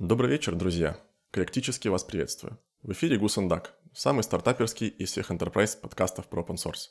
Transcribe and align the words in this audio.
Добрый 0.00 0.30
вечер, 0.30 0.54
друзья. 0.54 0.96
Коллектически 1.30 1.88
вас 1.88 2.04
приветствую. 2.04 2.58
В 2.82 2.92
эфире 2.92 3.18
Гусандак, 3.18 3.74
самый 3.92 4.22
стартаперский 4.22 4.88
из 4.88 5.10
всех 5.10 5.30
enterprise 5.30 5.78
подкастов 5.78 6.26
про 6.26 6.40
open 6.40 6.54
source. 6.54 6.88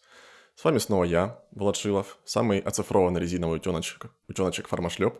С 0.53 0.63
вами 0.63 0.77
снова 0.77 1.05
я, 1.05 1.43
Влад 1.49 1.75
Шилов, 1.75 2.19
самый 2.23 2.59
оцифрованный 2.59 3.19
резиновый 3.19 3.57
утеночек, 3.57 4.11
утеночек 4.27 4.67
фармашлеп, 4.67 5.15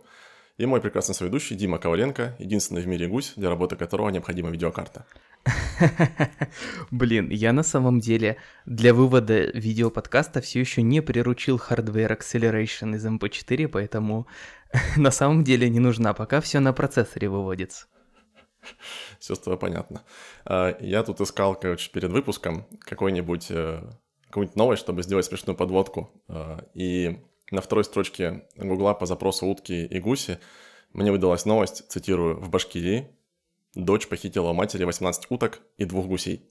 и 0.59 0.65
мой 0.65 0.81
прекрасный 0.81 1.15
соведущий 1.15 1.55
Дима 1.55 1.79
Коваленко, 1.79 2.35
единственный 2.37 2.81
в 2.81 2.87
мире 2.87 3.07
гусь, 3.07 3.31
для 3.37 3.47
работы 3.47 3.77
которого 3.77 4.09
необходима 4.09 4.49
видеокарта. 4.49 5.05
Блин, 6.91 7.29
я 7.29 7.53
на 7.53 7.63
самом 7.63 8.01
деле 8.01 8.35
для 8.65 8.93
вывода 8.93 9.45
видеоподкаста 9.57 10.41
все 10.41 10.59
еще 10.59 10.81
не 10.81 11.01
приручил 11.01 11.55
Hardware 11.55 12.19
Acceleration 12.19 12.93
из 12.93 13.05
MP4, 13.05 13.69
поэтому 13.69 14.27
на 14.97 15.11
самом 15.11 15.45
деле 15.45 15.69
не 15.69 15.79
нужна, 15.79 16.13
пока 16.13 16.41
все 16.41 16.59
на 16.59 16.73
процессоре 16.73 17.29
выводится. 17.29 17.87
Все 19.17 19.35
с 19.35 19.39
тобой 19.39 19.57
понятно. 19.57 20.03
А, 20.43 20.75
я 20.81 21.03
тут 21.03 21.21
искал, 21.21 21.55
короче, 21.55 21.89
перед 21.89 22.11
выпуском 22.11 22.67
какой-нибудь 22.81 23.47
э, 23.49 23.81
какую-нибудь 24.27 24.57
новость, 24.57 24.81
чтобы 24.81 25.03
сделать 25.03 25.25
смешную 25.25 25.55
подводку. 25.55 26.11
А, 26.27 26.65
и 26.73 27.21
на 27.51 27.61
второй 27.61 27.83
строчке 27.83 28.47
Гугла 28.55 28.93
по 28.93 29.05
запросу 29.05 29.47
утки 29.47 29.85
и 29.85 29.99
гуси 29.99 30.39
мне 30.93 31.11
выдалась 31.11 31.45
новость, 31.45 31.89
цитирую, 31.89 32.39
«В 32.39 32.49
Башкирии 32.49 33.09
дочь 33.75 34.07
похитила 34.07 34.49
у 34.49 34.53
матери 34.53 34.83
18 34.83 35.27
уток 35.29 35.61
и 35.77 35.85
двух 35.85 36.07
гусей». 36.07 36.49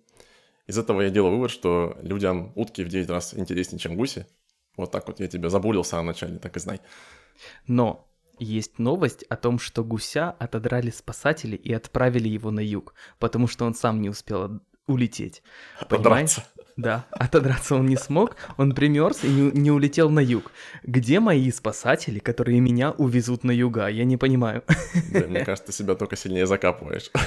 Из 0.66 0.78
этого 0.78 1.00
я 1.00 1.10
делаю 1.10 1.36
вывод, 1.36 1.50
что 1.50 1.96
людям 2.02 2.52
утки 2.54 2.84
в 2.84 2.88
9 2.88 3.08
раз 3.08 3.34
интереснее, 3.34 3.78
чем 3.78 3.96
гуси. 3.96 4.26
Вот 4.76 4.92
так 4.92 5.08
вот 5.08 5.18
я 5.18 5.26
тебя 5.26 5.48
забулил 5.48 5.82
в 5.82 5.86
самом 5.86 6.06
начале, 6.06 6.38
так 6.38 6.56
и 6.56 6.60
знай. 6.60 6.80
Но 7.66 8.08
есть 8.38 8.78
новость 8.78 9.24
о 9.24 9.36
том, 9.36 9.58
что 9.58 9.82
гуся 9.82 10.30
отодрали 10.30 10.90
спасатели 10.90 11.56
и 11.56 11.72
отправили 11.72 12.28
его 12.28 12.50
на 12.50 12.60
юг, 12.60 12.94
потому 13.18 13.48
что 13.48 13.64
он 13.64 13.74
сам 13.74 14.00
не 14.00 14.10
успел 14.10 14.60
улететь. 14.86 15.42
Понимаешь? 15.88 16.36
Да, 16.78 17.06
отодраться 17.10 17.74
он 17.74 17.86
не 17.86 17.96
смог, 17.96 18.36
он 18.56 18.72
примерз 18.72 19.24
и 19.24 19.28
не, 19.28 19.50
не 19.50 19.72
улетел 19.72 20.10
на 20.10 20.20
юг. 20.20 20.52
Где 20.84 21.18
мои 21.18 21.50
спасатели, 21.50 22.20
которые 22.20 22.60
меня 22.60 22.92
увезут 22.92 23.42
на 23.42 23.50
юга? 23.50 23.88
Я 23.88 24.04
не 24.04 24.16
понимаю. 24.16 24.62
Да, 25.12 25.26
мне 25.26 25.44
кажется, 25.44 25.66
ты 25.66 25.72
себя 25.72 25.96
только 25.96 26.16
сильнее 26.16 26.46
закапываешь. 26.46 27.10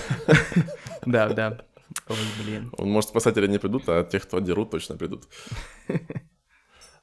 Да, 1.06 1.30
да. 1.30 1.66
Ой, 2.08 2.18
блин. 2.42 2.72
Он, 2.78 2.90
может, 2.92 3.10
спасатели 3.10 3.48
не 3.48 3.58
придут, 3.58 3.84
а 3.88 4.04
тех, 4.04 4.24
кто 4.24 4.38
отдерут, 4.38 4.70
точно 4.70 4.98
придут. 4.98 5.24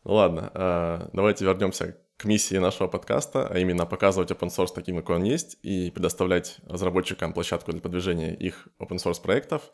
Ну 0.04 0.14
ладно, 0.14 0.50
а, 0.54 1.10
давайте 1.12 1.44
вернемся 1.44 1.98
к 2.16 2.24
миссии 2.24 2.56
нашего 2.56 2.86
подкаста, 2.86 3.48
а 3.48 3.58
именно 3.58 3.86
показывать 3.86 4.30
open 4.30 4.48
source 4.48 4.70
таким, 4.72 4.96
какой 4.96 5.16
он 5.16 5.24
есть, 5.24 5.58
и 5.62 5.91
предоставлять 5.91 6.58
разработчикам 6.66 7.32
площадку 7.32 7.72
для 7.72 7.80
продвижения 7.80 8.34
их 8.34 8.69
open 8.78 8.96
source 8.96 9.20
проектов. 9.20 9.70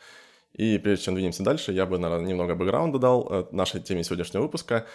И 0.55 0.79
прежде 0.79 1.07
чем 1.07 1.15
двинемся 1.15 1.43
дальше, 1.43 1.73
я 1.73 1.85
бы, 1.85 1.99
наверное, 1.99 2.29
немного 2.29 2.55
бэкграунда 2.55 2.99
дал 2.99 3.27
э, 3.29 3.45
нашей 3.51 3.81
теме 3.81 4.05
сегодняшнего 4.05 4.43
выпуска. 4.43 4.87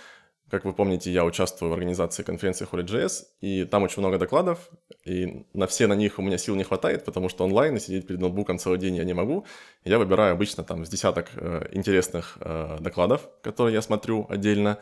Как 0.50 0.66
вы 0.66 0.74
помните, 0.74 1.12
я 1.12 1.26
участвую 1.26 1.70
в 1.70 1.74
организации 1.74 2.24
конференции 2.24 2.68
Holy.js, 2.70 3.26
и 3.42 3.66
там 3.66 3.84
очень 3.84 4.02
много 4.02 4.18
докладов, 4.18 4.70
и 5.06 5.46
на 5.54 5.68
все 5.68 5.86
на 5.86 5.94
них 5.94 6.18
у 6.18 6.24
меня 6.24 6.40
сил 6.40 6.56
не 6.56 6.64
хватает, 6.64 7.06
потому 7.06 7.30
что 7.30 7.44
онлайн 7.44 7.76
и 7.76 7.80
сидеть 7.80 8.08
перед 8.08 8.20
ноутбуком 8.20 8.58
целый 8.58 8.80
день 8.80 8.96
я 8.96 9.04
не 9.04 9.14
могу. 9.14 9.46
Я 9.84 10.00
выбираю 10.00 10.34
обычно 10.34 10.64
там 10.64 10.86
с 10.86 10.90
десяток 10.90 11.28
э, 11.36 11.68
интересных 11.72 12.38
э, 12.40 12.78
докладов, 12.80 13.30
которые 13.44 13.76
я 13.76 13.82
смотрю 13.82 14.26
отдельно. 14.28 14.80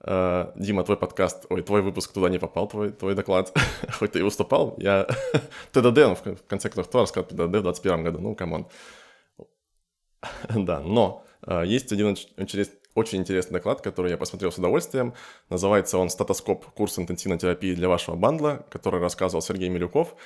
Э, 0.00 0.52
Дима, 0.56 0.82
твой 0.84 0.96
подкаст, 0.96 1.44
ой, 1.50 1.62
твой 1.62 1.82
выпуск 1.82 2.12
туда 2.12 2.30
не 2.30 2.38
попал, 2.38 2.68
твой, 2.68 2.90
твой 2.90 3.14
доклад, 3.14 3.52
хоть 3.98 4.12
ты 4.12 4.20
и 4.20 4.22
выступал, 4.22 4.76
я 4.78 5.06
TDD, 5.72 5.96
ну, 5.96 6.14
в 6.14 6.22
конце 6.46 6.70
концов, 6.70 6.88
кто 6.88 7.02
рассказал 7.02 7.24
TDD 7.24 7.40
в 7.40 7.50
2021 7.50 8.04
году, 8.04 8.20
ну, 8.20 8.34
come 8.34 8.52
on. 8.52 8.66
Да, 10.54 10.80
но 10.80 11.24
э, 11.46 11.64
есть 11.66 11.92
один 11.92 12.16
очень 12.94 13.18
интересный 13.18 13.54
доклад, 13.54 13.82
который 13.82 14.10
я 14.10 14.16
посмотрел 14.16 14.50
с 14.50 14.58
удовольствием. 14.58 15.14
Называется 15.50 15.98
он 15.98 16.08
«Статоскоп. 16.08 16.64
Курс 16.72 16.98
интенсивной 16.98 17.38
терапии 17.38 17.74
для 17.74 17.88
вашего 17.88 18.16
bundle 18.16 18.45
а», 18.45 18.64
который 18.70 19.00
рассказывал 19.00 19.42
Сергей 19.42 19.68
Милюков. 19.68 20.16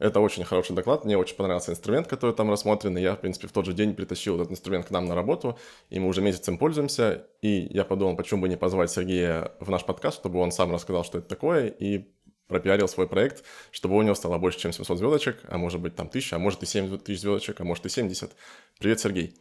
Это 0.00 0.18
очень 0.18 0.42
хороший 0.42 0.74
доклад, 0.74 1.04
мне 1.04 1.16
очень 1.16 1.36
понравился 1.36 1.70
инструмент, 1.70 2.08
который 2.08 2.34
там 2.34 2.50
рассмотрен, 2.50 2.98
и 2.98 3.00
я, 3.00 3.14
в 3.14 3.20
принципе, 3.20 3.46
в 3.46 3.52
тот 3.52 3.64
же 3.64 3.74
день 3.74 3.94
притащил 3.94 4.34
этот 4.34 4.50
инструмент 4.50 4.86
к 4.86 4.90
нам 4.90 5.04
на 5.04 5.14
работу, 5.14 5.56
и 5.88 6.00
мы 6.00 6.08
уже 6.08 6.20
месяц 6.20 6.48
им 6.48 6.58
пользуемся, 6.58 7.28
и 7.42 7.68
я 7.70 7.84
подумал, 7.84 8.16
почему 8.16 8.42
бы 8.42 8.48
не 8.48 8.56
позвать 8.56 8.90
Сергея 8.90 9.52
в 9.60 9.70
наш 9.70 9.84
подкаст, 9.84 10.18
чтобы 10.18 10.40
он 10.40 10.50
сам 10.50 10.72
рассказал, 10.72 11.04
что 11.04 11.18
это 11.18 11.28
такое, 11.28 11.68
и 11.68 12.12
пропиарил 12.48 12.88
свой 12.88 13.08
проект, 13.08 13.44
чтобы 13.70 13.96
у 13.96 14.02
него 14.02 14.14
стало 14.14 14.38
больше, 14.38 14.58
чем 14.58 14.72
700 14.72 14.98
звездочек, 14.98 15.40
а 15.48 15.58
может 15.58 15.80
быть 15.80 15.94
там 15.94 16.08
1000, 16.08 16.36
а 16.36 16.38
может 16.38 16.62
и 16.62 16.66
7 16.66 16.98
тысяч 16.98 17.20
звездочек, 17.20 17.60
а 17.60 17.64
может 17.64 17.86
и 17.86 17.88
70. 17.88 18.34
Привет, 18.78 19.00
Сергей. 19.00 19.34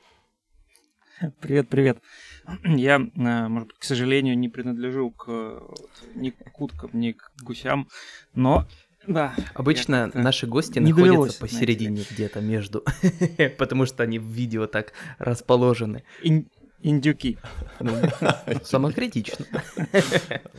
Привет, 1.40 1.69
привет. 1.69 2.00
Я, 2.64 2.96
э, 2.96 3.47
может 3.47 3.69
быть, 3.69 3.78
к 3.78 3.84
сожалению, 3.84 4.38
не 4.38 4.50
принадлежу 4.50 5.12
к 5.12 5.62
ни 6.16 6.31
к 6.31 6.59
уткам, 6.59 6.90
ни 6.94 7.12
к 7.14 7.31
гусям, 7.41 7.88
но 8.34 8.68
да. 9.08 9.35
Обычно 9.53 10.09
наши 10.14 10.47
гости 10.47 10.80
находятся 10.80 11.03
довелось, 11.03 11.35
посередине 11.35 12.06
где-то 12.09 12.40
между, 12.40 12.85
потому 13.58 13.85
что 13.85 14.03
они 14.03 14.18
в 14.18 14.25
видео 14.25 14.66
так 14.66 14.94
расположены. 15.18 16.03
Ин- 16.22 16.47
индюки. 16.84 17.38
Ну, 17.80 17.94
самокритично. 18.64 19.46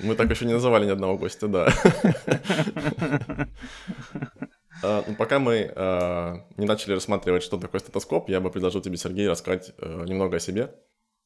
Мы 0.02 0.14
так 0.14 0.30
еще 0.30 0.46
не 0.46 0.54
называли 0.54 0.86
ни 0.86 0.90
одного 0.90 1.16
гостя, 1.18 1.48
да. 1.48 1.72
А, 4.82 5.04
ну, 5.06 5.14
пока 5.14 5.38
мы 5.38 5.72
а, 5.76 6.46
не 6.56 6.66
начали 6.66 6.94
рассматривать, 6.94 7.42
что 7.42 7.58
такое 7.58 7.80
стетоскоп, 7.80 8.28
я 8.28 8.40
бы 8.40 8.50
предложил 8.50 8.82
тебе, 8.82 8.96
Сергей, 8.96 9.28
рассказать 9.28 9.72
э, 9.78 10.04
немного 10.06 10.36
о 10.36 10.40
себе. 10.40 10.74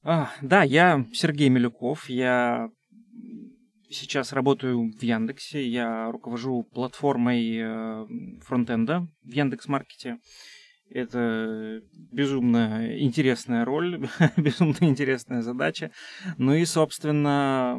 А, 0.05 0.31
да, 0.43 0.63
я 0.63 1.05
Сергей 1.13 1.49
Милюков, 1.49 2.09
я 2.09 2.71
сейчас 3.91 4.33
работаю 4.33 4.93
в 4.93 5.03
Яндексе, 5.03 5.67
я 5.67 6.11
руковожу 6.13 6.63
платформой 6.63 7.57
э, 7.57 8.07
фронтенда 8.43 9.09
в 9.25 9.33
Яндекс.Маркете. 9.33 10.19
Это 10.91 11.83
безумно 12.13 12.99
интересная 12.99 13.65
роль, 13.65 14.09
безумно 14.37 14.77
интересная 14.81 15.43
задача. 15.43 15.91
Ну 16.39 16.55
и, 16.55 16.65
собственно, 16.65 17.79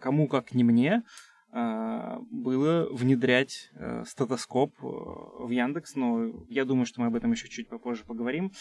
кому 0.00 0.28
как 0.28 0.54
не 0.54 0.64
мне, 0.64 1.02
а, 1.50 2.18
было 2.30 2.86
внедрять 2.90 3.70
э, 3.74 4.04
статоскоп 4.06 4.74
э, 4.82 4.86
в 4.86 5.50
Яндекс, 5.50 5.94
но 5.96 6.30
я 6.48 6.66
думаю, 6.66 6.84
что 6.84 7.00
мы 7.00 7.06
об 7.06 7.16
этом 7.16 7.32
еще 7.32 7.48
чуть 7.48 7.68
попозже 7.68 8.04
поговорим. 8.06 8.52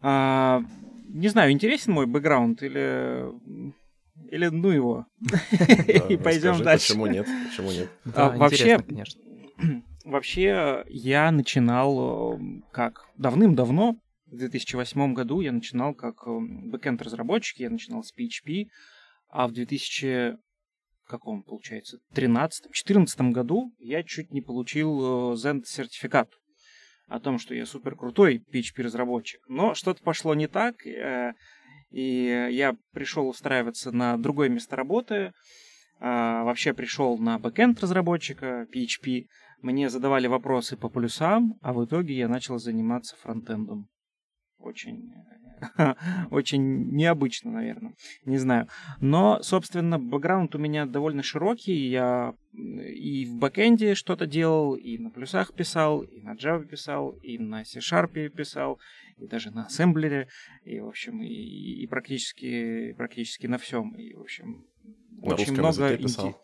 А, 0.00 0.62
не 1.08 1.28
знаю, 1.28 1.52
интересен 1.52 1.92
мой 1.92 2.06
бэкграунд 2.06 2.62
или 2.62 3.30
или 4.30 4.46
ну 4.46 4.70
его 4.70 5.06
и 6.08 6.16
пойдем 6.16 6.62
дальше. 6.62 6.88
Почему 6.88 7.06
нет? 7.06 7.26
Почему 7.48 7.70
нет? 7.70 7.88
А, 8.14 8.36
вообще, 8.36 8.78
вообще 10.04 10.84
я 10.88 11.30
начинал 11.30 12.34
э, 12.34 12.38
как 12.72 13.06
давным-давно 13.16 13.96
в 14.26 14.36
2008 14.36 15.12
году 15.14 15.40
я 15.40 15.52
начинал 15.52 15.94
как 15.94 16.24
бэкенд 16.26 17.02
разработчик, 17.02 17.58
я 17.58 17.70
начинал 17.70 18.02
с 18.02 18.12
PHP, 18.16 18.66
а 19.28 19.46
в 19.46 19.52
2000 19.52 20.38
каком, 21.12 21.42
получается, 21.42 21.98
13-14 22.14 23.30
году 23.32 23.74
я 23.78 24.02
чуть 24.02 24.30
не 24.30 24.40
получил 24.40 25.34
Zend 25.34 25.64
сертификат 25.66 26.30
о 27.08 27.20
том, 27.20 27.38
что 27.38 27.54
я 27.54 27.66
супер 27.66 27.96
крутой 27.96 28.42
PHP-разработчик. 28.50 29.42
Но 29.48 29.74
что-то 29.74 30.02
пошло 30.02 30.34
не 30.34 30.48
так, 30.48 30.86
э, 30.86 31.34
и 31.90 32.48
я 32.50 32.74
пришел 32.92 33.28
устраиваться 33.28 33.92
на 33.92 34.16
другое 34.16 34.48
место 34.48 34.76
работы, 34.76 35.32
вообще 36.02 36.72
пришел 36.72 37.18
на 37.18 37.38
бэкенд 37.38 37.80
разработчика 37.80 38.66
PHP, 38.74 39.26
мне 39.62 39.88
задавали 39.88 40.26
вопросы 40.26 40.76
по 40.76 40.88
плюсам, 40.88 41.56
а 41.62 41.72
в 41.72 41.84
итоге 41.84 42.14
я 42.16 42.28
начал 42.28 42.58
заниматься 42.58 43.16
фронтендом. 43.16 43.88
Очень 44.58 45.12
Очень 46.30 46.90
необычно, 46.92 47.52
наверное. 47.52 47.94
Не 48.24 48.38
знаю. 48.38 48.68
Но, 49.00 49.40
собственно, 49.42 49.98
бэкграунд 49.98 50.54
у 50.54 50.58
меня 50.58 50.86
довольно 50.86 51.22
широкий. 51.22 51.88
Я 51.88 52.34
и 52.52 53.26
в 53.26 53.38
бэкэнде 53.38 53.94
что-то 53.94 54.26
делал, 54.26 54.74
и 54.74 54.98
на 54.98 55.10
плюсах 55.10 55.54
писал, 55.54 56.02
и 56.02 56.20
на 56.20 56.34
Java 56.34 56.64
писал, 56.66 57.10
и 57.22 57.38
на 57.38 57.64
C-Sharp 57.64 58.28
писал, 58.30 58.78
и 59.16 59.26
даже 59.26 59.50
на 59.50 59.66
ассемблере, 59.66 60.28
и, 60.64 60.80
в 60.80 60.88
общем, 60.88 61.22
и, 61.22 61.28
и 61.28 61.86
практически, 61.86 62.92
практически 62.92 63.46
на 63.46 63.58
всем. 63.58 63.94
И, 63.94 64.14
в 64.14 64.20
общем, 64.20 64.66
на 65.22 65.34
очень 65.34 65.52
много... 65.52 65.84
Языке 65.84 66.02
писал. 66.02 66.42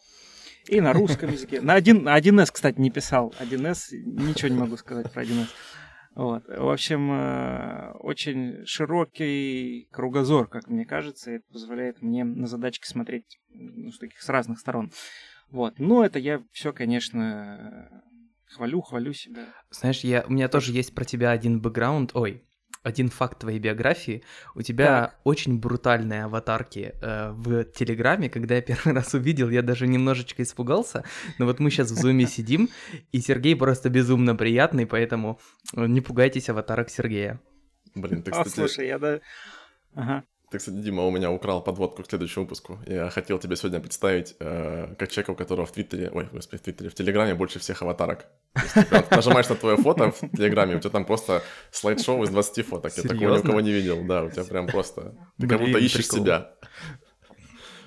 И 0.67 0.81
на 0.81 0.93
русском 0.93 1.31
языке. 1.31 1.61
На 1.61 1.79
1С, 1.79 2.51
кстати, 2.53 2.79
не 2.79 2.91
писал. 2.91 3.35
1С, 3.41 3.93
ничего 3.93 4.49
не 4.49 4.59
могу 4.59 4.77
сказать 4.77 5.11
про 5.13 5.23
1С. 5.23 5.49
Вот. 6.15 6.45
В 6.47 6.69
общем, 6.69 7.13
э, 7.13 7.93
очень 8.01 8.67
широкий 8.67 9.89
кругозор, 9.93 10.49
как 10.49 10.67
мне 10.69 10.85
кажется, 10.85 11.31
и 11.31 11.35
это 11.37 11.45
позволяет 11.53 12.03
мне 12.03 12.25
на 12.25 12.49
задачки 12.49 12.87
смотреть 12.87 13.39
ну, 13.51 13.93
с 13.93 13.99
таких 13.99 14.21
с 14.21 14.29
разных 14.29 14.59
сторон. 14.59 14.91
Вот. 15.51 15.79
Но 15.79 16.05
это 16.05 16.19
я 16.19 16.43
все, 16.53 16.73
конечно, 16.73 18.03
Хвалю, 18.51 18.81
хвалю 18.81 19.13
себя. 19.13 19.47
Знаешь, 19.71 20.01
я, 20.01 20.25
у 20.27 20.33
меня 20.33 20.49
тоже 20.49 20.73
есть 20.73 20.95
про 20.95 21.05
тебя 21.05 21.31
один 21.31 21.61
бэкграунд, 21.61 22.13
ой, 22.15 22.45
один 22.89 23.11
факт 23.11 23.39
твоей 23.39 23.59
биографии. 23.59 24.23
У 24.55 24.63
тебя 24.63 24.87
так. 24.87 25.21
очень 25.25 25.59
брутальные 25.59 26.25
аватарки 26.25 26.95
э, 27.01 27.31
в 27.33 27.65
Телеграме. 27.65 28.29
Когда 28.31 28.57
я 28.57 28.63
первый 28.63 28.95
раз 28.95 29.15
увидел, 29.15 29.51
я 29.51 29.63
даже 29.63 29.87
немножечко 29.87 30.43
испугался. 30.43 31.05
Но 31.39 31.47
вот 31.47 31.61
мы 31.61 31.71
сейчас 31.71 31.91
в 31.91 31.97
зуме 31.97 32.27
сидим, 32.37 32.69
и 33.13 33.21
Сергей 33.21 33.55
просто 33.55 33.91
безумно 33.91 34.35
приятный, 34.35 34.87
поэтому 34.87 35.39
э, 35.77 35.87
не 35.87 36.01
пугайтесь 36.01 36.49
аватарок 36.49 36.91
Сергея. 36.91 37.41
Блин, 37.95 38.23
ты, 38.23 38.31
кстати... 38.31 38.49
А, 38.49 38.51
слушай, 38.51 38.87
я 38.87 38.99
да... 38.99 39.21
Ага. 39.95 40.25
Ты, 40.51 40.59
кстати, 40.59 40.77
Дима, 40.77 41.03
у 41.03 41.11
меня 41.11 41.31
украл 41.31 41.63
подводку 41.63 42.03
к 42.03 42.09
следующему 42.09 42.45
выпуску. 42.45 42.79
Я 42.87 43.11
хотел 43.11 43.39
тебе 43.39 43.55
сегодня 43.57 43.81
представить, 43.81 44.35
э, 44.41 44.95
как 44.99 45.11
человека, 45.11 45.33
у 45.33 45.35
которого 45.35 45.67
в 45.67 45.73
Твиттере, 45.73 46.11
ой, 46.11 46.29
господи, 46.33 46.63
в 46.63 46.65
Твиттере, 46.65 46.89
в 46.89 46.95
Телеграме 46.95 47.35
больше 47.35 47.59
всех 47.59 47.83
аватарок. 47.83 48.25
Есть, 48.57 48.89
ты 48.89 49.05
нажимаешь 49.11 49.49
на 49.49 49.57
твое 49.57 49.77
фото 49.77 50.11
в 50.11 50.37
Телеграме, 50.37 50.77
у 50.77 50.81
тебя 50.81 50.91
там 50.91 51.05
просто 51.05 51.43
слайд-шоу 51.71 52.23
из 52.25 52.31
20 52.31 52.67
фоток. 52.67 52.93
Серьезно? 52.93 53.13
Я 53.13 53.19
такого 53.21 53.35
ни 53.35 53.39
у 53.39 53.43
кого 53.43 53.61
не 53.61 53.73
видел, 53.73 54.05
да, 54.07 54.25
у 54.25 54.31
тебя 54.31 54.45
прям 54.45 54.67
просто... 54.69 55.15
Ты 55.39 55.47
как 55.47 55.61
будто 55.61 55.79
ищешь 55.79 56.09
себя. 56.09 56.55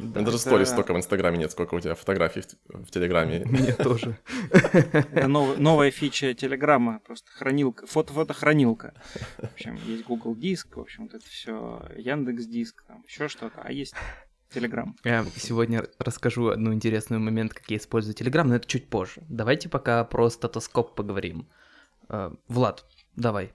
Да, 0.02 0.08
У 0.08 0.14
меня 0.16 0.26
даже 0.26 0.40
сторис 0.40 0.70
столько 0.70 0.94
в 0.94 0.98
Инстаграме 0.98 1.38
нет, 1.38 1.52
сколько 1.52 1.76
у 1.76 1.80
тебя 1.80 1.96
фотографий 1.96 2.42
в, 2.42 2.86
в 2.86 2.92
Телеграме. 2.92 3.44
Мне 3.46 3.74
тоже. 3.74 4.18
Это 4.52 5.28
новая 5.28 5.92
фича 5.92 6.34
Телеграма, 6.34 7.00
просто 7.06 7.32
хранилка, 7.32 7.86
фото-фотохранилка. 7.88 8.94
В 9.38 9.54
общем, 9.54 9.76
есть 9.86 10.06
Google 10.06 10.36
Диск, 10.36 10.76
в 10.76 10.80
общем, 10.80 11.04
вот 11.04 11.14
это 11.14 11.26
все, 11.26 11.88
Яндекс 11.96 12.46
Диск, 12.46 12.84
там 12.88 13.04
еще 13.08 13.28
что-то, 13.28 13.62
а 13.62 13.72
есть 13.72 13.94
Телеграм. 14.54 14.96
Я 15.04 15.26
сегодня 15.36 15.86
расскажу 16.00 16.48
одну 16.48 16.74
интересный 16.74 17.20
момент, 17.20 17.54
как 17.54 17.70
я 17.70 17.78
использую 17.78 18.16
Телеграм, 18.16 18.48
но 18.48 18.56
это 18.56 18.68
чуть 18.68 18.88
позже. 18.90 19.24
Давайте 19.30 19.70
пока 19.70 20.04
про 20.04 20.30
статоскоп 20.30 20.96
поговорим. 20.96 21.48
Э, 22.10 22.32
Влад, 22.48 22.86
давай. 23.16 23.54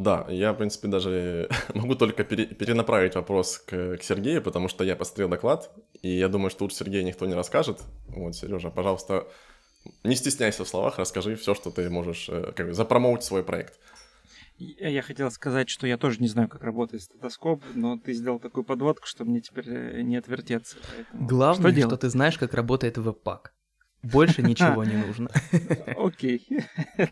Да, 0.00 0.24
я, 0.30 0.54
в 0.54 0.56
принципе, 0.56 0.88
даже 0.88 1.48
могу 1.74 1.94
только 1.94 2.24
пере, 2.24 2.46
перенаправить 2.46 3.14
вопрос 3.16 3.58
к, 3.58 3.98
к 3.98 4.02
Сергею, 4.02 4.40
потому 4.40 4.68
что 4.68 4.82
я 4.82 4.96
посмотрел 4.96 5.28
доклад, 5.28 5.70
и 6.00 6.08
я 6.08 6.28
думаю, 6.28 6.48
что 6.48 6.64
лучше 6.64 6.76
Сергея 6.76 7.02
никто 7.02 7.26
не 7.26 7.34
расскажет. 7.34 7.82
Вот, 8.08 8.34
Сережа, 8.34 8.70
пожалуйста, 8.70 9.26
не 10.02 10.16
стесняйся 10.16 10.64
в 10.64 10.68
словах, 10.68 10.98
расскажи 10.98 11.36
все, 11.36 11.54
что 11.54 11.70
ты 11.70 11.90
можешь, 11.90 12.30
э, 12.30 12.52
как 12.56 12.68
бы, 12.68 12.72
запромоутить 12.72 13.26
свой 13.26 13.42
проект. 13.42 13.78
Я 14.56 15.02
хотел 15.02 15.30
сказать, 15.30 15.68
что 15.68 15.86
я 15.86 15.98
тоже 15.98 16.20
не 16.20 16.28
знаю, 16.28 16.48
как 16.48 16.62
работает 16.62 17.02
стетоскоп, 17.02 17.62
но 17.74 17.98
ты 17.98 18.14
сделал 18.14 18.38
такую 18.38 18.64
подводку, 18.64 19.06
что 19.06 19.26
мне 19.26 19.40
теперь 19.42 19.68
э, 19.68 20.00
не 20.00 20.16
отвертеться. 20.16 20.76
Главное, 21.12 21.72
что, 21.72 21.88
что 21.88 21.96
ты 21.98 22.08
знаешь, 22.08 22.38
как 22.38 22.54
работает 22.54 22.96
веб-пак. 22.96 23.52
Больше 24.02 24.42
ничего 24.42 24.84
не 24.84 24.96
нужно. 24.96 25.28
Окей. 25.96 26.46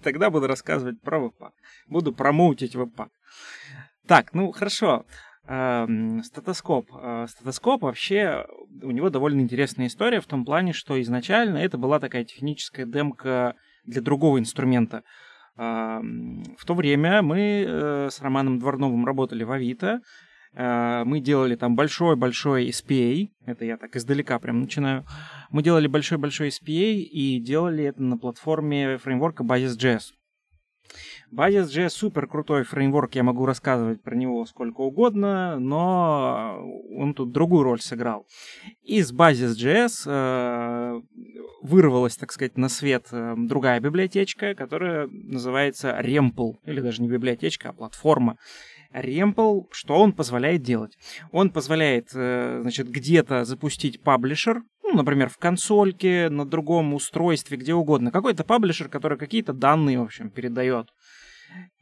Тогда 0.03 0.31
буду 0.31 0.47
рассказывать 0.47 1.01
про 1.01 1.19
веб-пак. 1.19 1.53
Буду 1.87 2.13
промоутить 2.13 2.75
веб-пак. 2.75 3.11
Так, 4.07 4.33
ну 4.33 4.53
хорошо. 4.53 5.05
Эм, 5.47 6.23
стетоскоп. 6.23 6.91
Э, 6.95 7.27
стетоскоп 7.29 7.83
вообще, 7.83 8.47
у 8.83 8.91
него 8.91 9.09
довольно 9.09 9.41
интересная 9.41 9.87
история 9.87 10.21
в 10.21 10.27
том 10.27 10.45
плане, 10.45 10.75
что 10.75 11.01
изначально 11.01 11.59
это 11.59 11.79
была 11.79 12.01
такая 12.01 12.25
техническая 12.25 12.85
демка 12.85 13.55
для 13.85 14.03
другого 14.03 14.39
инструмента. 14.39 15.05
Эм, 15.57 16.45
в 16.59 16.65
то 16.67 16.75
время 16.75 17.23
мы 17.23 17.65
э, 17.67 18.09
с 18.11 18.21
Романом 18.21 18.59
Дворновым 18.59 19.07
работали 19.07 19.43
в 19.43 19.51
Авито, 19.51 20.01
мы 20.55 21.21
делали 21.21 21.55
там 21.57 21.77
большой-большой 21.77 22.69
SPA, 22.71 23.29
это 23.47 23.65
я 23.65 23.77
так 23.77 23.95
издалека 23.97 24.39
прям 24.39 24.61
начинаю. 24.61 25.05
Мы 25.51 25.63
делали 25.63 25.87
большой-большой 25.87 26.49
SPA 26.49 26.93
и 26.95 27.41
делали 27.41 27.85
это 27.85 28.03
на 28.03 28.19
платформе 28.19 28.99
фреймворка 28.99 29.45
Basis.js. 29.45 30.13
Basis.js 31.31 31.91
супер 31.91 32.27
крутой 32.27 32.65
фреймворк, 32.65 33.15
я 33.15 33.23
могу 33.23 33.45
рассказывать 33.45 34.03
про 34.03 34.15
него 34.15 34.47
сколько 34.47 34.81
угодно, 34.81 35.59
но 35.59 36.59
он 36.97 37.13
тут 37.13 37.33
другую 37.33 37.65
роль 37.65 37.81
сыграл. 37.81 38.27
Из 38.83 39.13
Basis.js 39.13 40.05
э, 40.07 41.01
вырвалась, 41.63 42.17
так 42.17 42.33
сказать, 42.33 42.57
на 42.57 42.71
свет 42.71 43.09
э, 43.13 43.35
другая 43.37 43.79
библиотечка, 43.81 44.55
которая 44.55 45.07
называется 45.09 45.99
Remple, 46.01 46.55
или 46.65 46.81
даже 46.81 47.03
не 47.03 47.09
библиотечка, 47.09 47.71
а 47.71 47.73
платформа. 47.75 48.39
Ремпл, 48.93 49.63
что 49.71 49.99
он 49.99 50.13
позволяет 50.13 50.63
делать? 50.63 50.97
Он 51.31 51.51
позволяет, 51.51 52.09
э, 52.15 52.61
значит, 52.63 52.91
где-то 52.91 53.45
запустить 53.45 54.03
publisher, 54.03 54.63
ну, 54.83 54.95
например, 54.95 55.29
в 55.29 55.37
консольке, 55.37 56.31
на 56.31 56.47
другом 56.47 56.95
устройстве, 56.95 57.59
где 57.59 57.75
угодно. 57.75 58.11
Какой-то 58.11 58.45
publisher, 58.45 58.89
который 58.89 59.19
какие-то 59.19 59.53
данные, 59.53 59.99
в 59.99 60.05
общем, 60.05 60.31
передает. 60.31 60.89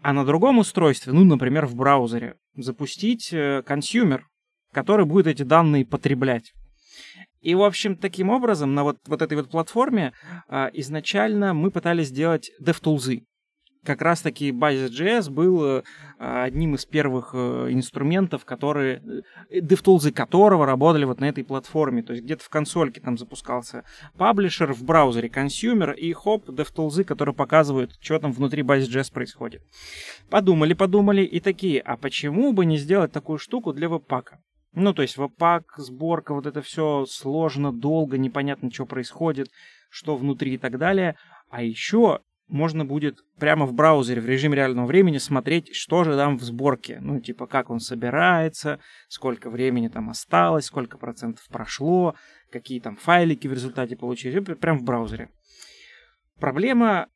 А 0.03 0.12
на 0.12 0.25
другом 0.25 0.58
устройстве, 0.58 1.12
ну, 1.12 1.25
например, 1.25 1.67
в 1.67 1.76
браузере, 1.76 2.35
запустить 2.56 3.32
э, 3.32 3.62
consumer, 3.64 4.26
который 4.73 5.06
будет 5.06 5.29
эти 5.29 5.43
данные 5.43 5.87
потреблять. 5.87 6.53
И, 7.41 7.55
в 7.55 7.62
общем, 7.62 7.97
таким 7.97 8.31
образом, 8.31 8.75
на 8.75 8.82
вот, 8.82 8.99
вот 9.06 9.23
этой 9.23 9.37
вот 9.37 9.50
платформе 9.50 10.12
а, 10.49 10.69
изначально 10.73 11.55
мы 11.55 11.70
пытались 11.70 12.08
сделать 12.08 12.50
DevTools 12.61 13.23
как 13.86 14.02
раз-таки 14.02 14.50
Basis.js 14.50 15.30
был 15.30 15.64
э, 15.64 15.82
одним 16.18 16.74
из 16.74 16.84
первых 16.84 17.30
э, 17.32 17.68
инструментов, 17.70 18.44
которые, 18.44 19.02
э, 19.50 19.60
DevTools 19.60 20.12
которого 20.12 20.66
работали 20.66 21.04
вот 21.04 21.20
на 21.20 21.26
этой 21.26 21.44
платформе. 21.44 22.02
То 22.02 22.12
есть 22.12 22.24
где-то 22.24 22.44
в 22.44 22.48
консольке 22.50 23.00
там 23.00 23.16
запускался 23.16 23.84
publisher, 24.19 24.75
в 24.74 24.84
браузере 24.84 25.30
consumer 25.31 25.93
и 25.92 26.12
хоп, 26.12 26.48
DevTools, 26.48 27.04
которые 27.04 27.34
показывают, 27.34 27.96
что 28.00 28.18
там 28.18 28.32
внутри 28.32 28.62
Basis.js 28.62 29.12
происходит. 29.12 29.62
Подумали, 30.28 30.74
подумали 30.74 31.22
и 31.22 31.40
такие, 31.40 31.80
а 31.80 31.96
почему 31.96 32.52
бы 32.52 32.66
не 32.66 32.76
сделать 32.76 33.12
такую 33.12 33.38
штуку 33.38 33.72
для 33.72 33.88
webpack 33.88 34.29
а? 34.29 34.40
Ну, 34.74 34.92
то 34.92 35.00
есть 35.00 35.16
webpack, 35.16 35.64
сборка, 35.78 36.34
вот 36.34 36.44
это 36.44 36.60
все 36.60 37.06
сложно, 37.08 37.72
долго, 37.72 38.18
непонятно, 38.18 38.70
что 38.70 38.84
происходит, 38.84 39.48
что 39.88 40.16
внутри 40.16 40.54
и 40.54 40.58
так 40.58 40.76
далее. 40.76 41.16
А 41.48 41.62
еще 41.62 42.20
можно 42.48 42.84
будет 42.84 43.19
прямо 43.38 43.66
в 43.66 43.72
браузере 43.72 44.20
в 44.20 44.26
режиме 44.26 44.56
реального 44.56 44.87
времени 44.87 45.19
смотреть, 45.19 45.75
что 45.75 46.04
же 46.04 46.16
там 46.16 46.38
в 46.38 46.43
сборке. 46.43 46.98
Ну, 47.00 47.20
типа, 47.20 47.46
как 47.46 47.70
он 47.70 47.81
собирается, 47.81 48.78
сколько 49.08 49.50
времени 49.50 49.88
там 49.88 50.10
осталось, 50.10 50.66
сколько 50.66 50.98
процентов 50.98 51.44
прошло, 51.48 52.14
какие 52.50 52.81
там 52.81 52.96
файлики 52.96 53.48
в 53.48 53.52
результате 53.52 53.96
получились. 53.96 54.43
Прямо 54.58 54.78
в 54.78 54.84
браузере. 54.84 55.31
Проблема 56.38 57.08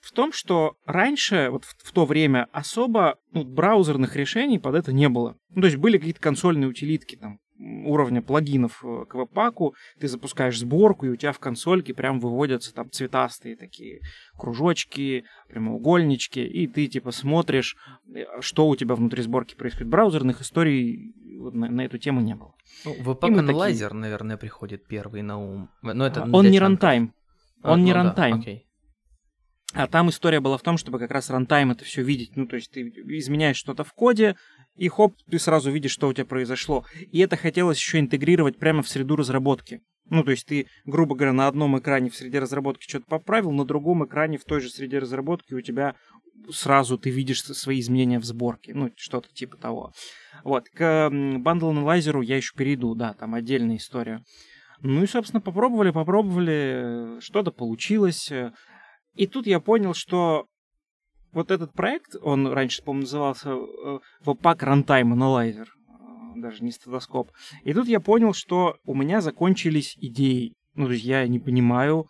в 0.00 0.12
том, 0.12 0.32
что 0.32 0.76
раньше, 0.84 1.48
вот 1.50 1.64
в, 1.64 1.76
в 1.84 1.92
то 1.92 2.06
время, 2.06 2.48
особо 2.52 3.18
ну, 3.30 3.44
браузерных 3.44 4.16
решений 4.16 4.58
под 4.58 4.74
это 4.74 4.92
не 4.92 5.08
было. 5.08 5.36
Ну, 5.50 5.62
то 5.62 5.66
есть 5.66 5.78
были 5.78 5.98
какие-то 5.98 6.20
консольные 6.20 6.68
утилитки, 6.68 7.16
там, 7.16 7.38
уровня 7.84 8.22
плагинов 8.22 8.82
э, 8.84 9.04
к 9.08 9.14
веб-паку, 9.14 9.74
ты 9.98 10.08
запускаешь 10.08 10.58
сборку, 10.58 11.06
и 11.06 11.10
у 11.10 11.16
тебя 11.16 11.32
в 11.32 11.38
консольке 11.38 11.94
прям 11.94 12.20
выводятся 12.20 12.74
там 12.74 12.90
цветастые 12.90 13.56
такие 13.56 14.00
кружочки, 14.38 15.24
прямоугольнички, 15.48 16.40
и 16.40 16.66
ты 16.66 16.86
типа 16.86 17.12
смотришь, 17.12 17.76
э, 18.14 18.24
что 18.40 18.68
у 18.68 18.76
тебя 18.76 18.94
внутри 18.94 19.22
сборки 19.22 19.54
происходит. 19.54 19.88
Браузерных 19.88 20.40
историй 20.40 21.14
вот 21.38 21.54
на, 21.54 21.68
на 21.68 21.82
эту 21.82 21.98
тему 21.98 22.20
не 22.20 22.34
было. 22.34 22.54
Ну, 22.84 22.94
webpack 23.00 23.38
analyzer, 23.38 23.88
такие... 23.88 24.00
наверное, 24.00 24.36
приходит 24.36 24.86
первый 24.86 25.22
на 25.22 25.38
ум. 25.38 25.70
Но 25.82 26.06
это 26.06 26.22
Он 26.32 26.50
не 26.50 26.58
runtime. 26.58 27.14
Он 27.62 27.80
а, 27.80 27.82
не 27.82 27.92
ну, 27.92 27.96
runtime. 27.96 28.34
Да, 28.36 28.40
окей. 28.40 28.66
А 29.74 29.86
там 29.86 30.10
история 30.10 30.40
была 30.40 30.58
в 30.58 30.62
том, 30.62 30.76
чтобы 30.76 30.98
как 30.98 31.10
раз 31.10 31.30
runtime 31.30 31.70
это 31.70 31.84
все 31.84 32.02
видеть. 32.02 32.36
Ну, 32.36 32.46
то 32.46 32.56
есть 32.56 32.70
ты 32.70 32.82
изменяешь 32.82 33.56
что-то 33.56 33.84
в 33.84 33.92
коде, 33.92 34.36
и 34.76 34.88
хоп, 34.88 35.14
ты 35.30 35.38
сразу 35.38 35.70
видишь, 35.70 35.92
что 35.92 36.08
у 36.08 36.12
тебя 36.12 36.26
произошло. 36.26 36.84
И 37.10 37.20
это 37.20 37.36
хотелось 37.36 37.78
еще 37.78 37.98
интегрировать 37.98 38.58
прямо 38.58 38.82
в 38.82 38.88
среду 38.88 39.16
разработки. 39.16 39.80
Ну, 40.10 40.24
то 40.24 40.30
есть 40.30 40.46
ты, 40.46 40.66
грубо 40.84 41.14
говоря, 41.14 41.32
на 41.32 41.46
одном 41.46 41.78
экране 41.78 42.10
в 42.10 42.16
среде 42.16 42.38
разработки 42.38 42.84
что-то 42.86 43.06
поправил, 43.06 43.52
на 43.52 43.64
другом 43.64 44.04
экране 44.04 44.36
в 44.36 44.44
той 44.44 44.60
же 44.60 44.68
среде 44.68 44.98
разработки 44.98 45.54
у 45.54 45.60
тебя 45.60 45.94
сразу 46.50 46.98
ты 46.98 47.10
видишь 47.10 47.42
свои 47.42 47.80
изменения 47.80 48.18
в 48.18 48.24
сборке. 48.24 48.74
Ну, 48.74 48.90
что-то 48.96 49.28
типа 49.32 49.56
того. 49.56 49.92
Вот. 50.44 50.68
К 50.68 51.08
Bundle 51.08 51.72
Analyzer 51.72 52.22
я 52.24 52.36
еще 52.36 52.54
перейду, 52.56 52.94
да, 52.94 53.14
там 53.14 53.34
отдельная 53.34 53.76
история. 53.76 54.22
Ну 54.80 55.04
и, 55.04 55.06
собственно, 55.06 55.40
попробовали, 55.40 55.90
попробовали, 55.90 57.20
что-то 57.20 57.52
получилось. 57.52 58.32
И 59.14 59.26
тут 59.26 59.46
я 59.46 59.60
понял, 59.60 59.94
что 59.94 60.46
вот 61.32 61.50
этот 61.50 61.72
проект, 61.72 62.14
он 62.20 62.46
раньше, 62.46 62.82
по-моему, 62.82 63.02
назывался 63.02 63.50
э, 63.50 63.98
Webpack 64.24 64.58
Runtime 64.60 65.14
Analyzer, 65.14 65.66
э, 65.66 66.40
даже 66.40 66.62
не 66.62 66.70
стетоскоп. 66.70 67.30
И 67.64 67.72
тут 67.72 67.88
я 67.88 68.00
понял, 68.00 68.34
что 68.34 68.76
у 68.84 68.94
меня 68.94 69.20
закончились 69.20 69.96
идеи. 69.98 70.54
Ну, 70.74 70.86
то 70.86 70.92
есть 70.92 71.04
я 71.04 71.26
не 71.26 71.38
понимаю, 71.38 72.06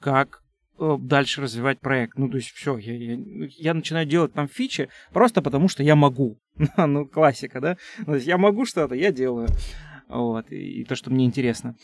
как 0.00 0.42
э, 0.78 0.96
дальше 0.98 1.42
развивать 1.42 1.80
проект. 1.80 2.18
Ну, 2.18 2.30
то 2.30 2.36
есть 2.36 2.50
все, 2.50 2.76
я, 2.78 2.94
я, 2.94 3.18
я 3.58 3.74
начинаю 3.74 4.06
делать 4.06 4.32
там 4.32 4.48
фичи 4.48 4.88
просто 5.12 5.42
потому, 5.42 5.68
что 5.68 5.82
я 5.82 5.96
могу. 5.96 6.38
ну, 6.76 7.06
классика, 7.06 7.60
да? 7.60 7.76
Ну, 8.00 8.04
то 8.06 8.14
есть 8.14 8.26
я 8.26 8.38
могу 8.38 8.64
что-то, 8.66 8.94
я 8.94 9.12
делаю. 9.12 9.48
Вот, 10.08 10.52
и, 10.52 10.80
и 10.80 10.84
то, 10.84 10.94
что 10.94 11.10
мне 11.10 11.24
интересно. 11.24 11.76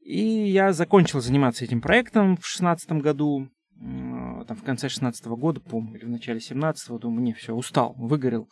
И 0.00 0.20
я 0.20 0.72
закончил 0.72 1.20
заниматься 1.20 1.64
этим 1.64 1.80
проектом 1.80 2.36
в 2.36 2.40
2016 2.40 2.92
году. 2.92 3.48
Там 3.80 4.56
в 4.56 4.62
конце 4.62 4.88
16 4.88 5.26
года, 5.26 5.60
помню, 5.60 5.98
или 5.98 6.04
в 6.04 6.10
начале 6.10 6.40
17 6.40 6.98
думаю, 6.98 7.22
не, 7.22 7.32
все, 7.32 7.54
устал, 7.54 7.94
выгорел. 7.96 8.48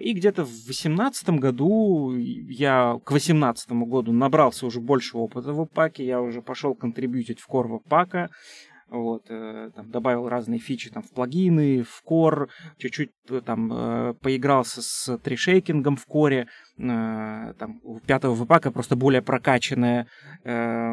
И 0.00 0.12
где-то 0.12 0.44
в 0.44 0.66
18 0.66 1.30
году 1.30 2.14
я 2.14 3.00
к 3.04 3.10
18 3.10 3.70
году 3.70 4.12
набрался 4.12 4.66
уже 4.66 4.80
больше 4.80 5.16
опыта 5.16 5.52
в 5.52 5.64
паке, 5.64 6.04
я 6.04 6.20
уже 6.20 6.42
пошел 6.42 6.74
контрибьютить 6.74 7.40
в 7.40 7.46
кор 7.46 7.80
пака, 7.80 8.28
вот, 8.90 9.26
э, 9.28 9.70
там, 9.74 9.90
добавил 9.90 10.28
разные 10.28 10.58
фичи 10.58 10.90
там, 10.90 11.02
в 11.02 11.10
плагины, 11.10 11.82
в 11.82 12.02
Core, 12.08 12.48
чуть-чуть 12.78 13.10
э, 13.28 13.40
там 13.44 13.70
э, 13.72 14.14
поигрался 14.14 14.82
с 14.82 15.18
трешейкингом 15.18 15.96
в 15.96 16.06
коре, 16.06 16.48
там, 16.76 17.80
у 17.82 17.98
пятого 17.98 18.36
впака 18.36 18.70
просто 18.70 18.94
более 18.94 19.20
прокачанная 19.20 20.06
э, 20.44 20.92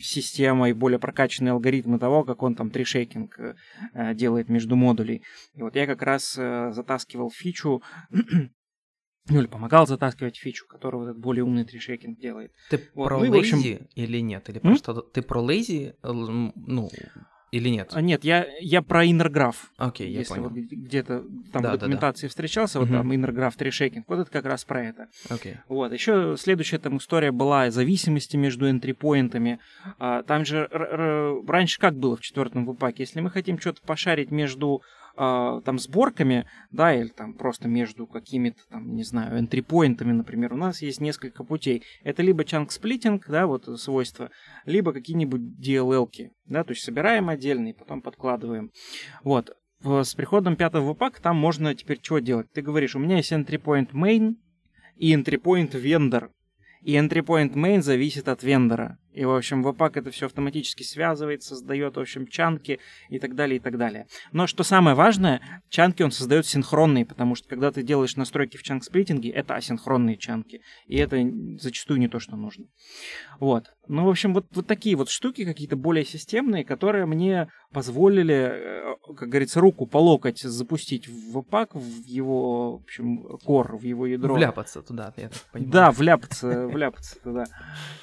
система 0.00 0.68
и 0.68 0.72
более 0.72 0.98
прокачанные 0.98 1.52
алгоритмы 1.52 2.00
того, 2.00 2.24
как 2.24 2.42
он 2.42 2.56
там 2.56 2.70
трешейкинг 2.70 3.38
делает 4.14 4.48
между 4.48 4.74
модулей. 4.74 5.22
И 5.54 5.62
вот 5.62 5.76
я 5.76 5.86
как 5.86 6.02
раз 6.02 6.32
затаскивал 6.34 7.30
фичу 7.30 7.82
ну 9.28 9.40
или 9.40 9.46
помогал 9.46 9.86
затаскивать 9.86 10.36
фичу, 10.36 10.66
которую 10.66 11.04
вот 11.04 11.10
этот 11.10 11.22
более 11.22 11.44
умный 11.44 11.64
трешекинг 11.64 12.18
делает. 12.18 12.52
Ты 12.70 12.80
вот. 12.94 13.08
про 13.08 13.18
ну, 13.18 13.32
лейзи 13.32 13.54
общем... 13.74 13.88
или 13.94 14.20
нет? 14.20 14.48
Или 14.48 14.58
про 14.58 14.74
что 14.76 15.00
Ты 15.00 15.22
про 15.22 15.40
лейзи, 15.40 15.94
ну, 16.02 16.90
или 17.52 17.68
нет? 17.68 17.90
А, 17.92 18.00
нет, 18.00 18.24
я, 18.24 18.46
я 18.60 18.82
про 18.82 19.04
Inner 19.06 19.54
Окей, 19.76 20.08
okay, 20.08 20.10
я 20.10 20.18
Если 20.18 20.34
понял. 20.34 20.48
вот 20.48 20.52
где-то 20.52 21.24
там 21.52 21.62
да, 21.62 21.70
в 21.70 21.78
документации 21.78 22.22
да, 22.22 22.26
да. 22.26 22.30
встречался, 22.30 22.80
вот 22.80 22.88
uh-huh. 22.88 22.92
там 22.92 23.12
Graph 23.12 23.56
трешекинг, 23.56 24.04
вот 24.08 24.18
это 24.18 24.30
как 24.30 24.44
раз 24.46 24.64
про 24.64 24.84
это. 24.84 25.08
Окей. 25.28 25.52
Okay. 25.52 25.56
Вот, 25.68 25.92
еще 25.92 26.34
следующая 26.38 26.78
там 26.78 26.98
история 26.98 27.30
была 27.30 27.70
зависимости 27.70 28.36
между 28.36 28.68
энтрипоинтами. 28.68 29.60
А, 29.98 30.22
там 30.24 30.44
же 30.44 30.68
раньше 31.46 31.78
как 31.78 31.96
было 31.96 32.16
в 32.16 32.20
четвертом 32.20 32.66
выпаке? 32.66 33.04
Если 33.04 33.20
мы 33.20 33.30
хотим 33.30 33.58
что-то 33.58 33.80
пошарить 33.82 34.30
между 34.30 34.82
э, 35.16 35.60
там 35.64 35.78
сборками, 35.78 36.46
да, 36.70 36.94
или 36.94 37.08
там 37.08 37.34
просто 37.34 37.68
между 37.68 38.06
какими-то 38.06 38.60
там, 38.70 38.94
не 38.94 39.04
знаю, 39.04 39.38
энтрипоинтами, 39.38 40.12
например, 40.12 40.52
у 40.52 40.56
нас 40.56 40.82
есть 40.82 41.00
несколько 41.00 41.44
путей. 41.44 41.82
Это 42.02 42.22
либо 42.22 42.42
splitting, 42.42 43.22
да, 43.28 43.46
вот 43.46 43.64
свойства, 43.80 44.30
либо 44.64 44.92
какие-нибудь 44.92 45.40
DLL-ки, 45.60 46.32
да, 46.46 46.64
то 46.64 46.72
есть 46.72 46.84
собираем 46.84 47.28
отдельно 47.28 47.68
и 47.68 47.72
потом 47.72 48.02
подкладываем. 48.02 48.70
Вот. 49.22 49.50
С 49.82 50.14
приходом 50.14 50.56
пятого 50.56 50.94
пака 50.94 51.20
там 51.20 51.36
можно 51.36 51.74
теперь 51.74 52.00
что 52.02 52.18
делать? 52.18 52.50
Ты 52.52 52.62
говоришь, 52.62 52.96
у 52.96 52.98
меня 52.98 53.18
есть 53.18 53.32
entry 53.32 53.62
point 53.62 53.92
main 53.92 54.36
и 54.96 55.14
entry 55.14 55.40
point 55.40 55.70
vendor. 55.72 56.30
И 56.82 56.94
entry 56.94 57.24
point 57.24 57.54
main 57.54 57.82
зависит 57.82 58.28
от 58.28 58.42
вендора. 58.42 58.98
И, 59.16 59.24
в 59.24 59.34
общем, 59.34 59.66
Webpack 59.66 59.92
это 59.94 60.10
все 60.10 60.26
автоматически 60.26 60.82
связывает, 60.82 61.42
создает, 61.42 61.96
в 61.96 62.00
общем, 62.00 62.26
чанки 62.26 62.80
и 63.08 63.18
так 63.18 63.34
далее, 63.34 63.56
и 63.56 63.60
так 63.60 63.78
далее. 63.78 64.06
Но 64.30 64.46
что 64.46 64.62
самое 64.62 64.94
важное, 64.94 65.62
чанки 65.70 66.02
он 66.02 66.10
создает 66.10 66.44
синхронные, 66.44 67.06
потому 67.06 67.34
что 67.34 67.48
когда 67.48 67.72
ты 67.72 67.82
делаешь 67.82 68.16
настройки 68.16 68.58
в 68.58 68.62
чанк-сплитинге, 68.62 69.30
это 69.30 69.54
асинхронные 69.54 70.18
чанки. 70.18 70.60
И 70.86 70.98
это 70.98 71.18
зачастую 71.58 71.98
не 71.98 72.08
то, 72.08 72.20
что 72.20 72.36
нужно. 72.36 72.66
Вот. 73.40 73.70
Ну, 73.88 74.04
в 74.04 74.08
общем, 74.10 74.34
вот, 74.34 74.46
вот 74.54 74.66
такие 74.66 74.96
вот 74.96 75.08
штуки 75.08 75.46
какие-то 75.46 75.76
более 75.76 76.04
системные, 76.04 76.64
которые 76.64 77.06
мне 77.06 77.48
позволили, 77.72 78.34
э, 78.34 78.94
как 79.16 79.28
говорится, 79.28 79.60
руку 79.60 79.86
по 79.86 79.98
локоть 79.98 80.40
запустить 80.40 81.08
в 81.08 81.38
Webpack, 81.38 81.70
в 81.72 82.04
его, 82.04 82.78
в 82.78 82.82
общем, 82.82 83.22
кор, 83.44 83.76
в 83.76 83.82
его 83.82 84.06
ядро. 84.06 84.34
Вляпаться 84.34 84.82
туда, 84.82 85.14
я 85.16 85.28
так 85.28 85.40
понимаю. 85.52 85.72
Да, 85.72 85.90
вляпаться, 85.90 86.66
вляпаться 86.66 87.18
туда. 87.22 87.44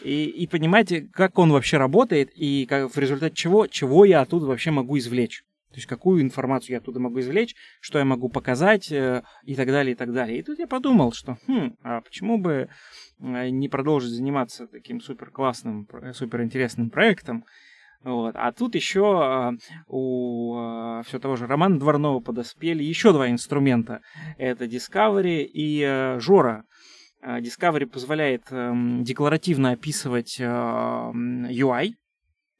И, 0.01 0.25
и 0.25 0.47
понимаете, 0.47 1.02
как 1.11 1.37
он 1.37 1.51
вообще 1.51 1.77
работает 1.77 2.31
и 2.35 2.65
как, 2.65 2.93
в 2.93 2.97
результате 2.97 3.35
чего, 3.35 3.67
чего 3.67 4.05
я 4.05 4.21
оттуда 4.21 4.45
вообще 4.45 4.71
могу 4.71 4.97
извлечь. 4.97 5.43
То 5.73 5.77
есть 5.77 5.87
какую 5.87 6.21
информацию 6.21 6.73
я 6.73 6.77
оттуда 6.77 6.99
могу 6.99 7.19
извлечь, 7.19 7.55
что 7.81 7.97
я 7.97 8.05
могу 8.05 8.29
показать 8.29 8.91
э, 8.91 9.23
и 9.43 9.55
так 9.55 9.67
далее, 9.69 9.93
и 9.93 9.95
так 9.95 10.13
далее. 10.13 10.37
И 10.37 10.43
тут 10.43 10.59
я 10.59 10.67
подумал, 10.67 11.13
что 11.13 11.37
хм, 11.47 11.75
а 11.81 12.01
почему 12.01 12.37
бы 12.37 12.69
э, 13.19 13.49
не 13.49 13.69
продолжить 13.69 14.11
заниматься 14.11 14.67
таким 14.67 15.01
супер 15.01 15.31
классным, 15.31 15.87
супер 16.13 16.43
интересным 16.43 16.91
проектом. 16.91 17.43
Вот. 18.03 18.35
А 18.35 18.51
тут 18.51 18.75
еще 18.75 19.57
э, 19.57 19.83
у 19.87 21.01
все 21.07 21.17
того 21.17 21.37
же 21.37 21.47
Романа 21.47 21.79
Дворного 21.79 22.19
подоспели 22.19 22.83
еще 22.83 23.11
два 23.11 23.31
инструмента. 23.31 24.01
Это 24.37 24.65
Discovery 24.65 25.41
и 25.41 26.17
Жора. 26.19 26.65
Э, 27.23 27.39
Discovery 27.39 27.85
позволяет 27.85 28.43
эм, 28.51 29.03
декларативно 29.03 29.71
описывать 29.71 30.39
э, 30.39 30.43
UI. 30.43 31.93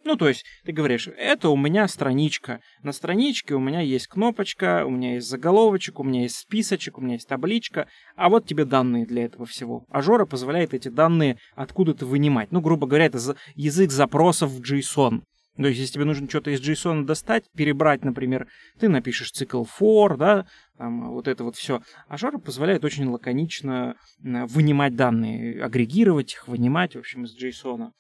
Ну, 0.06 0.18
то 0.18 0.28
есть 0.28 0.44
ты 0.66 0.74
говоришь, 0.74 1.08
это 1.08 1.50
у 1.50 1.56
меня 1.56 1.88
страничка. 1.88 2.60
На 2.82 2.92
страничке 2.92 3.56
у 3.56 3.60
меня 3.60 3.80
есть 3.80 4.08
кнопочка, 4.08 4.84
у 4.86 4.90
меня 4.90 5.14
есть 5.14 5.30
заголовочек, 5.30 6.00
у 6.00 6.04
меня 6.04 6.24
есть 6.24 6.36
списочек, 6.36 6.98
у 6.98 7.02
меня 7.02 7.14
есть 7.14 7.28
табличка. 7.28 7.88
А 8.18 8.28
вот 8.28 8.46
тебе 8.46 8.66
данные 8.66 9.06
для 9.06 9.26
этого 9.26 9.46
всего. 9.46 9.86
Ажора 9.90 10.26
позволяет 10.26 10.74
эти 10.74 10.90
данные 10.90 11.38
откуда-то 11.56 12.06
вынимать. 12.06 12.52
Ну, 12.52 12.60
грубо 12.60 12.86
говоря, 12.86 13.06
это 13.06 13.20
язык 13.56 13.92
запросов 13.92 14.52
в 14.52 14.62
JSON. 14.62 15.22
То 15.56 15.68
есть, 15.68 15.80
если 15.80 15.94
тебе 15.94 16.06
нужно 16.06 16.28
что-то 16.28 16.50
из 16.50 16.62
JSON 16.62 17.04
достать, 17.04 17.46
перебрать, 17.56 18.04
например, 18.04 18.48
ты 18.80 18.90
напишешь 18.90 19.32
цикл 19.32 19.64
for, 19.64 20.18
да, 20.18 20.48
там, 20.78 21.12
вот 21.12 21.28
это 21.28 21.44
вот 21.44 21.56
все. 21.56 21.82
А 22.08 22.18
Жора 22.18 22.40
позволяет 22.40 22.84
очень 22.84 23.06
лаконично 23.08 23.96
вынимать 24.20 24.96
данные, 24.96 25.64
агрегировать 25.64 26.34
их, 26.34 26.48
вынимать, 26.48 26.96
в 26.96 27.00
общем, 27.00 27.26
из 27.26 27.38
JSON. 27.38 27.92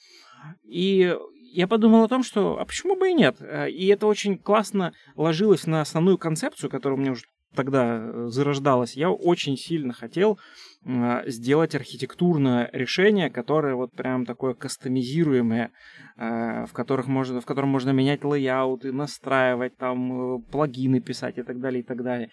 И 0.64 1.16
я 1.52 1.68
подумал 1.68 2.04
о 2.04 2.08
том, 2.08 2.24
что 2.24 2.60
а 2.60 2.66
почему 2.66 2.96
бы 2.96 3.12
и 3.12 3.14
нет? 3.14 3.38
И 3.70 3.86
это 3.88 4.08
очень 4.08 4.38
классно 4.40 4.94
ложилось 5.16 5.68
на 5.68 5.82
основную 5.82 6.18
концепцию, 6.18 6.72
которая 6.72 6.98
у 6.98 7.02
меня 7.02 7.12
уже 7.12 7.26
тогда 7.54 8.00
э, 8.00 8.28
зарождалась. 8.30 8.96
Я 8.96 9.12
очень 9.12 9.58
сильно 9.58 9.94
хотел 9.94 10.40
Э, 10.86 11.24
сделать 11.28 11.76
архитектурное 11.76 12.70
решение, 12.74 13.30
которое 13.30 13.76
вот 13.76 13.94
прям 13.94 14.26
такое 14.26 14.54
кастомизируемое, 14.54 15.72
э, 16.18 16.66
в, 16.66 16.74
которых 16.74 17.08
можно, 17.08 17.40
в 17.40 17.46
котором 17.46 17.70
можно 17.70 17.92
менять 17.92 18.26
лейауты, 18.26 18.92
настраивать, 18.92 19.78
там, 19.78 20.36
э, 20.36 20.42
плагины 20.52 21.00
писать 21.00 21.38
и 21.38 21.44
так 21.44 21.62
далее, 21.62 21.82
и 21.82 21.84
так 21.86 22.04
далее. 22.04 22.30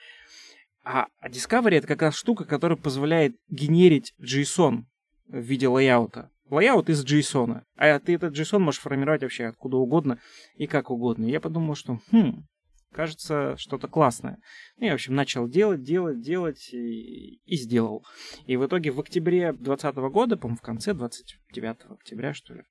А, 0.83 1.07
а 1.21 1.29
Discovery 1.29 1.77
это 1.77 1.87
как 1.87 2.03
раз 2.03 2.17
штука, 2.17 2.45
которая 2.45 2.77
позволяет 2.77 3.37
генерить 3.49 4.15
JSON 4.21 4.83
в 5.29 5.39
виде 5.39 5.69
layout 5.69 6.31
а. 6.51 6.60
Layout 6.60 6.89
из 6.89 7.05
JSON. 7.05 7.63
А 7.77 7.99
ты 8.01 8.15
этот 8.15 8.37
JSON 8.37 8.59
можешь 8.59 8.81
формировать 8.81 9.23
вообще 9.23 9.45
откуда 9.45 9.77
угодно 9.77 10.19
и 10.57 10.67
как 10.67 10.91
угодно. 10.91 11.27
Я 11.27 11.39
подумал, 11.39 11.77
что 11.77 12.01
хм, 12.11 12.43
кажется, 12.93 13.57
что-то 13.57 13.89
классное. 13.89 14.39
Ну, 14.77 14.87
я, 14.87 14.93
в 14.93 14.95
общем, 14.95 15.15
начал 15.15 15.49
делать, 15.49 15.83
делать, 15.83 16.21
делать 16.21 16.69
и, 16.73 17.41
и 17.45 17.57
сделал. 17.57 18.05
И 18.47 18.57
в 18.57 18.67
итоге 18.67 18.91
в 18.91 19.01
октябре 19.01 19.53
2020 19.53 19.97
года, 20.13 20.37
по-моему, 20.37 20.57
в 20.57 20.63
конце 20.63 20.95
29 20.95 21.77
октября, 21.91 22.35
что 22.35 22.55
ли, 22.55 22.63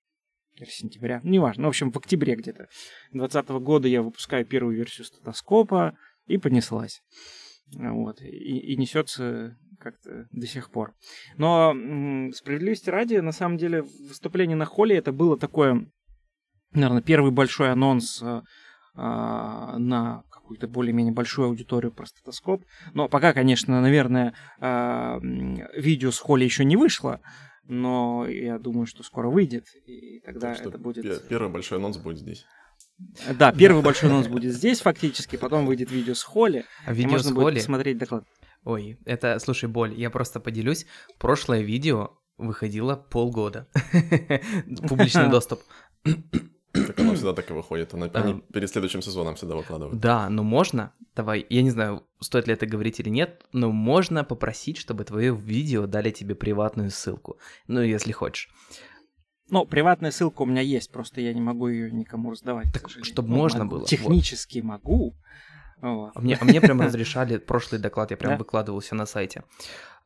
или 0.55 0.69
сентября, 0.69 1.21
неважно, 1.23 1.63
ну, 1.63 1.67
в 1.67 1.69
общем, 1.69 1.91
в 1.91 1.97
октябре 1.97 2.35
где-то 2.35 2.67
2020 3.11 3.49
года 3.63 3.87
я 3.87 4.01
выпускаю 4.01 4.45
первую 4.45 4.75
версию 4.75 5.05
Statoscope 5.05 5.89
а 5.89 5.97
и 6.27 6.37
понеслась. 6.37 7.01
Вот, 7.71 8.21
и, 8.21 8.25
и 8.27 8.75
несется 8.77 9.55
как-то 9.79 10.27
до 10.31 10.47
сих 10.47 10.71
пор. 10.71 10.95
Но 11.37 11.71
м- 11.71 12.33
справедливости 12.33 12.89
ради, 12.89 13.15
на 13.15 13.31
самом 13.31 13.57
деле, 13.57 13.83
выступление 13.83 14.57
на 14.57 14.65
холле 14.65 14.97
это 14.97 15.11
было 15.11 15.37
такое, 15.37 15.87
наверное, 16.71 17.01
первый 17.01 17.31
большой 17.31 17.71
анонс 17.71 18.21
э, 18.21 18.41
на 18.95 20.23
какую-то 20.29 20.67
более-менее 20.67 21.13
большую 21.13 21.47
аудиторию 21.47 21.91
про 21.91 22.05
стетоскоп. 22.07 22.63
Но 22.93 23.07
пока, 23.07 23.33
конечно, 23.33 23.81
наверное, 23.81 24.33
а, 24.59 25.19
видео 25.21 26.11
с 26.11 26.19
Холли 26.19 26.43
еще 26.43 26.65
не 26.65 26.75
вышло, 26.75 27.21
но 27.65 28.25
я 28.27 28.57
думаю, 28.57 28.87
что 28.87 29.03
скоро 29.03 29.29
выйдет, 29.29 29.67
и 29.85 30.21
тогда 30.21 30.55
так 30.55 30.65
это 30.65 30.77
будет... 30.79 31.27
Первый 31.27 31.51
большой 31.51 31.77
анонс 31.77 31.97
будет 31.97 32.17
здесь. 32.17 32.45
Да, 33.37 33.51
первый 33.51 33.83
большой 33.83 34.09
анонс 34.09 34.27
будет 34.27 34.53
здесь 34.53 34.81
фактически, 34.81 35.35
потом 35.35 35.67
выйдет 35.67 35.91
видео 35.91 36.15
с 36.15 36.23
Холли, 36.23 36.65
а 36.85 36.93
видео 36.93 37.09
и 37.09 37.11
можно 37.11 37.29
с 37.29 37.31
будет 37.31 37.43
Холли? 37.43 37.55
посмотреть 37.59 37.97
доклад. 37.99 38.25
Ой, 38.63 38.97
это, 39.05 39.37
слушай, 39.39 39.69
боль, 39.69 39.93
я 39.93 40.09
просто 40.09 40.39
поделюсь. 40.39 40.87
Прошлое 41.19 41.61
видео 41.61 42.17
выходило 42.37 42.95
полгода. 42.95 43.67
Публичный 44.87 45.29
доступ. 45.31 45.61
Так 46.71 46.99
оно 46.99 47.15
всегда 47.15 47.33
так 47.33 47.49
и 47.49 47.53
выходит. 47.53 47.93
Она 47.93 48.07
они 48.07 48.41
перед 48.53 48.69
следующим 48.69 49.01
сезоном 49.01 49.35
всегда 49.35 49.55
выкладывают. 49.55 49.99
Да, 49.99 50.29
но 50.29 50.43
можно, 50.43 50.93
давай, 51.15 51.45
я 51.49 51.61
не 51.61 51.71
знаю, 51.71 52.03
стоит 52.19 52.47
ли 52.47 52.53
это 52.53 52.65
говорить 52.65 52.99
или 52.99 53.09
нет, 53.09 53.45
но 53.53 53.71
можно 53.71 54.23
попросить, 54.23 54.77
чтобы 54.77 55.03
твое 55.03 55.35
видео 55.35 55.87
дали 55.87 56.11
тебе 56.11 56.35
приватную 56.35 56.91
ссылку. 56.91 57.37
Ну, 57.67 57.81
если 57.81 58.11
хочешь. 58.11 58.49
Ну, 59.49 59.65
приватная 59.65 60.11
ссылка 60.11 60.43
у 60.43 60.45
меня 60.45 60.61
есть, 60.61 60.91
просто 60.91 61.21
я 61.21 61.33
не 61.33 61.41
могу 61.41 61.67
ее 61.67 61.91
никому 61.91 62.31
раздавать. 62.31 62.67
Так, 62.71 62.89
чтобы 62.89 63.29
ну, 63.29 63.35
можно 63.35 63.63
могу. 63.63 63.77
было. 63.77 63.87
Технически 63.87 64.59
вот. 64.59 64.67
могу. 64.67 65.15
Вот. 65.81 66.11
А, 66.13 66.21
мне, 66.21 66.37
а 66.39 66.45
мне 66.45 66.61
прям 66.61 66.81
разрешали 66.81 67.37
прошлый 67.37 67.81
доклад, 67.81 68.11
я 68.11 68.17
прям 68.17 68.33
да? 68.33 68.37
выкладывался 68.37 68.95
на 68.95 69.05
сайте. 69.05 69.43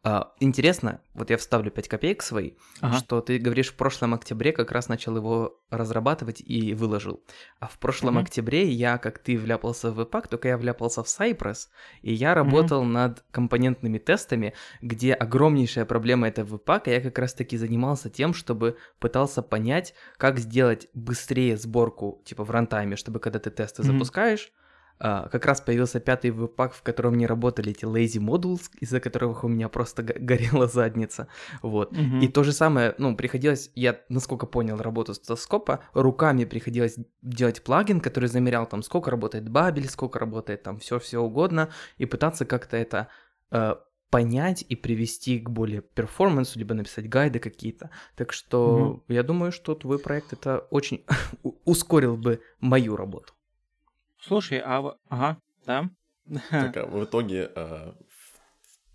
А, 0.05 0.33
интересно, 0.41 0.99
вот 1.13 1.29
я 1.29 1.37
вставлю 1.37 1.71
5 1.71 1.87
копеек 1.87 2.23
свои, 2.23 2.51
ага. 2.81 2.97
что 2.97 3.21
ты 3.21 3.37
говоришь, 3.37 3.71
в 3.71 3.75
прошлом 3.75 4.13
октябре 4.13 4.51
как 4.51 4.73
раз 4.73 4.89
начал 4.89 5.15
его 5.15 5.61
разрабатывать 5.69 6.41
и 6.41 6.73
выложил. 6.73 7.23
А 7.61 7.67
в 7.67 7.79
прошлом 7.79 8.17
угу. 8.17 8.23
октябре 8.23 8.69
я, 8.69 8.97
как 8.97 9.19
ты, 9.19 9.37
вляпался 9.37 9.93
в 9.93 9.99
Webpack, 10.01 10.27
только 10.27 10.49
я 10.49 10.57
вляпался 10.57 11.03
в 11.03 11.07
Cypress, 11.07 11.69
и 12.01 12.13
я 12.13 12.33
работал 12.33 12.81
угу. 12.81 12.89
над 12.89 13.23
компонентными 13.31 13.97
тестами, 13.97 14.53
где 14.81 15.13
огромнейшая 15.13 15.85
проблема 15.85 16.27
это 16.27 16.41
Webpack, 16.41 16.81
и 16.87 16.91
я 16.91 16.99
как 16.99 17.17
раз-таки 17.19 17.55
занимался 17.55 18.09
тем, 18.09 18.33
чтобы 18.33 18.75
пытался 18.99 19.41
понять, 19.41 19.93
как 20.17 20.37
сделать 20.37 20.89
быстрее 20.93 21.55
сборку, 21.55 22.21
типа 22.25 22.43
в 22.43 22.51
рантайме, 22.51 22.97
чтобы 22.97 23.21
когда 23.21 23.39
ты 23.39 23.51
тесты 23.51 23.83
угу. 23.83 23.93
запускаешь, 23.93 24.51
а, 24.51 24.62
как 24.97 25.45
раз 25.45 25.61
появился 25.61 25.99
пятый 25.99 26.31
веб-пак, 26.31 26.73
в 26.73 26.81
котором 26.81 27.15
не 27.15 27.27
работали 27.27 27.71
эти 27.71 27.85
lazy 27.85 28.21
modules, 28.21 28.69
из-за 28.79 28.99
которых 28.99 29.43
у 29.43 29.47
меня 29.47 29.69
просто 29.69 30.03
горела 30.03 30.67
задница, 30.67 31.27
вот. 31.61 31.93
Mm-hmm. 31.93 32.21
И 32.21 32.27
то 32.27 32.43
же 32.43 32.53
самое, 32.53 32.95
ну, 32.97 33.15
приходилось, 33.15 33.71
я, 33.75 33.99
насколько 34.09 34.45
понял 34.45 34.77
работу 34.77 35.13
стетоскопа, 35.13 35.81
руками 35.93 36.45
приходилось 36.45 36.97
делать 37.21 37.63
плагин, 37.63 37.99
который 37.99 38.29
замерял 38.29 38.65
там, 38.65 38.83
сколько 38.83 39.11
работает 39.11 39.49
бабель, 39.49 39.89
сколько 39.89 40.19
работает 40.19 40.63
там 40.63 40.79
все-все 40.79 41.19
угодно, 41.19 41.69
и 41.97 42.05
пытаться 42.05 42.45
как-то 42.45 42.77
это 42.77 43.07
э, 43.51 43.75
понять 44.09 44.63
и 44.69 44.75
привести 44.75 45.39
к 45.39 45.49
более 45.49 45.81
перформансу, 45.81 46.59
либо 46.59 46.75
написать 46.75 47.09
гайды 47.09 47.39
какие-то. 47.39 47.89
Так 48.15 48.31
что 48.31 49.01
mm-hmm. 49.07 49.13
я 49.15 49.23
думаю, 49.23 49.51
что 49.51 49.73
твой 49.73 49.97
проект 49.97 50.33
это 50.33 50.59
очень 50.69 51.03
ускорил 51.65 52.15
бы 52.15 52.39
мою 52.59 52.95
работу. 52.95 53.33
Слушай, 54.25 54.61
а... 54.63 54.95
Ага, 55.09 55.37
да. 55.65 55.89
Так, 56.49 56.77
а 56.77 56.85
в 56.85 57.03
итоге, 57.03 57.51
э, 57.53 57.91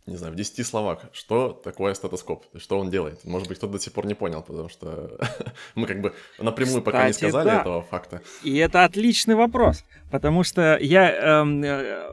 не 0.07 0.17
знаю, 0.17 0.33
в 0.33 0.37
10 0.37 0.67
словах, 0.67 1.05
что 1.13 1.53
такое 1.53 1.95
стетоскоп? 1.95 2.47
Что 2.57 2.79
он 2.79 2.91
делает? 2.91 3.25
Может 3.25 3.49
быть, 3.49 3.59
кто-то 3.59 3.75
до 3.75 3.79
сих 3.79 3.93
пор 3.93 4.07
не 4.07 4.15
понял, 4.15 4.43
потому 4.43 4.69
что 4.69 5.19
мы 5.75 5.87
как 5.87 6.01
бы 6.01 6.15
напрямую 6.39 6.81
Кстати, 6.81 6.85
пока 6.85 7.07
не 7.07 7.13
сказали 7.13 7.49
да. 7.49 7.61
этого 7.61 7.83
факта. 7.83 8.23
И 8.43 8.57
это 8.57 8.85
отличный 8.85 9.35
вопрос, 9.35 9.85
потому 10.11 10.43
что 10.45 10.79
я 10.81 11.11
эм, 11.11 11.63
э, 11.63 12.09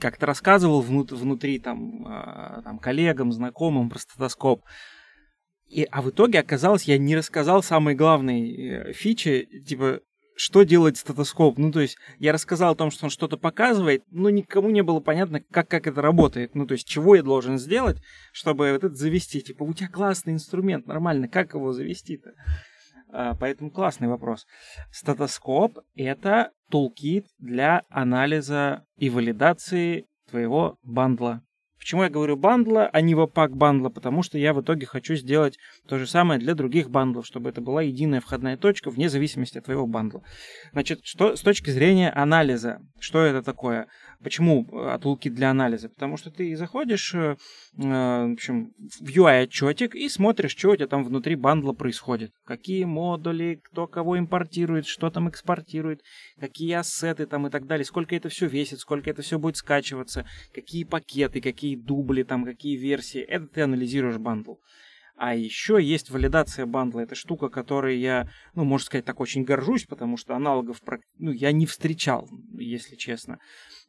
как-то 0.00 0.26
рассказывал 0.26 0.82
внут- 0.82 1.14
внутри 1.14 1.60
там, 1.60 2.06
э, 2.06 2.62
там 2.62 2.78
коллегам, 2.78 3.32
знакомым 3.32 3.90
про 3.90 3.98
стетоскоп. 4.00 4.62
И, 5.68 5.86
а 5.88 6.02
в 6.02 6.10
итоге 6.10 6.40
оказалось, 6.40 6.84
я 6.84 6.98
не 6.98 7.16
рассказал 7.16 7.62
самой 7.62 7.94
главной 7.94 8.50
э, 8.50 8.92
фичи, 8.92 9.48
типа, 9.64 10.00
что 10.40 10.62
делает 10.62 10.96
стетоскоп. 10.96 11.58
Ну, 11.58 11.70
то 11.70 11.80
есть, 11.80 11.98
я 12.18 12.32
рассказал 12.32 12.72
о 12.72 12.74
том, 12.74 12.90
что 12.90 13.04
он 13.04 13.10
что-то 13.10 13.36
показывает, 13.36 14.04
но 14.10 14.30
никому 14.30 14.70
не 14.70 14.82
было 14.82 15.00
понятно, 15.00 15.42
как, 15.50 15.68
как 15.68 15.86
это 15.86 16.00
работает. 16.00 16.54
Ну, 16.54 16.66
то 16.66 16.72
есть, 16.72 16.88
чего 16.88 17.14
я 17.14 17.22
должен 17.22 17.58
сделать, 17.58 17.98
чтобы 18.32 18.72
вот 18.72 18.82
это 18.82 18.94
завести. 18.94 19.42
Типа, 19.42 19.64
у 19.64 19.74
тебя 19.74 19.90
классный 19.90 20.32
инструмент, 20.32 20.86
нормально, 20.86 21.28
как 21.28 21.52
его 21.52 21.74
завести-то? 21.74 22.32
А, 23.12 23.34
поэтому 23.34 23.70
классный 23.70 24.08
вопрос. 24.08 24.46
Стетоскоп— 24.90 25.80
это 25.94 26.52
тулкит 26.70 27.26
для 27.38 27.82
анализа 27.90 28.86
и 28.96 29.10
валидации 29.10 30.06
твоего 30.30 30.78
бандла. 30.82 31.42
Почему 31.80 32.02
я 32.02 32.10
говорю 32.10 32.36
бандла, 32.36 32.90
а 32.92 33.00
не 33.00 33.14
вапак 33.14 33.56
бандла? 33.56 33.88
Потому 33.88 34.22
что 34.22 34.36
я 34.36 34.52
в 34.52 34.60
итоге 34.60 34.84
хочу 34.84 35.14
сделать 35.14 35.58
то 35.88 35.98
же 35.98 36.06
самое 36.06 36.38
для 36.38 36.54
других 36.54 36.90
бандлов, 36.90 37.26
чтобы 37.26 37.48
это 37.48 37.62
была 37.62 37.80
единая 37.80 38.20
входная 38.20 38.58
точка 38.58 38.90
вне 38.90 39.08
зависимости 39.08 39.56
от 39.56 39.64
твоего 39.64 39.86
бандла. 39.86 40.22
Значит, 40.72 41.00
что 41.04 41.36
с 41.36 41.40
точки 41.40 41.70
зрения 41.70 42.10
анализа, 42.10 42.80
что 42.98 43.22
это 43.22 43.42
такое? 43.42 43.86
Почему 44.22 44.66
э, 44.70 44.90
отлуки 44.90 45.30
для 45.30 45.50
анализа? 45.50 45.88
Потому 45.88 46.18
что 46.18 46.30
ты 46.30 46.54
заходишь 46.54 47.14
э, 47.14 47.36
э, 47.78 47.82
в, 47.82 48.32
общем, 48.32 48.72
в 48.78 49.08
UI-отчетик 49.08 49.94
и 49.94 50.10
смотришь, 50.10 50.50
что 50.50 50.70
у 50.70 50.76
тебя 50.76 50.86
там 50.86 51.04
внутри 51.04 51.36
бандла 51.36 51.72
происходит. 51.72 52.32
Какие 52.44 52.84
модули, 52.84 53.60
кто 53.62 53.86
кого 53.86 54.18
импортирует, 54.18 54.86
что 54.86 55.10
там 55.10 55.30
экспортирует, 55.30 56.02
какие 56.38 56.74
asset 56.74 57.17
ы 57.17 57.26
там 57.26 57.46
и 57.46 57.50
так 57.50 57.66
далее, 57.66 57.86
сколько 57.86 58.14
это 58.14 58.28
все 58.28 58.46
весит, 58.46 58.80
сколько 58.80 59.08
это 59.08 59.22
все 59.22 59.38
будет 59.38 59.56
скачиваться, 59.56 60.26
какие 60.54 60.84
пакеты, 60.84 61.40
какие 61.40 61.74
дубли, 61.76 62.22
там, 62.22 62.44
какие 62.44 62.76
версии. 62.76 63.20
Это 63.22 63.46
ты 63.46 63.62
анализируешь 63.62 64.18
bundle. 64.18 64.56
А 65.22 65.34
еще 65.34 65.78
есть 65.78 66.08
валидация 66.08 66.64
bundle 66.64 66.91
а. 66.91 67.00
Это 67.00 67.14
штука, 67.14 67.50
которой 67.50 67.98
я, 67.98 68.30
ну, 68.54 68.64
можно 68.64 68.86
сказать, 68.86 69.04
так 69.04 69.20
очень 69.20 69.44
горжусь, 69.44 69.84
потому 69.84 70.16
что 70.16 70.34
аналогов 70.34 70.80
ну, 71.18 71.30
я 71.30 71.52
не 71.52 71.66
встречал, 71.66 72.26
если 72.54 72.96
честно. 72.96 73.38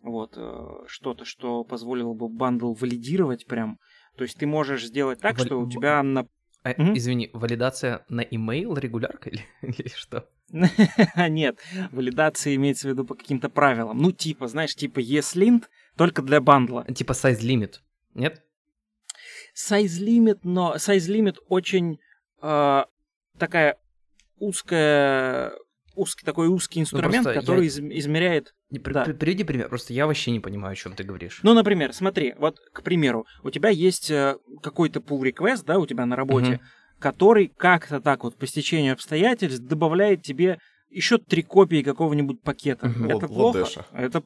Вот, 0.01 0.33
э, 0.35 0.67
что-то, 0.87 1.23
что 1.23 1.63
позволило 1.63 2.13
бы 2.13 2.27
bundle 2.27 2.73
валидировать 2.73 3.45
прям. 3.45 3.79
То 4.17 4.25
есть 4.25 4.39
ты 4.39 4.45
можешь 4.45 4.85
сделать 4.85 5.21
так, 5.21 5.37
Вали... 5.37 5.45
что 5.45 5.61
у 5.61 5.69
тебя 5.69 6.03
на... 6.03 6.27
А, 6.63 6.73
мм 6.73 6.97
Извини, 6.97 7.29
валидация 7.31 8.03
на 8.09 8.23
email 8.23 8.77
регулярка 8.77 9.29
или, 9.31 9.45
или 9.61 9.87
что? 9.95 10.27
Нет, 11.29 11.59
валидация 11.93 12.55
имеется 12.55 12.89
в 12.89 12.91
виду 12.91 13.05
по 13.05 13.15
каким-то 13.15 13.47
правилам. 13.47 13.99
Ну, 13.99 14.11
типа, 14.11 14.49
знаешь, 14.49 14.75
типа 14.75 14.99
ESLint, 14.99 15.63
только 15.95 16.23
для 16.23 16.41
бандла. 16.41 16.83
Типа 16.93 17.13
size 17.13 17.39
limit, 17.39 17.75
нет? 18.15 18.43
Size 19.55 19.99
limit, 19.99 20.39
но 20.43 20.75
size 20.75 21.07
limit 21.07 21.37
очень 21.47 21.99
э, 22.41 22.83
такая 23.37 23.77
узкая 24.37 25.53
узкий 25.95 26.25
такой 26.25 26.47
узкий 26.47 26.79
ну, 26.79 26.83
инструмент, 26.83 27.25
ну, 27.25 27.33
который 27.33 27.61
я... 27.61 27.67
из, 27.67 27.79
измеряет. 27.79 28.53
При, 28.69 28.93
да. 28.93 29.03
Приведи 29.03 29.43
пример, 29.43 29.69
просто 29.69 29.93
я 29.93 30.07
вообще 30.07 30.31
не 30.31 30.39
понимаю, 30.39 30.73
о 30.73 30.75
чем 30.75 30.93
ты 30.93 31.03
говоришь. 31.03 31.39
Ну, 31.43 31.53
например, 31.53 31.93
смотри, 31.93 32.33
вот, 32.37 32.59
к 32.71 32.81
примеру, 32.83 33.25
у 33.43 33.49
тебя 33.49 33.69
есть 33.69 34.09
э, 34.09 34.37
какой-то 34.61 34.99
pull 34.99 35.21
request, 35.21 35.65
да, 35.65 35.79
у 35.79 35.85
тебя 35.85 36.05
на 36.05 36.15
работе, 36.15 36.53
угу. 36.53 36.61
который 36.99 37.47
как-то 37.47 37.99
так 37.99 38.23
вот 38.23 38.37
по 38.37 38.47
стечению 38.47 38.93
обстоятельств 38.93 39.61
добавляет 39.61 40.23
тебе 40.23 40.59
еще 40.89 41.17
три 41.17 41.43
копии 41.43 41.83
какого-нибудь 41.83 42.41
пакета. 42.41 42.87
Угу. 42.87 43.05
Это 43.05 43.27
плохо. 43.27 43.57
Ладеша. 43.57 43.85
Это 43.93 44.23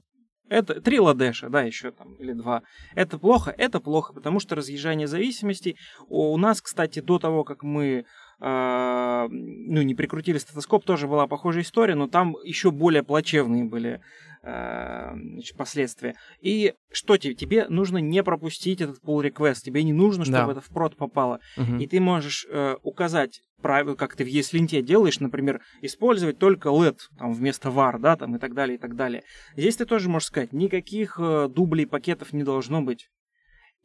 это 0.49 0.79
три 0.81 0.99
ладеша, 0.99 1.49
да, 1.49 1.61
еще 1.61 1.91
там, 1.91 2.13
или 2.15 2.33
два. 2.33 2.61
Это 2.93 3.17
плохо, 3.17 3.53
это 3.57 3.79
плохо, 3.79 4.13
потому 4.13 4.39
что 4.39 4.55
разъезжание 4.55 5.07
зависимостей. 5.07 5.77
У 6.07 6.37
нас, 6.37 6.61
кстати, 6.61 6.99
до 6.99 7.19
того, 7.19 7.43
как 7.43 7.63
мы 7.63 8.05
э, 8.39 9.27
ну, 9.29 9.81
не 9.81 9.95
прикрутили 9.95 10.37
стетоскоп, 10.37 10.85
тоже 10.85 11.07
была 11.07 11.27
похожая 11.27 11.63
история, 11.63 11.95
но 11.95 12.07
там 12.07 12.35
еще 12.43 12.71
более 12.71 13.03
плачевные 13.03 13.63
были 13.63 14.01
э, 14.45 15.15
последствия. 15.57 16.15
И 16.41 16.73
что 16.91 17.17
тебе? 17.17 17.33
Тебе 17.33 17.67
нужно 17.67 17.97
не 17.97 18.23
пропустить 18.23 18.81
этот 18.81 19.03
pull 19.03 19.23
request, 19.23 19.63
тебе 19.63 19.83
не 19.83 19.93
нужно, 19.93 20.23
чтобы 20.23 20.45
да. 20.45 20.51
это 20.51 20.61
в 20.61 20.69
прод 20.69 20.95
попало. 20.95 21.39
Угу. 21.57 21.77
И 21.77 21.87
ты 21.87 21.99
можешь 21.99 22.45
э, 22.49 22.75
указать 22.83 23.41
правило, 23.61 23.95
как 23.95 24.15
ты 24.15 24.23
в 24.23 24.27
ESLint 24.27 24.81
делаешь, 24.83 25.19
например, 25.19 25.59
использовать 25.81 26.37
только 26.37 26.69
LED 26.69 26.99
там, 27.17 27.33
вместо 27.33 27.69
var, 27.69 27.97
да, 27.97 28.15
там, 28.15 28.35
и 28.35 28.39
так 28.39 28.53
далее, 28.53 28.75
и 28.75 28.77
так 28.77 28.95
далее. 28.95 29.23
Здесь 29.57 29.77
ты 29.77 29.85
тоже 29.85 30.07
можешь 30.07 30.27
сказать, 30.27 30.53
никаких 30.53 31.19
э, 31.19 31.49
дублей 31.49 31.87
пакетов 31.87 32.31
не 32.31 32.43
должно 32.43 32.81
быть. 32.81 33.09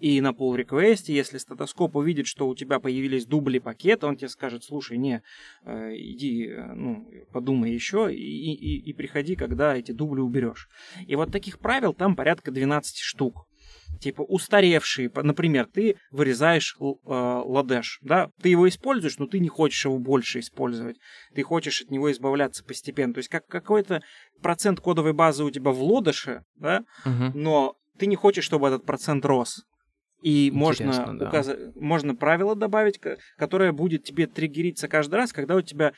И 0.00 0.20
на 0.22 0.30
pull 0.30 0.56
request, 0.56 1.04
если 1.06 1.36
статоскоп 1.38 1.94
увидит, 1.96 2.26
что 2.26 2.48
у 2.48 2.54
тебя 2.54 2.80
появились 2.80 3.26
дубли 3.26 3.58
пакета, 3.58 4.06
он 4.06 4.16
тебе 4.16 4.28
скажет, 4.28 4.64
слушай, 4.64 4.96
не, 4.96 5.22
э, 5.64 5.92
иди, 5.94 6.48
э, 6.48 6.72
ну, 6.72 7.06
подумай 7.32 7.70
еще 7.70 8.12
и, 8.12 8.16
и, 8.16 8.78
и 8.78 8.92
приходи, 8.94 9.36
когда 9.36 9.76
эти 9.76 9.92
дубли 9.92 10.20
уберешь. 10.20 10.68
И 11.06 11.14
вот 11.16 11.30
таких 11.30 11.58
правил 11.58 11.92
там 11.92 12.16
порядка 12.16 12.50
12 12.50 12.98
штук 12.98 13.46
типа 14.00 14.22
устаревшие. 14.22 15.10
Например, 15.14 15.66
ты 15.66 15.96
вырезаешь 16.10 16.76
э, 16.80 16.84
ладеш, 17.04 17.98
да, 18.02 18.30
ты 18.40 18.48
его 18.48 18.68
используешь, 18.68 19.18
но 19.18 19.26
ты 19.26 19.38
не 19.38 19.48
хочешь 19.48 19.84
его 19.84 19.98
больше 19.98 20.40
использовать. 20.40 20.96
Ты 21.34 21.42
хочешь 21.42 21.82
от 21.82 21.90
него 21.90 22.10
избавляться 22.10 22.64
постепенно. 22.64 23.12
То 23.12 23.18
есть 23.18 23.28
как 23.28 23.46
какой-то 23.46 24.02
процент 24.40 24.80
кодовой 24.80 25.12
базы 25.12 25.44
у 25.44 25.50
тебя 25.50 25.70
в 25.70 25.82
лодыше, 25.82 26.44
да, 26.54 26.84
угу. 27.04 27.38
но 27.38 27.76
ты 27.98 28.06
не 28.06 28.16
хочешь, 28.16 28.44
чтобы 28.44 28.68
этот 28.68 28.86
процент 28.86 29.24
рос. 29.26 29.64
И 30.22 30.50
можно, 30.52 31.16
да. 31.18 31.28
указ... 31.28 31.50
можно 31.74 32.14
правило 32.14 32.54
добавить, 32.54 33.00
которое 33.36 33.72
будет 33.72 34.04
тебе 34.04 34.26
триггериться 34.26 34.88
каждый 34.88 35.16
раз, 35.16 35.32
когда 35.32 35.56
у 35.56 35.62
тебя 35.62 35.92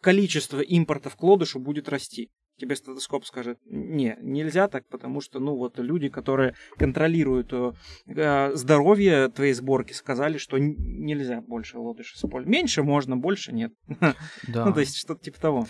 количество 0.00 0.60
импорта 0.60 1.10
в 1.10 1.16
клодышу 1.16 1.58
будет 1.58 1.88
расти 1.88 2.30
тебе 2.58 2.76
стетоскоп 2.76 3.24
скажет, 3.24 3.58
не, 3.64 4.18
нельзя 4.20 4.68
так, 4.68 4.86
потому 4.88 5.20
что, 5.20 5.40
ну, 5.40 5.56
вот 5.56 5.78
люди, 5.78 6.08
которые 6.08 6.54
контролируют 6.76 7.52
э, 7.52 8.52
здоровье 8.54 9.28
твоей 9.28 9.52
сборки, 9.52 9.92
сказали, 9.92 10.38
что 10.38 10.58
нельзя 10.58 11.40
больше 11.40 11.78
лодыш 11.78 12.14
использовать. 12.14 12.48
Меньше 12.48 12.82
можно, 12.82 13.16
больше 13.16 13.52
нет. 13.52 13.72
Да. 14.48 14.66
ну, 14.66 14.72
то 14.72 14.80
есть 14.80 14.96
что-то 14.96 15.22
типа 15.22 15.40
того. 15.40 15.66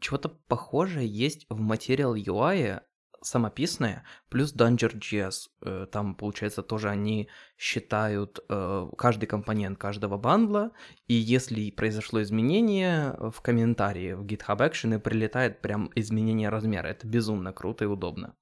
Чего-то 0.00 0.28
похожее 0.48 1.06
есть 1.06 1.46
в 1.48 1.60
Material 1.60 2.14
UI, 2.14 2.80
самописные, 3.24 4.04
плюс 4.28 4.54
Danger.js. 4.54 5.48
Э, 5.62 5.86
там, 5.90 6.14
получается, 6.14 6.62
тоже 6.62 6.90
они 6.90 7.28
считают 7.56 8.40
э, 8.48 8.88
каждый 8.96 9.26
компонент 9.26 9.78
каждого 9.78 10.18
бандла, 10.18 10.72
и 11.06 11.14
если 11.14 11.70
произошло 11.70 12.22
изменение 12.22 13.16
в 13.18 13.40
комментарии 13.40 14.12
в 14.12 14.24
GitHub 14.24 14.58
Action, 14.58 14.98
прилетает 15.00 15.60
прям 15.60 15.90
изменение 15.94 16.48
размера. 16.48 16.88
Это 16.88 17.06
безумно 17.06 17.52
круто 17.52 17.84
и 17.84 17.88
удобно. 17.88 18.36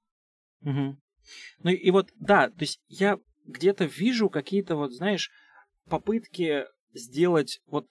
Угу. 0.63 0.97
Ну 1.61 1.71
и 1.71 1.91
вот, 1.91 2.11
да, 2.17 2.49
то 2.49 2.61
есть 2.61 2.81
я 2.89 3.19
где-то 3.47 3.85
вижу 3.85 4.29
какие-то 4.29 4.77
вот, 4.77 4.93
знаешь, 4.93 5.31
попытки 5.89 6.67
сделать 6.95 7.61
вот 7.67 7.87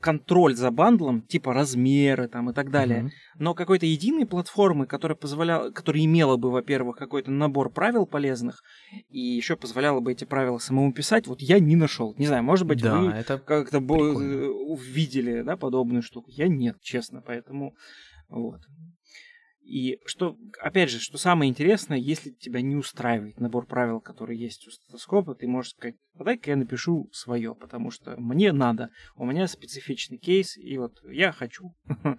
контроль 0.00 0.54
за 0.54 0.70
бандлом, 0.70 1.22
типа 1.22 1.52
размеры 1.52 2.28
там 2.28 2.50
и 2.50 2.52
так 2.52 2.70
далее, 2.70 3.02
mm-hmm. 3.02 3.38
но 3.38 3.54
какой-то 3.54 3.86
единой 3.86 4.26
платформы, 4.26 4.86
которая 4.86 5.16
позволяла, 5.16 5.70
которая 5.70 6.04
имела 6.04 6.36
бы, 6.36 6.50
во-первых, 6.50 6.96
какой-то 6.96 7.30
набор 7.30 7.70
правил 7.70 8.06
полезных, 8.06 8.62
и 9.08 9.18
еще 9.18 9.56
позволяла 9.56 10.00
бы 10.00 10.12
эти 10.12 10.24
правила 10.24 10.58
самому 10.58 10.92
писать, 10.92 11.26
вот 11.26 11.40
я 11.40 11.58
не 11.58 11.76
нашел. 11.76 12.14
Не 12.18 12.26
знаю, 12.26 12.44
может 12.44 12.66
быть, 12.66 12.82
да, 12.82 12.98
вы 12.98 13.08
это 13.08 13.38
как-то 13.38 13.80
прикольно. 13.80 14.48
увидели, 14.48 15.42
да, 15.42 15.56
подобную 15.56 16.02
штуку. 16.02 16.30
Я 16.30 16.48
нет, 16.48 16.76
честно, 16.80 17.22
поэтому 17.22 17.74
вот. 18.28 18.60
И 19.66 19.98
что, 20.06 20.36
опять 20.60 20.90
же, 20.90 21.00
что 21.00 21.18
самое 21.18 21.50
интересное, 21.50 21.98
если 21.98 22.30
тебя 22.30 22.60
не 22.60 22.76
устраивает 22.76 23.40
набор 23.40 23.66
правил, 23.66 24.00
который 24.00 24.38
есть 24.38 24.66
у 24.68 24.70
статоскопа, 24.70 25.34
ты 25.34 25.48
можешь 25.48 25.72
сказать, 25.72 25.96
а 26.14 26.22
дай-ка 26.22 26.50
я 26.50 26.56
напишу 26.56 27.08
свое, 27.12 27.52
потому 27.52 27.90
что 27.90 28.16
мне 28.16 28.52
надо, 28.52 28.90
у 29.16 29.26
меня 29.26 29.48
специфичный 29.48 30.18
кейс, 30.18 30.56
и 30.56 30.78
вот 30.78 30.92
я 31.04 31.32
хочу. 31.32 31.74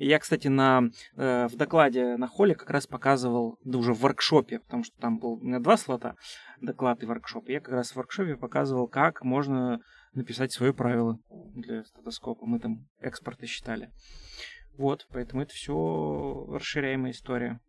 Я, 0.00 0.20
кстати, 0.20 0.46
на, 0.46 0.90
э, 1.16 1.48
в 1.48 1.56
докладе 1.56 2.16
на 2.16 2.28
холле 2.28 2.54
как 2.54 2.70
раз 2.70 2.86
показывал, 2.86 3.58
да 3.64 3.78
уже 3.78 3.94
в 3.94 4.00
воркшопе, 4.00 4.60
потому 4.60 4.84
что 4.84 4.96
там 5.00 5.18
был 5.18 5.32
у 5.34 5.44
меня 5.44 5.58
два 5.58 5.76
слота, 5.76 6.14
доклад 6.60 7.02
и 7.02 7.06
воркшоп. 7.06 7.48
Я 7.48 7.60
как 7.60 7.74
раз 7.74 7.90
в 7.90 7.96
воркшопе 7.96 8.36
показывал, 8.36 8.86
как 8.86 9.22
можно 9.22 9.80
написать 10.14 10.52
свое 10.52 10.72
правило 10.72 11.18
для 11.54 11.82
статоскопа. 11.84 12.46
Мы 12.46 12.60
там 12.60 12.86
экспорты 13.00 13.46
считали. 13.46 13.90
Вот, 14.78 15.08
поэтому 15.10 15.42
это 15.42 15.52
все 15.52 16.46
расширяемая 16.52 17.10
история. 17.10 17.60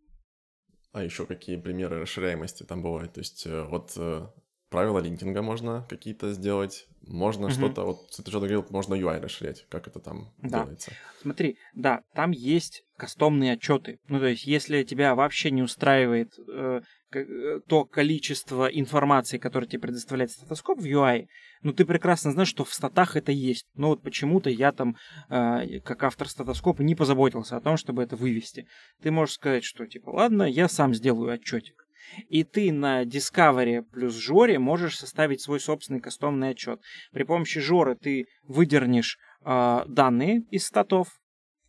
А 0.92 1.02
еще 1.02 1.26
какие 1.26 1.56
примеры 1.56 2.00
расширяемости 2.00 2.62
там 2.62 2.82
бывают? 2.82 3.14
То 3.14 3.20
есть 3.20 3.46
э, 3.46 3.64
вот 3.64 3.92
э, 3.96 4.28
правила 4.70 4.98
линкинга 4.98 5.42
можно 5.42 5.86
какие-то 5.88 6.32
сделать, 6.32 6.86
можно 7.06 7.46
угу. 7.46 7.52
что-то, 7.52 7.84
вот 7.84 8.10
ты 8.10 8.22
что-то 8.22 8.46
говорил, 8.46 8.64
можно 8.70 8.94
UI 8.94 9.20
расширять, 9.20 9.66
как 9.68 9.88
это 9.88 10.00
там 10.00 10.32
да. 10.38 10.62
делается? 10.62 10.92
Смотри, 11.20 11.58
да, 11.74 12.02
там 12.14 12.30
есть 12.30 12.84
кастомные 12.96 13.52
отчеты. 13.52 13.98
Ну, 14.08 14.18
то 14.18 14.26
есть, 14.26 14.46
если 14.46 14.82
тебя 14.84 15.14
вообще 15.14 15.50
не 15.50 15.62
устраивает 15.62 16.32
э, 16.38 16.80
Э, 17.12 17.60
то 17.66 17.84
количество 17.84 18.66
информации, 18.66 19.38
которое 19.38 19.66
тебе 19.66 19.80
предоставляет 19.80 20.30
статоскоп 20.30 20.78
в 20.78 20.84
UI, 20.84 21.26
ну 21.62 21.72
ты 21.72 21.84
прекрасно 21.84 22.30
знаешь, 22.30 22.48
что 22.48 22.64
в 22.64 22.72
статах 22.72 23.16
это 23.16 23.32
есть. 23.32 23.66
Но 23.74 23.88
вот 23.88 24.02
почему-то 24.02 24.48
я 24.48 24.70
там, 24.70 24.96
э, 25.28 25.80
как 25.80 26.04
автор 26.04 26.28
статоскопа, 26.28 26.82
не 26.82 26.94
позаботился 26.94 27.56
о 27.56 27.60
том, 27.60 27.76
чтобы 27.76 28.04
это 28.04 28.14
вывести. 28.14 28.66
Ты 29.02 29.10
можешь 29.10 29.34
сказать, 29.34 29.64
что 29.64 29.86
типа, 29.86 30.10
ладно, 30.10 30.44
я 30.44 30.68
сам 30.68 30.94
сделаю 30.94 31.32
отчетик. 31.32 31.84
И 32.28 32.44
ты 32.44 32.72
на 32.72 33.04
Discovery 33.04 33.82
плюс 33.82 34.14
Жоре 34.14 34.58
можешь 34.58 34.98
составить 34.98 35.40
свой 35.40 35.60
собственный 35.60 36.00
кастомный 36.00 36.50
отчет. 36.50 36.80
При 37.12 37.24
помощи 37.24 37.60
Жоры 37.60 37.94
ты 37.94 38.26
выдернешь 38.42 39.18
э, 39.44 39.84
данные 39.86 40.42
из 40.50 40.66
статов. 40.66 41.20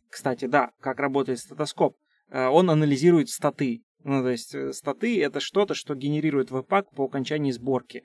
Кстати, 0.08 0.46
да, 0.46 0.70
как 0.80 0.98
работает 0.98 1.38
статоскоп. 1.38 1.96
Э, 2.30 2.46
он 2.46 2.70
анализирует 2.70 3.28
статы 3.28 3.82
ну, 4.04 4.22
то 4.22 4.30
есть 4.30 4.54
э, 4.54 4.72
статы— 4.72 5.22
это 5.22 5.40
что-то, 5.40 5.74
что 5.74 5.94
генерирует 5.94 6.50
веб-пак 6.50 6.90
по 6.90 7.04
окончании 7.04 7.52
сборки. 7.52 8.02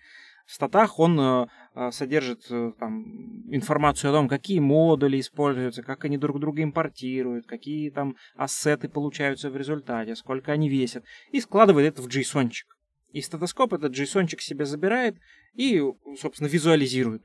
В 0.47 0.53
статах 0.53 0.97
он 0.97 1.19
э, 1.19 1.47
э 1.75 1.91
содержит 1.91 2.45
э, 2.49 2.71
там, 2.79 3.03
информацию 3.51 4.12
о 4.12 4.13
том, 4.13 4.29
какие 4.29 4.60
модули 4.60 5.19
используются, 5.19 5.83
как 5.83 6.05
они 6.05 6.17
друг 6.17 6.39
друга 6.39 6.63
импортируют, 6.63 7.45
какие 7.45 7.89
там 7.89 8.15
ассеты 8.36 8.88
получаются 8.88 9.49
в 9.49 9.57
результате, 9.57 10.15
сколько 10.15 10.53
они 10.53 10.69
весят, 10.69 11.03
и 11.31 11.41
складывает 11.41 11.93
это 11.93 12.01
в 12.01 12.07
JSON. 12.07 12.47
-чик. 12.47 12.65
И 13.12 13.21
статоскоп 13.21 13.73
этот 13.73 13.93
JSON 13.93 14.25
себе 14.39 14.63
забирает 14.63 15.17
и, 15.53 15.83
собственно, 16.17 16.47
визуализирует. 16.47 17.23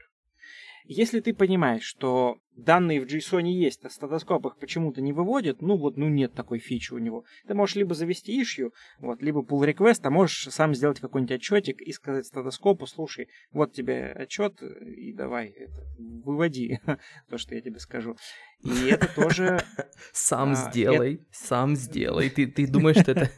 Если 0.84 1.20
ты 1.20 1.34
понимаешь, 1.34 1.84
что 1.84 2.38
данные 2.56 3.00
в 3.00 3.06
JSON 3.06 3.44
есть, 3.44 3.84
а 3.84 3.90
статоскоп 3.90 4.46
их 4.46 4.56
почему-то 4.58 5.00
не 5.00 5.12
выводит, 5.12 5.62
ну 5.62 5.76
вот, 5.76 5.96
ну 5.96 6.08
нет 6.08 6.34
такой 6.34 6.58
фичи 6.58 6.92
у 6.92 6.98
него. 6.98 7.24
Ты 7.46 7.54
можешь 7.54 7.76
либо 7.76 7.94
завести 7.94 8.40
issue, 8.40 8.70
вот, 8.98 9.22
либо 9.22 9.42
pull 9.42 9.66
request, 9.66 10.00
а 10.02 10.10
можешь 10.10 10.48
сам 10.50 10.74
сделать 10.74 11.00
какой-нибудь 11.00 11.36
отчетик 11.36 11.80
и 11.80 11.92
сказать 11.92 12.26
статоскопу, 12.26 12.86
слушай, 12.86 13.28
вот 13.52 13.72
тебе 13.72 14.12
отчет, 14.12 14.62
и 14.62 15.12
давай, 15.12 15.48
это, 15.48 15.82
выводи 15.98 16.78
то, 17.30 17.38
что 17.38 17.54
я 17.54 17.60
тебе 17.60 17.78
скажу. 17.78 18.16
И 18.62 18.88
это 18.88 19.12
тоже... 19.14 19.60
Сам 20.12 20.52
а, 20.52 20.54
сделай, 20.54 21.14
это... 21.14 21.24
сам 21.32 21.74
сделай. 21.74 22.30
Ты, 22.30 22.46
ты 22.46 22.66
думаешь, 22.66 22.98
что 22.98 23.12
это 23.12 23.30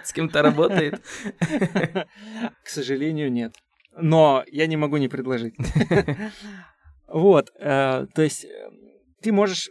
с 0.04 0.12
кем-то 0.12 0.42
работает? 0.42 1.02
К 1.40 2.68
сожалению, 2.68 3.32
нет. 3.32 3.56
Но 3.96 4.44
я 4.46 4.66
не 4.66 4.76
могу 4.76 4.96
не 4.98 5.08
предложить. 5.08 5.54
Вот, 7.12 7.50
э, 7.58 8.06
то 8.14 8.22
есть 8.22 8.44
э, 8.44 8.70
ты 9.20 9.32
можешь 9.32 9.70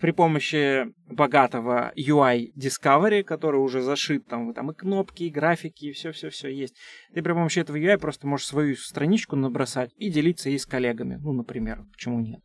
при 0.00 0.12
помощи 0.12 0.86
богатого 1.06 1.92
UI 1.96 2.52
Discovery, 2.56 3.24
который 3.24 3.56
уже 3.56 3.80
зашит, 3.80 4.26
там, 4.26 4.54
там 4.54 4.70
и 4.70 4.74
кнопки, 4.74 5.24
и 5.24 5.30
графики, 5.30 5.86
и 5.86 5.92
все-все-все 5.92 6.48
есть. 6.48 6.76
Ты 7.12 7.22
при 7.22 7.32
помощи 7.32 7.58
этого 7.58 7.76
UI 7.76 7.98
просто 7.98 8.28
можешь 8.28 8.46
свою 8.46 8.76
страничку 8.76 9.34
набросать 9.34 9.90
и 9.96 10.08
делиться 10.08 10.50
ей 10.50 10.58
с 10.60 10.66
коллегами. 10.66 11.16
Ну, 11.16 11.32
например, 11.32 11.84
почему 11.92 12.20
нет? 12.20 12.40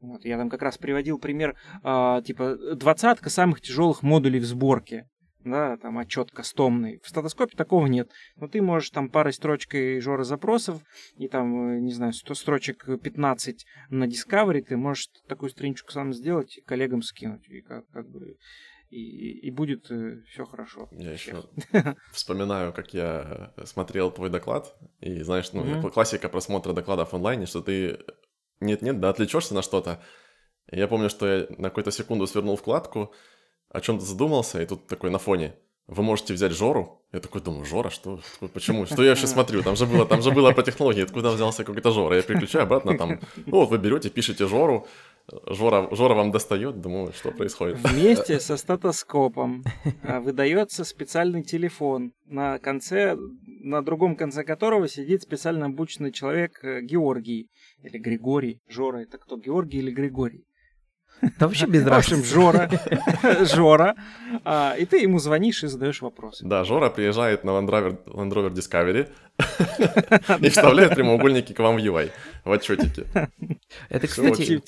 Вот, 0.00 0.24
я 0.24 0.36
там 0.36 0.50
как 0.50 0.62
раз 0.62 0.76
приводил 0.76 1.18
пример, 1.18 1.54
э, 1.84 2.22
типа, 2.24 2.56
двадцатка 2.74 3.30
самых 3.30 3.60
тяжелых 3.60 4.02
модулей 4.02 4.40
в 4.40 4.46
сборке 4.46 5.06
да, 5.44 5.76
там 5.76 5.98
отчет 5.98 6.30
кастомный. 6.30 7.00
В 7.02 7.08
статоскопе 7.08 7.56
такого 7.56 7.86
нет. 7.86 8.10
Но 8.36 8.48
ты 8.48 8.60
можешь 8.60 8.90
там 8.90 9.08
парой 9.08 9.32
строчкой 9.32 10.00
жора 10.00 10.24
запросов 10.24 10.82
и 11.16 11.28
там, 11.28 11.76
э, 11.76 11.80
не 11.80 11.92
знаю, 11.92 12.12
100 12.12 12.34
строчек 12.34 12.86
15 13.02 13.64
на 13.90 14.04
Discovery, 14.04 14.62
ты 14.62 14.76
можешь 14.76 15.08
такую 15.28 15.50
страничку 15.50 15.92
сам 15.92 16.12
сделать 16.12 16.58
и 16.58 16.62
коллегам 16.62 17.02
скинуть. 17.02 17.48
И 17.48 17.62
как, 17.62 17.88
как 17.88 18.08
бы 18.08 18.36
и, 18.90 19.46
и 19.46 19.50
будет 19.50 19.90
э, 19.90 20.22
все 20.28 20.44
хорошо. 20.44 20.88
Я 20.92 21.12
еще 21.12 21.44
вспоминаю, 22.12 22.72
как 22.72 22.92
я 22.92 23.52
э, 23.56 23.64
смотрел 23.64 24.10
твой 24.10 24.30
доклад, 24.30 24.76
и 25.00 25.22
знаешь, 25.22 25.52
ну, 25.52 25.64
mm-hmm. 25.64 25.90
классика 25.90 26.28
просмотра 26.28 26.72
докладов 26.72 27.14
онлайне, 27.14 27.46
что 27.46 27.62
ты 27.62 28.00
нет-нет, 28.60 29.00
да 29.00 29.10
отвлечешься 29.10 29.54
на 29.54 29.62
что-то. 29.62 30.02
Я 30.70 30.86
помню, 30.88 31.08
что 31.08 31.26
я 31.26 31.46
на 31.56 31.68
какую-то 31.68 31.90
секунду 31.90 32.26
свернул 32.26 32.56
вкладку, 32.56 33.12
о 33.70 33.80
чем-то 33.80 34.04
задумался, 34.04 34.62
и 34.62 34.66
тут 34.66 34.86
такой 34.86 35.10
на 35.10 35.18
фоне. 35.18 35.54
Вы 35.86 36.04
можете 36.04 36.34
взять 36.34 36.52
Жору. 36.52 37.02
Я 37.12 37.18
такой 37.18 37.40
думаю, 37.40 37.64
Жора, 37.64 37.90
что? 37.90 38.20
Почему? 38.54 38.86
Что 38.86 39.02
я 39.02 39.10
вообще 39.10 39.26
смотрю? 39.26 39.62
Там 39.62 39.74
же 39.74 39.86
было, 39.86 40.06
там 40.06 40.22
же 40.22 40.30
было 40.30 40.52
про 40.52 40.62
технологии. 40.62 41.02
Откуда 41.02 41.30
взялся 41.30 41.64
какой-то 41.64 41.90
Жора? 41.90 42.16
Я 42.16 42.22
переключаю 42.22 42.62
обратно 42.62 42.96
там. 42.96 43.18
Ну 43.46 43.56
вот 43.58 43.70
вы 43.70 43.78
берете, 43.78 44.08
пишете 44.08 44.46
Жору. 44.46 44.86
Жора, 45.46 45.88
Жора 45.90 46.14
вам 46.14 46.30
достает, 46.30 46.80
думаю, 46.80 47.12
что 47.12 47.32
происходит. 47.32 47.78
Вместе 47.78 48.38
со 48.40 48.56
статоскопом 48.56 49.64
а, 50.02 50.20
выдается 50.20 50.84
специальный 50.84 51.42
телефон, 51.42 52.12
на 52.26 52.58
конце, 52.58 53.16
на 53.46 53.82
другом 53.82 54.16
конце 54.16 54.44
которого 54.44 54.88
сидит 54.88 55.22
специально 55.22 55.66
обученный 55.66 56.12
человек 56.12 56.64
э, 56.64 56.82
Георгий 56.82 57.48
или 57.82 57.98
Григорий. 57.98 58.60
Жора 58.68 58.98
это 58.98 59.18
кто, 59.18 59.36
Георгий 59.36 59.78
или 59.78 59.90
Григорий? 59.90 60.44
Да 61.38 61.46
вообще 61.46 61.66
без 61.66 61.86
разницы. 61.86 62.16
В 62.16 62.20
общем, 62.20 62.34
Жора. 62.34 62.70
Жора. 63.44 63.96
А, 64.44 64.74
и 64.78 64.84
ты 64.84 64.98
ему 64.98 65.18
звонишь 65.18 65.62
и 65.64 65.66
задаешь 65.66 66.02
вопросы. 66.02 66.44
Да, 66.44 66.64
Жора 66.64 66.90
приезжает 66.90 67.44
на 67.44 67.50
Land 67.50 67.68
Rover, 67.68 68.04
Land 68.06 68.32
Rover 68.32 68.52
Discovery 68.52 69.08
и 70.44 70.48
вставляет 70.48 70.94
прямоугольники 70.94 71.52
к 71.52 71.58
вам 71.58 71.76
в 71.76 71.78
UI, 71.78 72.10
в 72.44 72.52
отчетике. 72.52 73.06
Это, 73.88 74.06
кстати, 74.06 74.62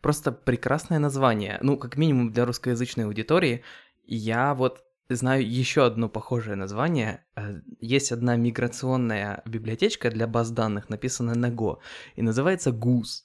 просто 0.00 0.32
прекрасное 0.32 0.98
название. 0.98 1.58
Ну, 1.62 1.76
как 1.76 1.96
минимум 1.96 2.32
для 2.32 2.44
русскоязычной 2.44 3.04
аудитории. 3.04 3.62
Я 4.04 4.54
вот 4.54 4.82
знаю 5.08 5.48
еще 5.48 5.84
одно 5.86 6.08
похожее 6.08 6.56
название. 6.56 7.24
Э, 7.36 7.60
есть 7.80 8.12
одна 8.12 8.36
миграционная 8.36 9.42
библиотечка 9.46 10.10
для 10.10 10.26
баз 10.26 10.50
данных, 10.50 10.88
написанная 10.88 11.34
на 11.34 11.50
Go, 11.50 11.78
и 12.16 12.22
называется 12.22 12.70
Goose. 12.70 13.24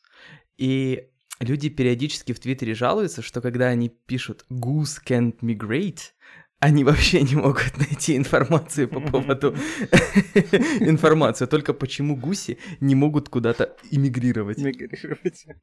И 0.58 1.10
люди 1.40 1.70
периодически 1.70 2.34
в 2.34 2.40
Твиттере 2.40 2.74
жалуются, 2.74 3.22
что 3.22 3.42
когда 3.42 3.68
они 3.68 3.90
пишут 3.90 4.46
«Goose 4.50 5.00
can't 5.06 5.40
migrate», 5.42 6.14
они 6.60 6.84
вообще 6.84 7.22
не 7.22 7.36
могут 7.36 7.78
найти 7.78 8.18
информацию 8.18 8.88
по 8.88 9.00
поводу 9.00 9.50
информацию, 10.80 11.48
только 11.48 11.74
почему 11.74 12.16
гуси 12.16 12.58
не 12.80 12.96
могут 12.96 13.30
куда-то 13.30 13.76
иммигрировать. 13.92 14.60
Иммигрировать. 14.60 15.46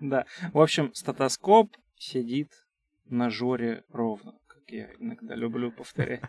Да. 0.00 0.24
В 0.54 0.58
общем, 0.58 0.94
статоскоп 0.94 1.76
сидит 1.98 2.50
на 3.04 3.28
жоре 3.28 3.84
ровно, 3.90 4.32
как 4.46 4.62
я 4.68 4.88
иногда 4.98 5.34
люблю 5.34 5.70
повторять. 5.70 6.22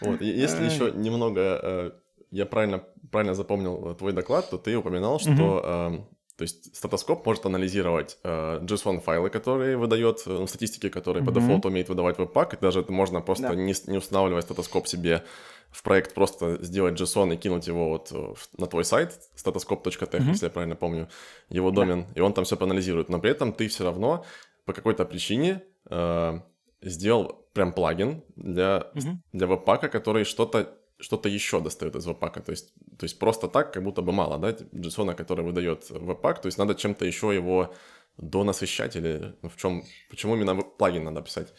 Вот, 0.00 0.20
если 0.20 0.64
еще 0.64 0.92
немного 0.92 1.40
э, 1.62 1.90
я 2.30 2.46
правильно, 2.46 2.84
правильно 3.12 3.34
запомнил 3.34 3.94
твой 3.94 4.12
доклад, 4.12 4.50
то 4.50 4.58
ты 4.58 4.76
упоминал, 4.76 5.20
что 5.20 5.62
э, 5.64 5.98
То 6.36 6.42
есть 6.42 6.74
статоскоп 6.74 7.24
может 7.26 7.46
анализировать 7.46 8.18
э, 8.24 8.58
JSON-файлы, 8.62 9.30
которые 9.30 9.76
выдает, 9.76 10.22
ну, 10.26 10.46
статистики, 10.46 10.88
которые 10.88 11.22
mm-hmm. 11.22 11.26
по 11.26 11.32
дефолту 11.32 11.68
умеет 11.68 11.88
выдавать 11.88 12.18
веб-пак. 12.18 12.58
Даже 12.60 12.80
это 12.80 12.92
можно 12.92 13.20
просто 13.20 13.50
да. 13.50 13.54
не, 13.54 13.74
не 13.86 13.98
устанавливая 13.98 14.42
статоскоп 14.42 14.88
себе 14.88 15.22
в 15.70 15.82
проект, 15.82 16.14
просто 16.14 16.62
сделать 16.64 17.00
JSON 17.00 17.34
и 17.34 17.36
кинуть 17.36 17.66
его 17.68 17.90
вот 17.90 18.12
на 18.58 18.66
твой 18.66 18.84
сайт, 18.84 19.20
statoscope.tech, 19.36 20.10
mm-hmm. 20.10 20.28
если 20.28 20.46
я 20.46 20.50
правильно 20.50 20.74
помню, 20.74 21.08
его 21.50 21.70
домен, 21.70 22.02
да. 22.02 22.08
и 22.14 22.20
он 22.20 22.32
там 22.32 22.44
все 22.44 22.56
проанализирует. 22.56 23.08
Но 23.08 23.20
при 23.20 23.30
этом 23.30 23.52
ты 23.52 23.68
все 23.68 23.84
равно 23.84 24.24
по 24.64 24.72
какой-то 24.72 25.04
причине 25.04 25.62
э, 25.90 26.40
сделал 26.80 27.46
прям 27.52 27.72
плагин 27.72 28.22
для, 28.36 28.90
mm-hmm. 28.94 29.16
для 29.32 29.46
веб-пака, 29.46 29.88
который 29.88 30.24
что-то 30.24 30.78
что-то 31.02 31.28
еще 31.28 31.60
достает 31.60 31.96
из 31.96 32.06
веб-пака. 32.06 32.40
То 32.40 32.52
есть, 32.52 32.72
то 32.98 33.04
есть 33.04 33.18
просто 33.18 33.48
так 33.48 33.72
как 33.72 33.82
будто 33.82 34.02
бы 34.02 34.12
мало, 34.12 34.38
да, 34.38 34.50
JSON, 34.50 35.14
который 35.14 35.44
выдает 35.44 35.90
веб-пак. 35.90 36.40
То 36.40 36.46
есть 36.46 36.58
надо 36.58 36.74
чем-то 36.74 37.04
еще 37.04 37.34
его 37.34 37.74
донасыщать 38.16 38.96
или 38.96 39.34
в 39.42 39.56
чем, 39.56 39.82
почему 40.10 40.36
именно 40.36 40.56
плагин 40.56 41.04
надо 41.04 41.22
писать? 41.22 41.52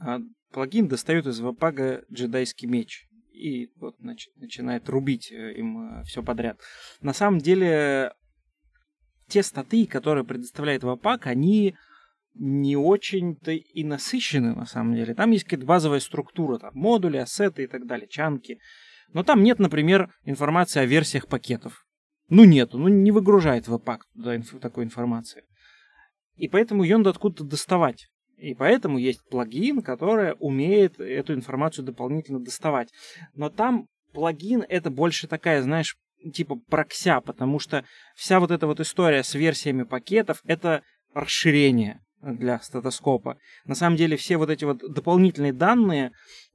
А, 0.00 0.20
плагин 0.50 0.88
достает 0.88 1.26
из 1.26 1.40
веб-пага 1.40 2.04
джедайский 2.10 2.66
меч 2.66 3.08
и 3.32 3.70
вот 3.76 4.00
нач- 4.00 4.30
начинает 4.36 4.88
рубить 4.88 5.30
э, 5.32 5.52
им 5.54 6.00
э, 6.00 6.04
все 6.04 6.22
подряд. 6.22 6.60
На 7.00 7.12
самом 7.12 7.40
деле, 7.40 8.14
те 9.28 9.42
статы, 9.42 9.86
которые 9.86 10.24
предоставляет 10.24 10.82
веб-пак, 10.82 11.26
они 11.26 11.76
не 12.34 12.76
очень-то 12.76 13.52
и 13.52 13.84
насыщены 13.84 14.54
на 14.54 14.66
самом 14.66 14.94
деле. 14.94 15.14
Там 15.14 15.30
есть 15.30 15.44
какая-то 15.44 15.66
базовая 15.66 16.00
структура, 16.00 16.58
там 16.58 16.72
модули, 16.74 17.18
ассеты 17.18 17.64
и 17.64 17.66
так 17.66 17.86
далее, 17.86 18.08
чанки. 18.08 18.58
Но 19.12 19.22
там 19.22 19.42
нет, 19.42 19.58
например, 19.58 20.12
информации 20.24 20.80
о 20.80 20.86
версиях 20.86 21.28
пакетов. 21.28 21.84
Ну 22.28 22.44
нету, 22.44 22.78
ну 22.78 22.88
не 22.88 23.10
выгружает 23.10 23.68
Webpack 23.68 24.00
туда 24.14 24.36
инф- 24.36 24.58
такой 24.58 24.84
информации. 24.84 25.44
И 26.36 26.48
поэтому 26.48 26.82
ее 26.82 26.96
надо 26.96 27.10
откуда-то 27.10 27.44
доставать. 27.44 28.08
И 28.38 28.54
поэтому 28.54 28.98
есть 28.98 29.20
плагин, 29.28 29.82
который 29.82 30.34
умеет 30.40 30.98
эту 30.98 31.34
информацию 31.34 31.84
дополнительно 31.84 32.40
доставать. 32.40 32.88
Но 33.34 33.50
там 33.50 33.86
плагин 34.12 34.64
это 34.68 34.90
больше 34.90 35.28
такая, 35.28 35.62
знаешь, 35.62 35.96
типа 36.32 36.56
прокся, 36.56 37.20
потому 37.20 37.58
что 37.58 37.84
вся 38.16 38.40
вот 38.40 38.50
эта 38.50 38.66
вот 38.66 38.80
история 38.80 39.22
с 39.22 39.34
версиями 39.34 39.82
пакетов 39.82 40.40
это 40.44 40.82
расширение 41.12 42.00
для 42.22 42.58
статоскопа. 42.60 43.38
На 43.64 43.74
самом 43.74 43.96
деле 43.96 44.16
все 44.16 44.36
вот 44.36 44.50
эти 44.50 44.64
вот 44.64 44.78
дополнительные 44.78 45.52
данные, 45.52 46.12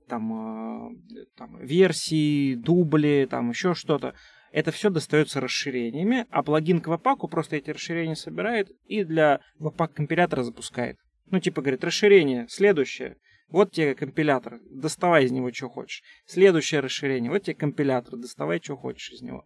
там, 0.07 0.89
э, 0.89 1.25
там 1.35 1.59
версии, 1.59 2.55
дубли, 2.55 3.27
там 3.29 3.49
еще 3.49 3.73
что-то, 3.73 4.13
это 4.51 4.71
все 4.71 4.89
достается 4.89 5.41
расширениями, 5.41 6.25
а 6.29 6.41
плагин 6.41 6.81
к 6.81 6.87
Webpack 6.87 7.27
просто 7.29 7.57
эти 7.57 7.69
расширения 7.69 8.15
собирает 8.15 8.71
и 8.85 9.03
для 9.03 9.41
Webpack 9.59 9.93
компилятора 9.93 10.43
запускает. 10.43 10.97
Ну, 11.29 11.39
типа, 11.39 11.61
говорит, 11.61 11.83
расширение, 11.83 12.47
следующее, 12.49 13.17
вот 13.49 13.71
тебе 13.71 13.95
компилятор, 13.95 14.59
доставай 14.69 15.25
из 15.25 15.31
него, 15.31 15.51
что 15.53 15.69
хочешь. 15.69 16.01
Следующее 16.25 16.81
расширение, 16.81 17.31
вот 17.31 17.43
тебе 17.43 17.55
компилятор, 17.55 18.17
доставай, 18.17 18.59
что 18.61 18.75
хочешь 18.75 19.11
из 19.11 19.21
него. 19.21 19.45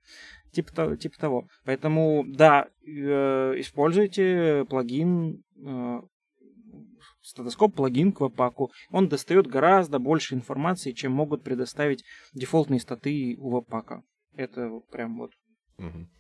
Типа, 0.52 0.98
типа 0.98 1.18
того. 1.18 1.48
Поэтому, 1.66 2.26
да, 2.28 2.68
э, 2.86 3.54
используйте 3.58 4.66
плагин 4.70 5.44
э, 5.64 6.02
статоскоп 7.32 7.76
плагин 7.76 8.12
к 8.12 8.20
веб-паку. 8.20 8.72
Он 8.92 9.10
достает 9.10 9.48
гораздо 9.48 10.00
больше 10.00 10.36
информации, 10.36 10.92
чем 10.92 11.14
могут 11.14 11.44
предоставить 11.44 12.04
дефолтные 12.34 12.80
статы 12.80 13.36
у 13.40 13.50
веб-пака. 13.50 14.04
Это 14.36 14.82
прям 14.92 15.18
вот. 15.18 15.32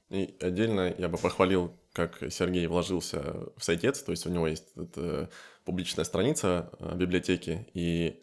И 0.10 0.36
отдельно 0.41 0.93
я 0.97 1.08
бы 1.08 1.17
похвалил, 1.17 1.78
как 1.93 2.19
Сергей 2.32 2.67
вложился 2.67 3.45
в 3.56 3.63
сайтец, 3.63 4.02
то 4.02 4.12
есть 4.12 4.26
у 4.26 4.30
него 4.30 4.47
есть 4.47 4.76
эта 4.76 5.30
публичная 5.63 6.04
страница 6.04 6.69
э, 6.80 6.95
библиотеки, 6.97 7.67
и 7.74 8.21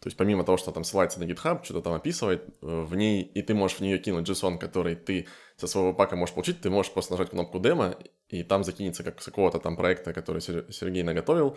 то 0.00 0.08
есть 0.08 0.16
помимо 0.16 0.44
того, 0.44 0.56
что 0.56 0.72
там 0.72 0.82
ссылается 0.82 1.20
на 1.20 1.24
GitHub, 1.24 1.62
что-то 1.64 1.82
там 1.82 1.92
описывает, 1.92 2.48
э, 2.62 2.82
в 2.82 2.96
ней, 2.96 3.22
и 3.22 3.42
ты 3.42 3.54
можешь 3.54 3.78
в 3.78 3.80
нее 3.80 3.98
кинуть 3.98 4.28
JSON, 4.28 4.58
который 4.58 4.96
ты 4.96 5.26
со 5.56 5.66
своего 5.68 5.92
пака 5.92 6.16
можешь 6.16 6.34
получить, 6.34 6.60
ты 6.60 6.70
можешь 6.70 6.92
просто 6.92 7.12
нажать 7.12 7.30
кнопку 7.30 7.60
демо, 7.60 7.96
и 8.28 8.42
там 8.42 8.64
закинется 8.64 9.04
как 9.04 9.22
с 9.22 9.24
какого-то 9.24 9.58
там 9.58 9.76
проекта, 9.76 10.12
который 10.12 10.40
Сергей 10.40 11.02
наготовил, 11.02 11.56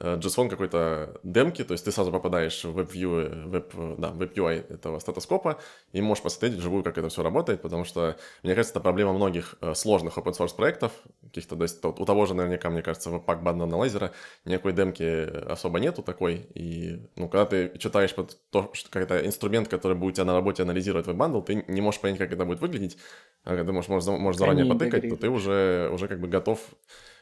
JSON 0.00 0.48
какой-то 0.48 1.20
демки, 1.22 1.62
то 1.62 1.72
есть 1.72 1.84
ты 1.84 1.92
сразу 1.92 2.10
попадаешь 2.10 2.64
в 2.64 2.78
WebView, 2.78 3.50
web, 3.50 3.96
да, 3.98 4.08
WebUI 4.10 4.72
этого 4.72 4.98
статоскопа 4.98 5.60
и 5.92 6.00
можешь 6.00 6.22
посмотреть 6.22 6.58
вживую, 6.58 6.82
как 6.82 6.96
это 6.96 7.08
все 7.10 7.22
работает, 7.22 7.60
потому 7.60 7.84
что, 7.84 8.16
мне 8.42 8.54
кажется, 8.54 8.72
это 8.72 8.80
проблема 8.80 9.12
многих 9.12 9.56
э, 9.60 9.74
сложных 9.74 10.16
open 10.16 10.32
source 10.32 10.56
проектов, 10.56 10.92
каких-то, 11.22 11.56
то 11.56 11.62
есть 11.62 11.84
у 11.84 12.04
того 12.04 12.26
же 12.26 12.34
наверняка, 12.34 12.70
мне 12.70 12.82
кажется, 12.82 13.10
Webpack 13.10 13.42
Band 13.42 13.68
Analyzer 13.68 14.10
никакой 14.46 14.72
демки 14.72 15.04
особо 15.50 15.80
нету 15.80 16.02
такой, 16.02 16.46
и, 16.54 17.06
ну, 17.16 17.28
когда 17.28 17.44
ты 17.44 17.78
читаешь 17.78 18.14
под 18.14 18.38
то, 18.50 18.70
что 18.72 18.90
какой-то 18.90 19.26
инструмент, 19.26 19.68
который 19.68 19.96
будет 19.96 20.12
у 20.12 20.16
тебя 20.16 20.24
на 20.24 20.34
работе 20.34 20.62
анализировать 20.62 21.06
web 21.06 21.17
bundle, 21.17 21.42
ты 21.42 21.64
не 21.68 21.80
можешь 21.80 22.00
понять, 22.00 22.18
как 22.18 22.32
это 22.32 22.44
будет 22.44 22.60
выглядеть, 22.60 22.96
а 23.44 23.56
когда 23.56 23.72
можешь, 23.72 23.88
можешь, 23.88 24.08
можешь 24.08 24.38
заранее 24.38 24.66
потыкать, 24.66 25.08
то 25.08 25.16
ты 25.16 25.28
уже, 25.28 25.90
уже 25.92 26.08
как 26.08 26.20
бы 26.20 26.28
готов 26.28 26.60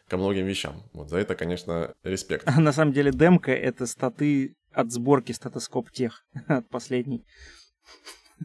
ко 0.09 0.17
многим 0.17 0.47
вещам. 0.47 0.83
Вот 0.93 1.11
за 1.11 1.19
это, 1.19 1.35
конечно, 1.35 1.95
респект. 2.03 2.49
А 2.49 2.61
на 2.61 2.73
самом 2.73 2.93
деле 2.93 3.13
демка— 3.13 3.53
это 3.53 3.87
статы 3.87 4.57
от 4.73 4.93
сборки 4.93 5.33
Statoscope 5.33 5.91
тех, 5.91 6.25
от 6.49 6.69
последней. 6.69 7.27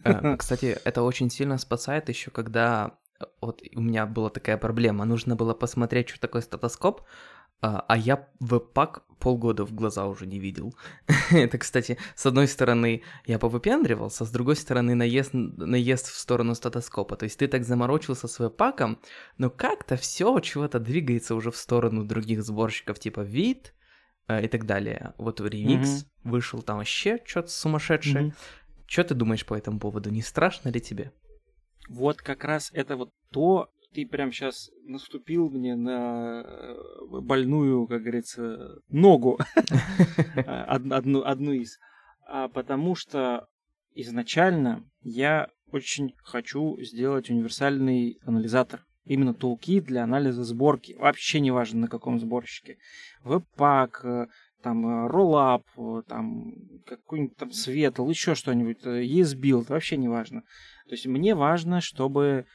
Э, 0.04 0.36
кстати, 0.38 0.78
это 0.84 1.02
очень 1.04 1.30
сильно 1.30 1.58
спасает 1.58 2.10
еще, 2.10 2.32
когда 2.32 2.98
вот 3.42 3.62
у 3.76 3.82
меня 3.82 4.06
была 4.06 4.30
такая 4.30 4.58
проблема. 4.58 5.06
Нужно 5.06 5.36
было 5.36 5.54
посмотреть, 5.54 6.10
что 6.10 6.20
такое 6.20 6.42
Statoscope, 6.42 7.02
а, 7.62 7.86
а 7.88 7.98
я 7.98 8.28
веб-пак 8.40 9.04
полгода 9.20 9.66
в 9.66 9.74
глаза 9.74 10.06
уже 10.06 10.26
не 10.26 10.38
видел. 10.38 10.76
Это, 11.32 11.58
кстати, 11.58 11.98
с 12.14 12.26
одной 12.26 12.48
стороны 12.48 13.04
я 13.26 13.40
повыпендривался, 13.40 14.26
с 14.26 14.32
другой 14.32 14.58
стороны 14.58 14.96
наезд, 14.96 15.34
наезд 15.34 16.08
в 16.08 16.18
сторону 16.18 16.56
статоскопа. 16.56 17.16
То 17.16 17.24
есть 17.24 17.40
ты 17.40 17.48
так 17.48 17.64
заморочился 17.64 18.28
с 18.28 18.40
веб-паком, 18.40 19.00
но 19.38 19.50
как-то 19.50 19.96
все 19.96 20.40
чего-то 20.42 20.80
двигается 20.80 21.36
уже 21.36 21.52
в 21.52 21.58
сторону 21.58 22.04
других 22.04 22.44
сборщиков, 22.44 23.00
типа 23.00 23.22
вид 23.22 23.74
э, 24.28 24.44
и 24.44 24.48
так 24.50 24.66
далее. 24.66 25.14
Вот 25.18 25.40
ремикс 25.40 25.90
mm-hmm. 25.90 26.30
вышел 26.30 26.62
там 26.62 26.78
вообще 26.80 27.20
что-то 27.24 27.48
сумасшедшее. 27.48 28.26
Mm-hmm. 28.26 28.34
Что 28.88 29.04
ты 29.06 29.16
думаешь 29.16 29.46
по 29.46 29.54
этому 29.54 29.80
поводу? 29.80 30.10
Не 30.10 30.22
страшно 30.22 30.68
ли 30.68 30.82
тебе? 30.82 31.14
Вот 31.88 32.22
как 32.22 32.44
раз 32.44 32.72
это 32.74 32.98
вот 32.98 33.14
то, 33.32 33.70
ты 33.94 34.06
прям 34.06 34.32
сейчас 34.32 34.72
наступил 34.84 35.50
мне 35.50 35.76
на 35.76 36.44
э, 36.46 36.76
больную, 37.22 37.88
как 37.88 38.02
говорится, 38.02 38.80
ногу. 38.90 39.40
одну, 40.46 41.24
одну 41.24 41.54
из. 41.54 41.78
А 42.26 42.48
потому 42.48 42.96
что 42.96 43.48
изначально 43.94 44.84
я 45.02 45.50
очень 45.72 46.14
хочу 46.24 46.78
сделать 46.82 47.30
универсальный 47.30 48.20
анализатор. 48.26 48.86
Именно 49.06 49.34
тулки 49.34 49.80
для 49.82 50.04
анализа 50.04 50.44
сборки. 50.44 50.94
Вообще 50.94 51.40
не 51.40 51.52
важно 51.52 51.82
на 51.82 51.88
каком 51.88 52.20
сборщике. 52.20 52.78
Webpack, 53.24 53.92
э, 54.04 54.28
там 54.64 54.86
э, 54.88 55.10
Rollup, 55.10 56.04
там 56.08 56.54
какой-нибудь 56.86 57.36
там 57.36 57.52
Светл, 57.52 58.10
еще 58.10 58.34
что-нибудь, 58.34 58.84
ESBuild, 58.84 59.68
вообще 59.70 59.98
не 59.98 60.08
важно. 60.08 60.42
То 60.88 60.92
есть 60.92 61.06
мне 61.06 61.36
важно, 61.36 61.82
чтобы 61.82 62.46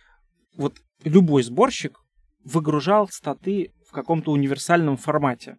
вот 0.57 0.75
любой 1.05 1.43
сборщик 1.43 2.01
выгружал 2.45 3.09
статы 3.09 3.73
в 3.87 3.93
каком-то 3.93 4.33
универсальном 4.33 4.97
формате. 4.97 5.59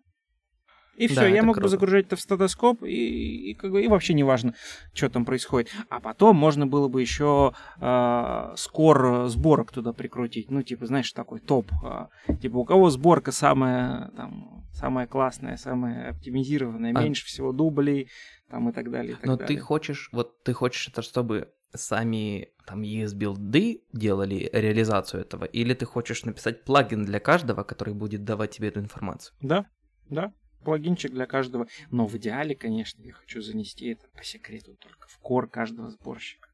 И 1.00 1.08
все, 1.08 1.22
да, 1.22 1.28
я 1.28 1.44
мог 1.44 1.56
круто. 1.56 1.64
бы 1.64 1.70
загружать 1.70 2.08
это 2.08 2.18
в 2.18 2.20
статоскоп, 2.20 2.84
и, 2.84 3.52
и, 3.52 3.54
как 3.54 3.72
бы, 3.72 3.82
и 3.82 3.88
вообще 3.88 4.14
не 4.14 4.26
важно, 4.26 4.54
что 4.94 5.10
там 5.10 5.24
происходит. 5.24 5.70
А 5.90 6.02
потом 6.02 6.36
можно 6.36 6.68
было 6.68 6.90
бы 6.90 7.00
еще 7.00 7.54
э, 7.80 8.54
скор 8.58 9.30
сборок 9.30 9.72
туда 9.72 9.94
прикрутить. 9.94 10.52
Ну, 10.52 10.62
типа, 10.62 10.88
знаешь, 10.88 11.10
такой 11.14 11.40
топ. 11.40 11.72
Э, 11.86 12.08
типа, 12.42 12.58
у 12.58 12.66
кого 12.66 12.90
сборка 12.90 13.32
самая, 13.32 14.12
там, 14.18 14.68
самая 14.74 15.08
классная, 15.08 15.56
самая 15.56 16.10
оптимизированная, 16.10 16.92
а... 16.94 17.02
меньше 17.02 17.26
всего 17.26 17.54
дублей, 17.54 18.10
там, 18.50 18.68
и 18.68 18.74
так 18.74 18.92
далее. 18.92 19.14
И 19.14 19.16
так 19.16 19.26
Но 19.26 19.38
далее. 19.38 19.56
ты 19.56 19.64
хочешь, 19.64 20.10
вот 20.12 20.44
ты 20.44 20.52
хочешь 20.52 20.90
это, 20.90 21.02
чтобы 21.02 21.48
сами 21.74 22.50
там 22.66 22.82
ES-билды 22.82 23.84
делали 23.94 24.50
реализацию 24.54 25.22
этого, 25.22 25.46
или 25.46 25.74
ты 25.74 25.86
хочешь 25.86 26.24
написать 26.24 26.64
плагин 26.64 27.06
для 27.06 27.20
каждого, 27.20 27.64
который 27.64 27.94
будет 27.94 28.24
давать 28.24 28.52
тебе 28.52 28.70
эту 28.70 28.80
информацию? 28.80 29.36
Да, 29.42 29.66
да, 30.10 30.34
плагинчик 30.64 31.12
для 31.12 31.26
каждого. 31.26 31.68
Но 31.92 32.08
в 32.08 32.16
идеале, 32.18 32.56
конечно, 32.56 33.02
я 33.04 33.14
хочу 33.14 33.42
занести 33.42 33.88
это 33.88 34.08
по 34.10 34.24
секрету 34.24 34.76
только 34.76 35.08
в 35.08 35.18
кор 35.20 35.48
каждого 35.48 35.90
сборщика. 35.90 36.50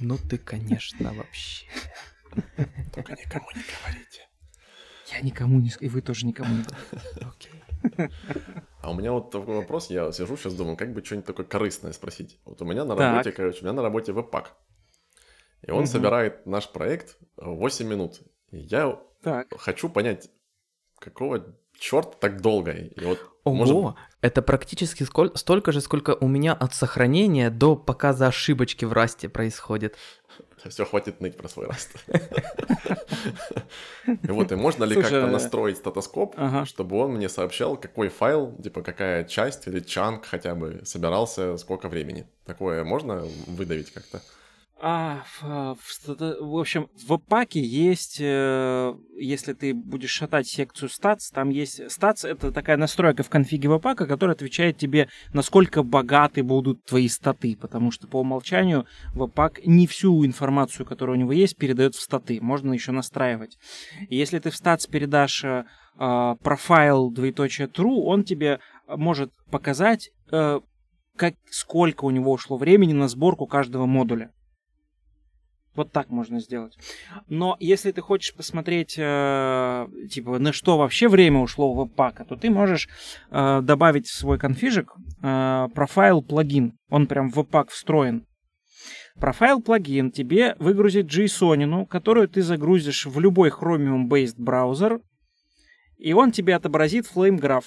Ну 0.00 0.18
ты, 0.18 0.38
конечно, 0.38 1.12
вообще. 1.12 1.66
Только 2.94 3.12
никому 3.12 3.46
не 3.54 3.62
говорите. 3.62 4.28
Я 5.12 5.20
никому 5.20 5.60
не... 5.60 5.70
И 5.80 5.88
вы 5.88 6.02
тоже 6.02 6.26
никому 6.26 6.54
не 6.54 6.62
говорите. 6.62 7.06
Окей. 7.22 7.65
А 8.82 8.90
у 8.90 8.94
меня 8.94 9.12
вот 9.12 9.30
такой 9.30 9.56
вопрос, 9.56 9.90
я 9.90 10.12
сижу 10.12 10.36
сейчас 10.36 10.54
думаю, 10.54 10.76
как 10.76 10.92
бы 10.92 11.04
что-нибудь 11.04 11.26
такое 11.26 11.44
корыстное 11.44 11.92
спросить. 11.92 12.38
Вот 12.44 12.62
у 12.62 12.64
меня 12.64 12.84
на 12.84 12.94
работе, 12.94 13.30
так. 13.30 13.36
короче, 13.36 13.60
у 13.60 13.64
меня 13.64 13.72
на 13.72 13.82
работе 13.82 14.12
веб-пак. 14.12 14.54
И 15.62 15.70
он 15.70 15.80
угу. 15.80 15.86
собирает 15.86 16.46
наш 16.46 16.68
проект 16.70 17.18
8 17.36 17.86
минут. 17.86 18.20
Я 18.52 19.00
так. 19.22 19.48
хочу 19.58 19.88
понять, 19.88 20.30
какого 21.00 21.56
черт 21.78 22.20
так 22.20 22.40
долго? 22.40 22.72
И 22.72 23.04
вот, 23.04 23.18
Ого, 23.44 23.56
может... 23.82 23.96
это 24.20 24.42
практически 24.42 25.02
сколь... 25.02 25.32
столько 25.34 25.72
же, 25.72 25.80
сколько 25.80 26.14
у 26.14 26.28
меня 26.28 26.52
от 26.52 26.74
сохранения 26.74 27.50
до 27.50 27.76
показа 27.76 28.28
ошибочки 28.28 28.84
в 28.84 28.92
расте 28.92 29.28
происходит. 29.28 29.96
Все, 30.70 30.84
хватит 30.84 31.20
ныть 31.20 31.36
про 31.36 31.48
свой 31.48 31.66
раст. 31.66 31.92
И 34.06 34.30
вот, 34.30 34.52
и 34.52 34.54
можно 34.54 34.84
ли 34.84 34.94
как-то 34.94 35.26
настроить 35.26 35.78
статоскоп, 35.78 36.36
чтобы 36.64 36.96
он 36.96 37.12
мне 37.14 37.28
сообщал, 37.28 37.76
какой 37.76 38.08
файл, 38.08 38.56
типа 38.62 38.82
какая 38.82 39.24
часть 39.24 39.66
или 39.66 39.80
чанк 39.80 40.26
хотя 40.26 40.54
бы 40.54 40.80
собирался, 40.84 41.56
сколько 41.56 41.88
времени? 41.88 42.26
Такое 42.44 42.84
можно 42.84 43.24
выдавить 43.48 43.90
как-то? 43.92 44.22
А, 44.78 45.24
в, 45.40 45.76
в, 45.80 46.40
в 46.40 46.58
общем, 46.58 46.90
в 47.08 47.16
паке 47.16 47.60
есть, 47.60 48.18
э, 48.20 48.94
если 49.16 49.54
ты 49.54 49.72
будешь 49.72 50.10
шатать 50.10 50.46
секцию 50.46 50.90
stats, 50.90 51.32
там 51.32 51.48
есть... 51.48 51.80
Stats— 51.80 52.28
это 52.28 52.52
такая 52.52 52.76
настройка 52.76 53.22
в 53.22 53.30
конфиге 53.30 53.70
веб-пака, 53.70 54.06
которая 54.06 54.34
отвечает 54.34 54.76
тебе, 54.76 55.08
насколько 55.32 55.82
богаты 55.82 56.42
будут 56.42 56.84
твои 56.84 57.08
статы, 57.08 57.56
потому 57.58 57.90
что 57.90 58.06
по 58.06 58.20
умолчанию 58.20 58.86
веб-пак 59.14 59.64
не 59.64 59.86
всю 59.86 60.26
информацию, 60.26 60.84
которая 60.84 61.16
у 61.16 61.20
него 61.20 61.32
есть, 61.32 61.56
передает 61.56 61.94
в 61.94 62.00
статы. 62.02 62.38
Можно 62.42 62.74
еще 62.74 62.92
настраивать. 62.92 63.56
И 64.10 64.16
если 64.16 64.38
ты 64.40 64.50
в 64.50 64.60
stats 64.60 64.90
передашь 64.90 65.42
э, 65.42 65.64
э, 65.98 66.34
профайл 66.42 67.10
двоеточие 67.10 67.68
true, 67.68 68.02
он 68.02 68.24
тебе 68.24 68.60
может 68.86 69.32
показать, 69.50 70.10
э, 70.30 70.60
как, 71.16 71.34
сколько 71.50 72.04
у 72.04 72.10
него 72.10 72.30
ушло 72.32 72.58
времени 72.58 72.92
на 72.92 73.08
сборку 73.08 73.46
каждого 73.46 73.86
модуля. 73.86 74.32
Вот 75.76 75.92
так 75.92 76.08
можно 76.08 76.40
сделать. 76.40 76.76
Но 77.28 77.56
если 77.60 77.92
ты 77.92 78.00
хочешь 78.00 78.34
посмотреть, 78.34 78.94
э, 78.98 79.86
типа, 80.10 80.38
на 80.38 80.52
что 80.52 80.78
вообще 80.78 81.08
время 81.08 81.40
ушло 81.40 81.70
у 81.70 81.74
веб-пака, 81.74 82.24
то 82.24 82.36
ты 82.36 82.50
можешь 82.50 82.88
э, 83.30 83.60
добавить 83.62 84.06
в 84.06 84.14
свой 84.14 84.38
конфижик 84.38 84.92
э, 85.22 85.68
профайл 85.74 86.22
плагин. 86.22 86.72
Он 86.88 87.06
прям 87.06 87.30
в 87.30 87.36
веб-пак 87.36 87.70
встроен. 87.70 88.26
Профайл 89.20 89.62
плагин 89.62 90.10
тебе 90.10 90.56
выгрузит 90.58 91.06
JSON, 91.06 91.86
которую 91.86 92.28
ты 92.28 92.42
загрузишь 92.42 93.06
в 93.06 93.18
любой 93.18 93.50
Chromium-based 93.50 94.36
браузер, 94.36 95.00
и 95.96 96.12
он 96.12 96.32
тебе 96.32 96.54
отобразит 96.54 97.06
Flame 97.06 97.40
Graph. 97.40 97.64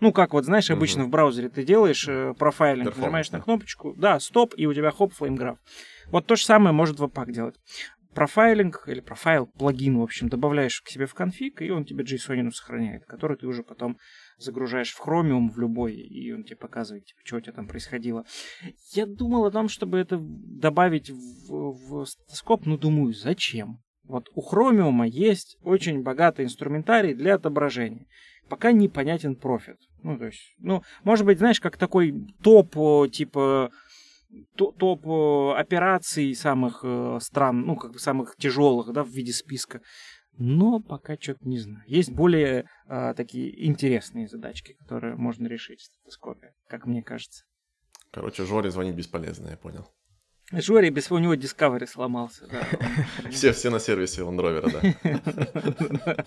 Ну, 0.00 0.12
как 0.12 0.32
вот, 0.32 0.44
знаешь, 0.44 0.70
обычно 0.70 1.02
угу. 1.02 1.08
в 1.08 1.10
браузере 1.12 1.48
ты 1.48 1.64
делаешь 1.64 2.06
э, 2.08 2.34
профайлинг, 2.36 2.96
нажимаешь 2.96 3.28
да. 3.30 3.38
на 3.38 3.44
кнопочку, 3.44 3.94
да, 3.96 4.18
стоп, 4.18 4.52
и 4.56 4.66
у 4.66 4.74
тебя 4.74 4.90
хоп, 4.90 5.12
Flame 5.18 5.36
Graph. 5.36 5.58
Вот 6.12 6.26
то 6.26 6.36
же 6.36 6.44
самое 6.44 6.74
может 6.74 7.00
Webpack 7.00 7.32
делать. 7.32 7.56
Профайлинг 8.14 8.84
или 8.86 9.00
профайл, 9.00 9.46
плагин, 9.46 9.98
в 9.98 10.02
общем, 10.02 10.28
добавляешь 10.28 10.82
к 10.82 10.88
себе 10.88 11.06
в 11.06 11.14
конфиг, 11.14 11.62
и 11.62 11.70
он 11.70 11.86
тебе 11.86 12.04
JSON 12.04 12.50
сохраняет, 12.50 13.06
который 13.06 13.38
ты 13.38 13.46
уже 13.46 13.62
потом 13.62 13.96
загружаешь 14.36 14.92
в 14.92 15.00
Chromium 15.00 15.48
в 15.48 15.58
любой, 15.58 15.94
и 15.94 16.30
он 16.30 16.44
тебе 16.44 16.56
показывает, 16.56 17.06
типа, 17.06 17.20
что 17.24 17.36
у 17.36 17.40
тебя 17.40 17.54
там 17.54 17.66
происходило. 17.66 18.26
Я 18.92 19.06
думал 19.06 19.46
о 19.46 19.50
том, 19.50 19.68
чтобы 19.68 19.96
это 19.96 20.18
добавить 20.20 21.08
в, 21.08 21.48
в 21.48 22.04
статоскоп, 22.04 22.66
но 22.66 22.76
думаю, 22.76 23.14
зачем? 23.14 23.82
Вот 24.04 24.28
у 24.34 24.42
Chromium 24.42 25.08
есть 25.08 25.56
очень 25.62 26.02
богатый 26.02 26.44
инструментарий 26.44 27.14
для 27.14 27.36
отображения. 27.36 28.06
Пока 28.50 28.72
непонятен 28.72 29.36
профит. 29.36 29.78
Ну, 30.02 30.18
то 30.18 30.26
есть, 30.26 30.54
ну, 30.58 30.82
может 31.04 31.24
быть, 31.24 31.38
знаешь, 31.38 31.60
как 31.60 31.78
такой 31.78 32.12
топ, 32.42 32.76
типа, 33.10 33.70
топ 34.56 35.06
э, 35.06 35.60
операций 35.60 36.34
самых 36.34 36.80
э, 36.82 37.18
стран, 37.20 37.62
ну, 37.62 37.76
как 37.76 37.92
бы 37.92 37.98
самых 37.98 38.36
тяжелых, 38.36 38.92
да, 38.92 39.02
в 39.02 39.08
виде 39.08 39.32
списка. 39.32 39.80
Но 40.38 40.80
пока 40.80 41.16
что-то 41.20 41.46
не 41.46 41.58
знаю. 41.58 41.84
Есть 41.86 42.10
более 42.10 42.64
а, 42.86 43.12
такие 43.12 43.66
интересные 43.66 44.28
задачки, 44.28 44.74
которые 44.80 45.14
можно 45.14 45.46
решить 45.46 45.80
в 45.80 45.84
статоскопе, 45.84 46.54
как 46.68 46.86
мне 46.86 47.02
кажется. 47.02 47.44
Короче, 48.10 48.46
Жоре 48.46 48.70
звонить 48.70 48.94
бесполезно, 48.94 49.48
я 49.48 49.56
понял. 49.58 49.86
Жоре, 50.50 50.90
без 50.90 51.10
у 51.10 51.18
него 51.18 51.34
Discovery 51.34 51.86
сломался, 51.86 52.46
да. 52.46 52.66
Все, 53.30 53.52
все 53.52 53.70
на 53.70 53.78
сервисе 53.78 54.22
Land 54.22 54.38
Rover, 54.38 54.70
да. 56.02 56.24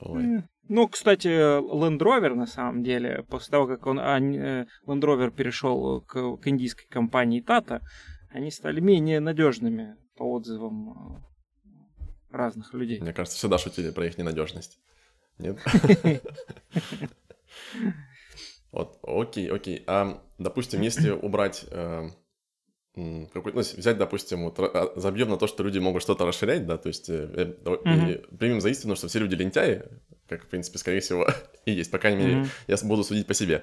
Ой. 0.00 0.42
Ну, 0.68 0.88
кстати, 0.88 1.28
Land 1.28 1.98
Rover, 1.98 2.34
на 2.34 2.46
самом 2.46 2.82
деле, 2.82 3.24
после 3.28 3.52
того, 3.52 3.66
как 3.66 3.86
он, 3.86 4.00
а, 4.00 4.18
Land 4.18 4.66
Rover 4.86 5.30
перешел 5.30 6.00
к, 6.00 6.36
к 6.38 6.48
индийской 6.48 6.86
компании 6.88 7.42
Tata, 7.42 7.82
они 8.30 8.50
стали 8.50 8.80
менее 8.80 9.20
надежными 9.20 9.96
по 10.16 10.32
отзывам 10.32 11.22
э, 11.62 12.36
разных 12.36 12.74
людей. 12.74 13.00
Мне 13.00 13.12
кажется, 13.12 13.38
всегда 13.38 13.58
шутили 13.58 13.90
про 13.90 14.06
их 14.06 14.18
ненадежность. 14.18 14.78
Нет? 15.38 15.58
Вот, 18.72 18.98
окей, 19.02 19.50
окей. 19.50 19.84
А, 19.86 20.22
допустим, 20.36 20.82
если 20.82 21.08
убрать 21.10 21.64
э, 22.96 23.26
какой, 23.32 23.52
ну, 23.52 23.60
взять, 23.60 23.98
допустим, 23.98 24.44
вот, 24.44 24.58
а, 24.58 24.92
забьем 24.96 25.28
на 25.28 25.36
то, 25.36 25.46
что 25.46 25.62
люди 25.62 25.78
могут 25.78 26.02
что-то 26.02 26.26
расширять, 26.26 26.66
да, 26.66 26.78
то 26.78 26.88
есть 26.88 27.08
э, 27.08 27.56
mm-hmm. 27.64 28.36
примем 28.36 28.60
за 28.60 28.70
истину, 28.70 28.96
что 28.96 29.08
все 29.08 29.18
люди 29.18 29.34
лентяи, 29.34 29.82
как, 30.28 30.44
в 30.44 30.46
принципе, 30.48 30.78
скорее 30.78 31.00
всего, 31.00 31.26
и 31.64 31.72
есть, 31.72 31.90
по 31.90 31.98
крайней 31.98 32.24
мере, 32.24 32.34
mm-hmm. 32.34 32.48
я 32.66 32.88
буду 32.88 33.04
судить 33.04 33.26
по 33.26 33.34
себе. 33.34 33.62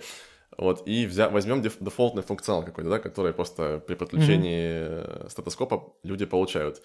Вот, 0.57 0.87
и 0.87 1.07
взя, 1.07 1.29
возьмем 1.29 1.61
деф, 1.61 1.77
дефолтный 1.79 2.21
функционал 2.21 2.63
какой-то, 2.63 2.89
да, 2.89 2.99
который 2.99 3.33
просто 3.33 3.83
при 3.85 3.95
подключении 3.95 4.71
mm-hmm. 4.71 5.29
статоскопа 5.29 5.93
люди 6.03 6.25
получают. 6.25 6.81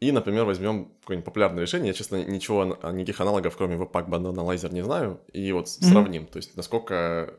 И, 0.00 0.10
например, 0.10 0.44
возьмем 0.44 0.92
какое-нибудь 1.02 1.26
популярное 1.26 1.62
решение. 1.62 1.88
Я, 1.88 1.92
честно, 1.92 2.24
ничего, 2.24 2.64
никаких 2.64 3.20
аналогов, 3.20 3.56
кроме 3.56 3.76
Webpack 3.76 4.08
Band 4.08 4.34
Analyzer, 4.34 4.72
не 4.72 4.82
знаю. 4.82 5.20
И 5.32 5.52
вот 5.52 5.66
mm-hmm. 5.66 5.84
сравним, 5.84 6.26
то 6.26 6.38
есть 6.38 6.56
насколько 6.56 7.34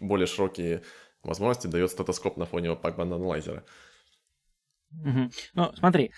более 0.00 0.26
широкие 0.26 0.82
возможности 1.22 1.66
дает 1.66 1.90
статоскоп 1.90 2.36
на 2.36 2.46
фоне 2.46 2.68
Webpack 2.68 2.96
Band 2.96 3.18
Analyzer. 3.18 3.62
Угу. 4.92 5.30
Ну, 5.54 5.72
смотри, 5.74 6.12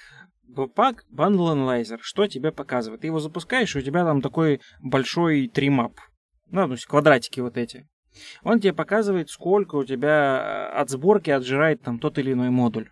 Webpack 0.48 1.00
Bundle 1.10 1.54
Analyzer, 1.54 1.98
что 2.00 2.26
тебе 2.26 2.52
показывает? 2.52 3.02
Ты 3.02 3.08
его 3.08 3.20
запускаешь, 3.20 3.74
и 3.74 3.78
у 3.78 3.82
тебя 3.82 4.04
там 4.04 4.20
такой 4.20 4.60
большой 4.80 5.48
тримап. 5.48 5.98
Ну, 6.50 6.66
то 6.66 6.72
есть 6.72 6.86
квадратики 6.86 7.40
вот 7.40 7.56
эти. 7.56 7.88
Он 8.42 8.60
тебе 8.60 8.74
показывает, 8.74 9.30
сколько 9.30 9.76
у 9.76 9.84
тебя 9.84 10.70
э, 10.74 10.80
от 10.80 10.90
сборки 10.90 11.30
отжирает 11.30 11.82
там 11.82 11.98
тот 11.98 12.18
или 12.18 12.32
иной 12.32 12.50
модуль. 12.50 12.90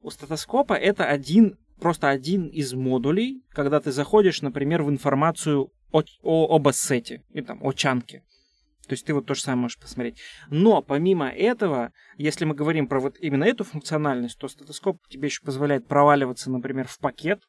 У 0.00 0.10
статоскопа 0.10 0.74
это 0.74 1.06
один, 1.06 1.56
просто 1.80 2.10
один 2.10 2.48
из 2.48 2.74
модулей, 2.74 3.42
когда 3.50 3.80
ты 3.80 3.92
заходишь, 3.92 4.42
например, 4.42 4.82
в 4.82 4.90
информацию 4.90 5.72
о, 5.90 6.02
о, 6.22 6.56
об 6.56 6.68
ассете, 6.68 7.22
и 7.30 7.40
там, 7.40 7.60
о 7.62 7.72
чанке. 7.72 8.22
То 8.86 8.94
есть 8.94 9.06
ты 9.06 9.14
вот 9.14 9.26
то 9.26 9.34
же 9.34 9.42
самое 9.42 9.62
можешь 9.62 9.78
посмотреть. 9.78 10.18
Но 10.50 10.82
помимо 10.82 11.28
этого, 11.28 11.92
если 12.16 12.44
мы 12.44 12.54
говорим 12.54 12.88
про 12.88 13.00
вот 13.00 13.16
именно 13.20 13.44
эту 13.44 13.64
функциональность, 13.64 14.38
то 14.38 14.48
стетоскоп 14.48 14.98
тебе 15.08 15.28
еще 15.28 15.42
позволяет 15.42 15.86
проваливаться, 15.86 16.50
например, 16.50 16.88
в 16.88 16.98
пакет. 16.98 17.42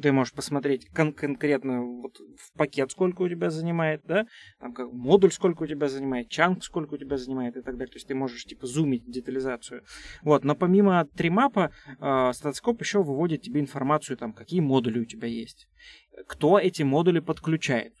Ты 0.00 0.10
можешь 0.10 0.32
посмотреть 0.32 0.88
кон- 0.88 1.12
конкретно 1.12 1.82
вот 1.82 2.16
в 2.18 2.56
пакет, 2.56 2.90
сколько 2.90 3.22
у 3.22 3.28
тебя 3.28 3.50
занимает, 3.50 4.00
да, 4.04 4.26
там 4.58 4.72
как 4.72 4.90
модуль, 4.90 5.30
сколько 5.30 5.64
у 5.64 5.66
тебя 5.66 5.86
занимает, 5.86 6.30
чанк, 6.30 6.64
сколько 6.64 6.94
у 6.94 6.96
тебя 6.96 7.18
занимает 7.18 7.58
и 7.58 7.60
так 7.60 7.76
далее. 7.76 7.92
То 7.92 7.96
есть 7.96 8.08
ты 8.08 8.14
можешь 8.14 8.44
типа 8.44 8.66
зумить 8.66 9.04
детализацию. 9.06 9.84
Вот, 10.22 10.44
но 10.44 10.56
помимо 10.56 11.04
тримапа, 11.14 11.72
э, 11.86 12.32
статоскоп 12.32 12.80
еще 12.80 13.02
выводит 13.02 13.42
тебе 13.42 13.60
информацию, 13.60 14.16
там, 14.16 14.32
какие 14.32 14.60
модули 14.60 15.00
у 15.00 15.04
тебя 15.04 15.28
есть, 15.28 15.68
кто 16.26 16.58
эти 16.58 16.82
модули 16.82 17.20
подключает 17.20 17.92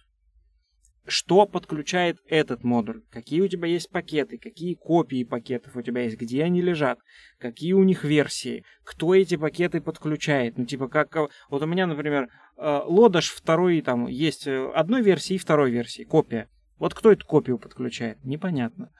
что 1.06 1.46
подключает 1.46 2.18
этот 2.26 2.62
модуль, 2.64 3.02
какие 3.10 3.40
у 3.40 3.48
тебя 3.48 3.68
есть 3.68 3.90
пакеты, 3.90 4.38
какие 4.38 4.74
копии 4.74 5.24
пакетов 5.24 5.76
у 5.76 5.82
тебя 5.82 6.02
есть, 6.02 6.16
где 6.16 6.44
они 6.44 6.62
лежат, 6.62 6.98
какие 7.38 7.72
у 7.72 7.82
них 7.82 8.04
версии, 8.04 8.64
кто 8.84 9.14
эти 9.14 9.36
пакеты 9.36 9.80
подключает. 9.80 10.58
Ну, 10.58 10.64
типа, 10.64 10.88
как... 10.88 11.16
Вот 11.50 11.62
у 11.62 11.66
меня, 11.66 11.86
например, 11.86 12.28
лодаш 12.56 13.30
второй, 13.30 13.80
там, 13.82 14.06
есть 14.06 14.46
э, 14.46 14.70
одной 14.74 15.02
версии 15.02 15.34
и 15.34 15.38
второй 15.38 15.70
версии, 15.70 16.04
копия. 16.04 16.48
Вот 16.78 16.94
кто 16.94 17.12
эту 17.12 17.26
копию 17.26 17.58
подключает? 17.58 18.22
Непонятно. 18.24 18.90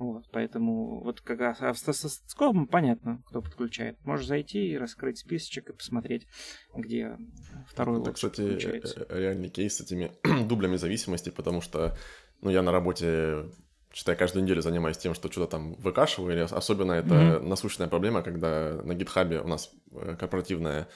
Вот, 0.00 0.24
поэтому 0.32 1.02
вот 1.04 1.20
как 1.20 1.40
раз 1.40 1.58
а 1.60 1.74
с 1.74 2.22
скопом 2.26 2.66
понятно, 2.66 3.22
кто 3.26 3.42
подключает. 3.42 4.02
Можешь 4.06 4.26
зайти 4.26 4.70
и 4.70 4.78
раскрыть 4.78 5.18
списочек 5.18 5.68
и 5.68 5.72
посмотреть, 5.74 6.26
где 6.74 7.18
второй 7.68 8.00
Это, 8.00 8.12
кстати, 8.12 8.40
реальный 9.10 9.50
кейс 9.50 9.76
с 9.76 9.82
этими 9.82 10.12
дублями 10.48 10.76
зависимости, 10.76 11.28
потому 11.28 11.60
что, 11.60 11.98
ну, 12.40 12.48
я 12.48 12.62
на 12.62 12.72
работе 12.72 13.50
считай, 13.92 14.16
каждую 14.16 14.44
неделю 14.44 14.62
занимаюсь 14.62 14.96
тем, 14.96 15.12
что 15.12 15.30
что-то 15.30 15.50
там 15.50 15.74
выкашиваю, 15.74 16.32
или 16.32 16.40
особенно 16.50 16.92
это 16.92 17.14
mm-hmm. 17.14 17.46
насущная 17.46 17.88
проблема, 17.88 18.22
когда 18.22 18.80
на 18.82 18.94
гитхабе 18.94 19.40
у 19.40 19.48
нас 19.48 19.70
э, 19.92 20.16
корпоративная 20.18 20.88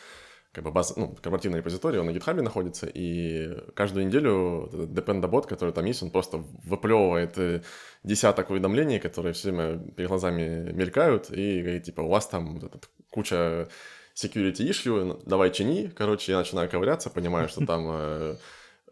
как 0.55 0.63
бы 0.65 0.71
база, 0.71 0.95
ну, 0.97 1.09
корпоративный 1.21 1.59
репозиторий, 1.59 1.99
он 1.99 2.07
на 2.07 2.11
GitHub 2.11 2.41
находится, 2.41 2.87
и 2.87 3.59
каждую 3.75 4.07
неделю 4.07 4.71
Dependabot, 4.73 5.47
который 5.49 5.73
там 5.73 5.85
есть, 5.85 6.03
он 6.03 6.11
просто 6.11 6.45
выплевывает 6.65 7.37
э, 7.39 7.63
десяток 8.05 8.51
уведомлений, 8.51 9.01
которые 9.01 9.33
все 9.33 9.51
время 9.51 9.79
перед 9.79 10.09
глазами 10.09 10.71
мелькают, 10.73 11.31
и 11.31 11.61
говорит, 11.61 11.83
типа, 11.83 12.03
у 12.03 12.09
вас 12.09 12.29
там 12.29 12.61
вот 12.61 12.89
куча 13.11 13.69
security 14.15 14.69
issue, 14.69 15.21
давай 15.27 15.51
чини. 15.51 15.89
Короче, 15.89 16.33
я 16.33 16.39
начинаю 16.39 16.71
ковыряться, 16.71 17.11
понимаю, 17.11 17.49
что 17.49 17.67
там 17.67 17.87
э, 17.91 18.37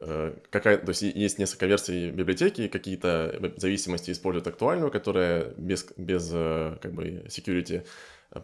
э, 0.00 0.34
какая, 0.50 0.78
то 0.78 0.88
есть 0.88 1.02
есть 1.02 1.38
несколько 1.38 1.66
версий 1.66 2.10
библиотеки, 2.10 2.66
какие-то 2.66 3.52
зависимости 3.56 4.10
используют 4.10 4.48
актуальную, 4.48 4.90
которая 4.90 5.54
без, 5.56 5.86
без 5.96 6.28
как 6.28 6.92
бы 6.92 7.24
security 7.28 7.86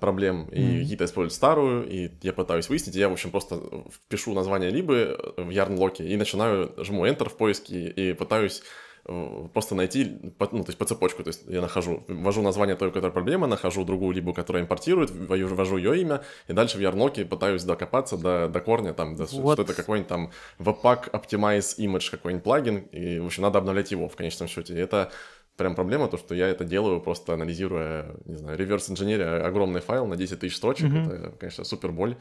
проблем, 0.00 0.48
и 0.50 0.60
mm-hmm. 0.60 0.80
какие-то 0.80 1.04
используют 1.04 1.32
старую, 1.34 1.88
и 1.88 2.10
я 2.22 2.32
пытаюсь 2.32 2.68
выяснить, 2.68 2.96
и 2.96 2.98
я, 2.98 3.08
в 3.08 3.12
общем, 3.12 3.30
просто 3.30 3.60
впишу 3.90 4.34
название 4.34 4.70
либо 4.70 5.34
в 5.36 5.50
ярн-локе 5.50 6.06
и 6.06 6.16
начинаю, 6.16 6.72
жму 6.78 7.06
Enter 7.06 7.28
в 7.28 7.36
поиске 7.36 7.88
и 7.88 8.12
пытаюсь 8.12 8.62
Э, 9.10 9.48
просто 9.54 9.74
найти, 9.74 10.18
ну, 10.22 10.30
то 10.30 10.68
есть 10.68 10.76
по 10.76 10.84
цепочку, 10.84 11.22
то 11.22 11.28
есть 11.28 11.44
я 11.46 11.62
нахожу, 11.62 12.04
ввожу 12.08 12.42
название 12.42 12.76
той, 12.76 12.88
у 12.88 12.92
которой 12.92 13.10
проблема, 13.10 13.46
нахожу 13.46 13.84
другую 13.84 14.14
либо, 14.14 14.34
которая 14.34 14.62
импортирует, 14.62 15.10
ввожу 15.10 15.78
ее 15.78 15.98
имя, 16.02 16.22
и 16.46 16.52
дальше 16.52 16.76
в 16.76 16.80
ярноке 16.80 17.24
пытаюсь 17.24 17.64
докопаться 17.64 18.18
до, 18.18 18.48
до 18.48 18.60
корня, 18.60 18.92
там, 18.92 19.16
до, 19.16 19.24
вот. 19.24 19.54
что 19.54 19.62
это 19.62 19.72
какой-нибудь 19.72 20.08
там 20.08 20.30
Webpack 20.58 21.10
Optimize 21.12 21.78
Image 21.78 22.10
какой-нибудь 22.10 22.44
плагин, 22.44 22.78
и, 22.92 23.18
в 23.18 23.26
общем, 23.26 23.44
надо 23.44 23.58
обновлять 23.58 23.90
его 23.90 24.10
в 24.10 24.16
конечном 24.16 24.46
счете. 24.46 24.74
И 24.74 24.78
это 24.78 25.10
прям 25.58 25.74
проблема, 25.74 26.08
то, 26.08 26.16
что 26.16 26.34
я 26.34 26.48
это 26.48 26.64
делаю 26.64 27.00
просто 27.00 27.34
анализируя, 27.34 28.16
не 28.24 28.36
знаю, 28.36 28.56
реверс 28.56 28.88
инженерия 28.88 29.44
огромный 29.44 29.80
файл 29.80 30.06
на 30.06 30.16
10 30.16 30.40
тысяч 30.40 30.56
строчек, 30.56 30.86
mm-hmm. 30.86 31.12
это, 31.12 31.36
конечно, 31.36 31.64
супер 31.64 31.92
боль. 31.92 32.16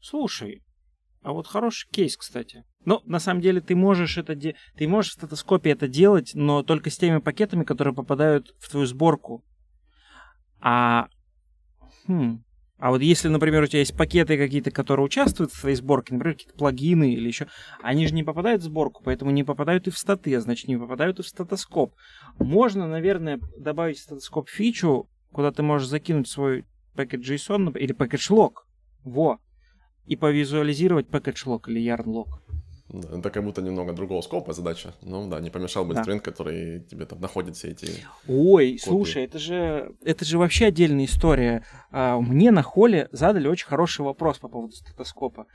Слушай, 0.00 0.62
а 1.22 1.32
вот 1.32 1.46
хороший 1.46 1.88
кейс, 1.90 2.16
кстати. 2.16 2.64
Ну, 2.84 3.02
на 3.04 3.18
самом 3.18 3.40
деле, 3.40 3.60
ты 3.60 3.74
можешь 3.76 4.16
это 4.16 4.34
де... 4.34 4.54
ты 4.76 4.88
можешь 4.88 5.12
в 5.12 5.14
статоскопе 5.14 5.70
это 5.70 5.86
делать, 5.88 6.32
но 6.34 6.62
только 6.62 6.88
с 6.88 6.96
теми 6.96 7.18
пакетами, 7.18 7.64
которые 7.64 7.94
попадают 7.94 8.54
в 8.58 8.70
твою 8.70 8.86
сборку. 8.86 9.44
А... 10.60 11.08
Хм. 12.06 12.44
А 12.78 12.90
вот 12.90 13.00
если, 13.00 13.28
например, 13.28 13.62
у 13.62 13.66
тебя 13.66 13.78
есть 13.78 13.96
пакеты 13.96 14.36
какие-то, 14.36 14.70
которые 14.70 15.06
участвуют 15.06 15.52
в 15.52 15.60
твоей 15.60 15.76
сборке, 15.76 16.14
например, 16.14 16.36
какие-то 16.36 16.58
плагины 16.58 17.14
или 17.14 17.26
еще, 17.26 17.46
они 17.82 18.06
же 18.06 18.14
не 18.14 18.22
попадают 18.22 18.62
в 18.62 18.66
сборку, 18.66 19.02
поэтому 19.02 19.30
не 19.30 19.44
попадают 19.44 19.86
и 19.86 19.90
в 19.90 19.96
статы, 19.96 20.34
а 20.34 20.40
значит, 20.40 20.68
не 20.68 20.76
попадают 20.76 21.18
и 21.18 21.22
в 21.22 21.26
статоскоп. 21.26 21.94
Можно, 22.38 22.86
наверное, 22.86 23.40
добавить 23.56 23.98
в 23.98 24.02
статоскоп 24.02 24.50
фичу, 24.50 25.08
куда 25.32 25.52
ты 25.52 25.62
можешь 25.62 25.88
закинуть 25.88 26.28
свой 26.28 26.66
пакет 26.94 27.20
JSON 27.20 27.78
или 27.78 27.92
пакет 27.92 28.20
log. 28.20 28.52
Во 29.04 29.38
и 30.06 30.16
повизуализировать 30.16 31.08
package 31.08 31.46
log 31.46 31.62
или 31.68 31.80
yarn 31.80 32.04
log. 32.04 32.26
Да, 32.88 33.18
это 33.18 33.30
как 33.30 33.42
будто 33.42 33.62
немного 33.62 33.92
другого 33.92 34.20
скопа 34.20 34.52
задача. 34.52 34.94
Ну 35.02 35.28
да, 35.28 35.40
не 35.40 35.50
помешал 35.50 35.84
бы 35.84 35.94
да. 35.94 36.00
инструмент, 36.00 36.24
который 36.24 36.80
тебе 36.84 37.04
там 37.04 37.20
находит 37.20 37.56
все 37.56 37.70
эти. 37.70 37.88
Ой, 38.28 38.72
копии. 38.72 38.78
слушай, 38.78 39.24
это 39.24 39.38
же 39.38 39.94
это 40.04 40.24
же 40.24 40.38
вообще 40.38 40.66
отдельная 40.66 41.06
история. 41.06 41.64
А, 41.90 42.20
мне 42.20 42.52
на 42.52 42.62
холле 42.62 43.08
задали 43.10 43.48
очень 43.48 43.66
хороший 43.66 44.02
вопрос 44.02 44.38
по 44.38 44.48
поводу 44.48 44.72
статоскопа. 44.72 45.46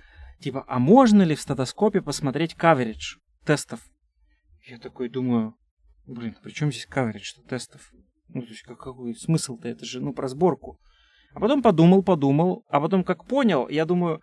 Типа, 0.41 0.65
а 0.67 0.79
можно 0.79 1.21
ли 1.21 1.35
в 1.35 1.41
статоскопе 1.41 2.01
посмотреть 2.01 2.55
каверидж 2.55 3.17
тестов? 3.45 3.79
Я 4.67 4.77
такой 4.77 5.07
думаю, 5.07 5.55
блин, 6.07 6.35
при 6.43 6.51
чем 6.51 6.71
здесь 6.71 6.85
каверидж 6.85 7.33
тестов? 7.47 7.91
Ну, 8.27 8.41
то 8.41 8.47
есть, 8.47 8.63
как, 8.63 8.77
какой 8.77 9.15
смысл-то? 9.15 9.67
Это 9.67 9.85
же, 9.85 10.01
ну, 10.01 10.13
про 10.13 10.27
сборку. 10.27 10.79
А 11.33 11.39
потом 11.39 11.61
подумал, 11.61 12.03
подумал, 12.03 12.65
а 12.67 12.81
потом 12.81 13.03
как 13.03 13.25
понял, 13.25 13.67
я 13.69 13.85
думаю, 13.85 14.21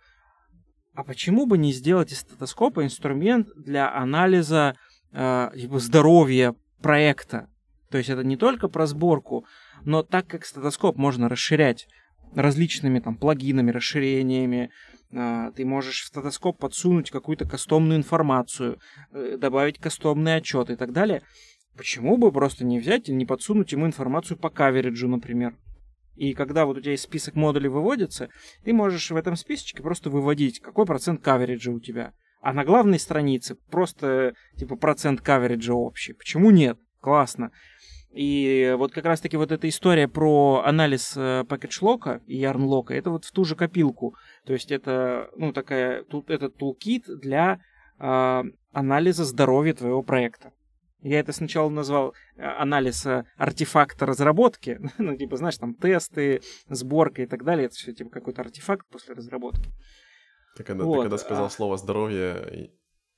а 0.93 1.03
почему 1.03 1.45
бы 1.45 1.57
не 1.57 1.71
сделать 1.71 2.11
из 2.11 2.19
стетоскопа 2.19 2.83
инструмент 2.83 3.49
для 3.55 3.93
анализа 3.93 4.75
э, 5.11 5.49
здоровья 5.55 6.55
проекта? 6.81 7.49
То 7.89 7.97
есть 7.97 8.09
это 8.09 8.23
не 8.23 8.37
только 8.37 8.67
про 8.67 8.85
сборку, 8.85 9.45
но 9.83 10.03
так 10.03 10.27
как 10.27 10.45
стетоскоп 10.45 10.97
можно 10.97 11.29
расширять 11.29 11.87
различными 12.35 12.99
там 12.99 13.15
плагинами, 13.15 13.71
расширениями, 13.71 14.71
э, 15.11 15.51
ты 15.55 15.65
можешь 15.65 16.01
в 16.01 16.07
стетоскоп 16.07 16.59
подсунуть 16.59 17.11
какую-то 17.11 17.47
кастомную 17.47 17.97
информацию, 17.97 18.79
э, 19.11 19.37
добавить 19.37 19.79
кастомный 19.79 20.35
отчет 20.35 20.69
и 20.69 20.75
так 20.75 20.91
далее. 20.91 21.23
Почему 21.75 22.17
бы 22.17 22.31
просто 22.31 22.65
не 22.65 22.79
взять 22.79 23.09
и 23.09 23.13
не 23.13 23.25
подсунуть 23.25 23.71
ему 23.71 23.85
информацию 23.85 24.37
по 24.37 24.49
кавериджу, 24.49 25.07
например? 25.07 25.55
И 26.19 26.33
когда 26.33 26.65
вот 26.65 26.75
у 26.75 26.81
тебя 26.81 26.91
есть 26.91 27.03
список 27.03 27.35
модулей 27.35 27.69
выводится, 27.69 28.27
ты 28.65 28.73
можешь 28.73 29.09
в 29.09 29.15
этом 29.15 29.37
списочке 29.37 29.81
просто 29.81 30.09
выводить, 30.09 30.59
какой 30.59 30.85
процент 30.85 31.23
кавериджа 31.23 31.71
у 31.71 31.79
тебя. 31.79 32.11
А 32.41 32.51
на 32.51 32.65
главной 32.65 32.99
странице 32.99 33.55
просто 33.71 34.33
типа 34.57 34.75
процент 34.75 35.21
кавериджа 35.21 35.73
общий. 35.73 36.11
Почему 36.11 36.51
нет? 36.51 36.77
Классно. 36.99 37.51
И 38.11 38.75
вот 38.77 38.91
как 38.91 39.05
раз-таки 39.05 39.37
вот 39.37 39.53
эта 39.53 39.69
история 39.69 40.09
про 40.09 40.61
анализ 40.65 41.13
э, 41.15 41.45
пакетшлока 41.47 42.21
и 42.27 42.35
ярнлока, 42.35 42.93
это 42.93 43.11
вот 43.11 43.23
в 43.23 43.31
ту 43.31 43.45
же 43.45 43.55
копилку. 43.55 44.15
То 44.45 44.51
есть 44.51 44.71
это, 44.71 45.29
ну, 45.37 45.53
такая, 45.53 46.03
тут 46.03 46.29
этот 46.29 46.57
тулкит 46.57 47.05
для 47.07 47.61
э, 47.97 48.43
анализа 48.73 49.23
здоровья 49.23 49.73
твоего 49.73 50.03
проекта. 50.03 50.51
Я 51.01 51.19
это 51.19 51.31
сначала 51.31 51.69
назвал 51.69 52.13
э, 52.35 52.43
анализ 52.43 53.05
э, 53.05 53.25
артефакта 53.37 54.05
разработки. 54.05 54.79
ну, 54.97 55.15
типа, 55.15 55.37
знаешь, 55.37 55.57
там 55.57 55.73
тесты, 55.73 56.41
сборка 56.67 57.21
и 57.21 57.25
так 57.25 57.43
далее. 57.43 57.67
Это 57.67 57.75
все 57.75 57.93
типа 57.93 58.09
какой-то 58.09 58.41
артефакт 58.41 58.85
после 58.87 59.15
разработки. 59.15 59.69
Ты 60.57 60.63
когда, 60.63 60.83
вот. 60.83 60.97
ты 60.97 61.01
когда 61.03 61.17
сказал 61.17 61.45
а... 61.45 61.49
слово 61.49 61.77
здоровье, 61.77 62.71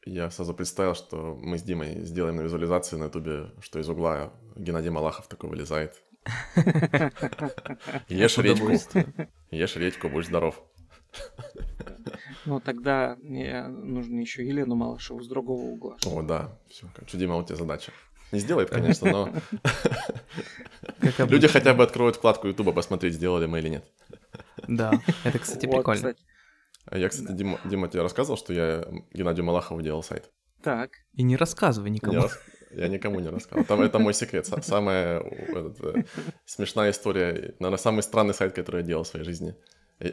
я 0.06 0.30
сразу 0.30 0.54
представил, 0.54 0.94
что 0.94 1.36
мы 1.42 1.58
с 1.58 1.64
Димой 1.64 2.02
сделаем 2.02 2.36
на 2.36 2.42
визуализации 2.42 2.98
на 2.98 3.06
ютубе, 3.06 3.52
что 3.62 3.80
из 3.80 3.90
угла 3.90 4.34
Геннадий 4.56 4.92
Малахов 4.92 5.28
такой 5.28 5.50
вылезает. 5.50 5.96
Ешь 8.10 8.38
редьку. 8.38 8.72
Ешь 9.50 9.76
редьку, 9.76 10.10
будь 10.10 10.28
здоров. 10.28 10.64
Ну, 12.46 12.60
тогда 12.60 13.18
мне 13.22 13.68
нужно 13.68 14.20
еще 14.20 14.46
Елену 14.46 14.76
Малышеву 14.76 15.22
с 15.22 15.28
другого 15.28 15.62
угла. 15.62 15.98
О, 16.06 16.22
да. 16.22 16.58
Все, 16.70 16.88
короче, 16.94 17.18
Дима, 17.18 17.36
у 17.36 17.44
тебя 17.44 17.56
задача. 17.56 17.92
Не 18.32 18.40
сделает, 18.40 18.70
конечно, 18.70 19.12
но... 19.12 19.34
Люди 21.20 21.48
хотя 21.48 21.74
бы 21.74 21.84
откроют 21.84 22.16
вкладку 22.16 22.48
Ютуба 22.48 22.72
посмотреть, 22.72 23.16
сделали 23.16 23.46
мы 23.46 23.60
или 23.60 23.70
нет. 23.70 23.86
Да, 24.68 24.94
это, 25.24 25.40
кстати, 25.40 25.66
прикольно. 25.66 26.16
А 26.86 26.98
я, 26.98 27.10
кстати, 27.10 27.32
Дима, 27.34 27.60
Дима 27.66 27.90
тебе 27.90 28.02
рассказывал, 28.02 28.38
что 28.38 28.54
я 28.54 28.86
Геннадию 29.14 29.46
Малахову 29.46 29.82
делал 29.82 30.02
сайт. 30.02 30.32
Так. 30.64 30.92
И 31.14 31.24
не 31.24 31.36
рассказывай 31.36 31.90
никому. 31.90 32.24
Я 32.72 32.88
никому 32.88 33.20
не 33.20 33.28
рассказывал. 33.28 33.66
Там, 33.66 33.82
это 33.82 34.00
мой 34.00 34.14
секрет. 34.14 34.46
Самая 34.46 35.20
этот, 35.20 35.84
э, 35.84 36.06
смешная 36.46 36.92
история. 36.92 37.54
Наверное, 37.60 37.78
самый 37.78 38.02
странный 38.02 38.34
сайт, 38.34 38.54
который 38.54 38.82
я 38.82 38.88
делал 38.88 39.04
в 39.04 39.08
своей 39.08 39.26
жизни. 39.26 39.56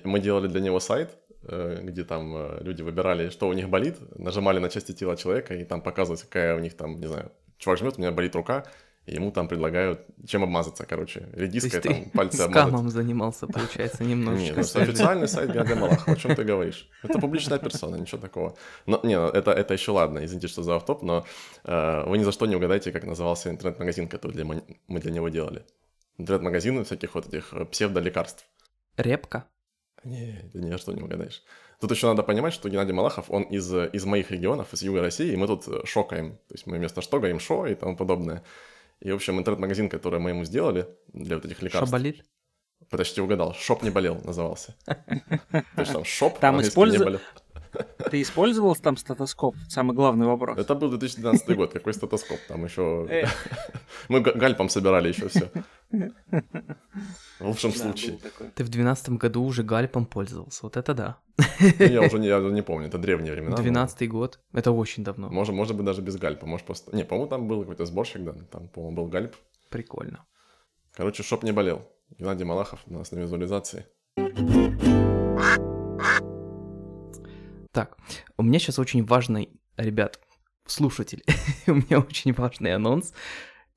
Мы 0.02 0.18
делали 0.18 0.48
для 0.48 0.60
него 0.60 0.80
сайт, 0.80 1.16
Э, 1.27 1.27
где 1.42 2.04
там 2.04 2.34
э, 2.36 2.58
люди 2.62 2.82
выбирали, 2.82 3.30
что 3.30 3.48
у 3.48 3.52
них 3.52 3.68
болит, 3.68 3.96
нажимали 4.18 4.58
на 4.58 4.68
части 4.68 4.92
тела 4.92 5.16
человека, 5.16 5.54
и 5.54 5.64
там 5.64 5.80
показывалось, 5.80 6.22
какая 6.22 6.56
у 6.56 6.58
них 6.58 6.76
там, 6.76 7.00
не 7.00 7.06
знаю, 7.06 7.32
чувак 7.58 7.78
жмет, 7.78 7.94
у 7.96 8.00
меня 8.00 8.10
болит 8.10 8.34
рука, 8.34 8.64
и 9.08 9.14
ему 9.14 9.30
там 9.30 9.48
предлагают, 9.48 10.04
чем 10.26 10.42
обмазаться, 10.42 10.84
короче, 10.84 11.28
редиской, 11.32 11.80
там, 11.80 12.10
пальцы 12.12 12.42
обмазать. 12.42 12.68
скамом 12.68 12.90
занимался, 12.90 13.46
получается, 13.54 14.04
немножечко. 14.04 14.56
Нет, 14.56 14.70
это 14.70 14.82
официальный 14.82 15.28
сайт 15.28 15.50
Геннадия 15.50 15.74
Малахова, 15.80 16.16
о 16.16 16.16
чем 16.16 16.34
ты 16.34 16.44
говоришь? 16.44 16.88
Это 17.02 17.18
публичная 17.18 17.58
персона, 17.58 17.96
ничего 17.96 18.20
такого. 18.20 18.56
Но, 18.86 19.00
не, 19.02 19.14
это, 19.14 19.52
это 19.52 19.74
еще 19.74 19.92
ладно, 19.92 20.24
извините, 20.24 20.48
что 20.48 20.62
за 20.62 20.76
автоп, 20.76 21.02
но 21.02 21.24
э, 21.64 22.04
вы 22.06 22.18
ни 22.18 22.22
за 22.22 22.32
что 22.32 22.46
не 22.46 22.56
угадаете, 22.56 22.92
как 22.92 23.04
назывался 23.04 23.48
интернет-магазин, 23.48 24.08
который 24.08 24.32
для, 24.32 24.44
мы 24.44 25.00
для 25.00 25.10
него 25.10 25.28
делали. 25.30 25.64
Интернет-магазин 26.18 26.84
всяких 26.84 27.14
вот 27.14 27.28
этих 27.28 27.54
э, 27.54 27.64
псевдолекарств. 27.64 28.44
Репка? 28.96 29.46
Не, 30.04 30.50
ты 30.52 30.58
ни 30.58 30.70
за 30.70 30.78
что 30.78 30.92
не 30.92 31.02
угадаешь. 31.02 31.42
Тут 31.80 31.90
еще 31.90 32.08
надо 32.08 32.22
понимать, 32.22 32.54
что 32.54 32.68
Геннадий 32.68 32.92
Малахов, 32.92 33.30
он 33.30 33.42
из, 33.44 33.72
из 33.72 34.04
моих 34.04 34.30
регионов, 34.30 34.72
из 34.72 34.82
Юга 34.82 35.00
России, 35.00 35.32
и 35.32 35.36
мы 35.36 35.46
тут 35.46 35.68
э, 35.68 35.84
шокаем. 35.84 36.32
То 36.48 36.54
есть 36.54 36.66
мы 36.66 36.78
вместо 36.78 37.02
что 37.02 37.18
говорим 37.18 37.38
шо 37.38 37.66
и 37.66 37.74
тому 37.74 37.96
подобное. 37.96 38.42
И, 39.00 39.12
в 39.12 39.14
общем, 39.14 39.38
интернет-магазин, 39.38 39.88
который 39.88 40.18
мы 40.18 40.30
ему 40.30 40.44
сделали 40.44 40.88
для 41.12 41.36
вот 41.36 41.44
этих 41.44 41.62
лекарств. 41.62 41.88
Что 41.88 41.92
болит? 41.92 42.24
Почти 42.90 43.20
угадал. 43.20 43.54
Shop 43.54 43.82
не 43.82 43.90
болел 43.90 44.20
назывался. 44.24 44.74
То 44.86 45.64
есть 45.76 45.92
там 45.92 46.04
shop 46.04 46.38
там 46.38 46.60
использу... 46.60 46.98
не 46.98 47.04
болел. 47.04 47.20
Ты 48.10 48.22
использовал 48.22 48.74
там 48.76 48.96
Statoscope? 48.96 49.56
Самый 49.68 49.94
главный 49.94 50.26
вопрос. 50.26 50.58
Это 50.58 50.74
был 50.74 50.90
2012 50.90 51.56
год. 51.56 51.72
Какой 51.72 51.94
Statoscope? 51.94 52.38
Там 52.48 52.64
еще... 52.64 53.06
Э. 53.10 53.26
Мы 54.08 54.20
Gulp 54.20 54.52
ом 54.52 54.68
собирали 54.68 55.08
еще 55.08 55.28
все. 55.28 55.50
В 55.90 57.46
лучшем 57.46 57.72
случае. 57.72 58.18
Ты 58.54 58.64
в 58.64 58.68
двенадцатом 58.68 59.16
году 59.16 59.44
уже 59.44 59.62
Gulp 59.62 59.92
ом 59.92 60.06
пользовался, 60.06 60.60
вот 60.62 60.76
это 60.76 60.94
да. 60.94 61.18
Я 61.78 62.02
уже 62.02 62.18
не, 62.18 62.28
я 62.28 62.40
не 62.40 62.62
помню, 62.62 62.88
это 62.88 62.98
древние 62.98 63.32
времена. 63.32 63.56
Двенадцатый 63.56 64.08
год, 64.08 64.40
это 64.52 64.72
очень 64.72 65.04
давно. 65.04 65.30
Может, 65.30 65.54
может 65.54 65.76
быть, 65.76 65.86
даже 65.86 66.02
без 66.02 66.16
гальпа, 66.16 66.46
может 66.46 66.66
просто... 66.66 66.94
Не, 66.94 67.04
по-моему, 67.04 67.30
там 67.30 67.46
был 67.46 67.60
какой-то 67.60 67.86
сборщик, 67.86 68.24
да, 68.24 68.34
там, 68.50 68.68
по-моему, 68.68 68.96
был 68.96 69.06
гальп. 69.06 69.36
Прикольно. 69.70 70.24
Короче, 70.92 71.22
шоп 71.22 71.44
не 71.44 71.52
болел. 71.52 71.88
Геннадий 72.18 72.44
Малахов 72.44 72.80
у 72.86 72.94
нас 72.94 73.12
на 73.12 73.20
визуализации. 73.20 73.86
Так, 77.72 77.96
у 78.36 78.42
меня 78.42 78.58
сейчас 78.58 78.78
очень 78.78 79.04
важный, 79.04 79.50
ребят, 79.76 80.20
слушатель, 80.66 81.22
у 81.66 81.74
меня 81.74 82.00
очень 82.00 82.32
важный 82.32 82.74
анонс. 82.74 83.12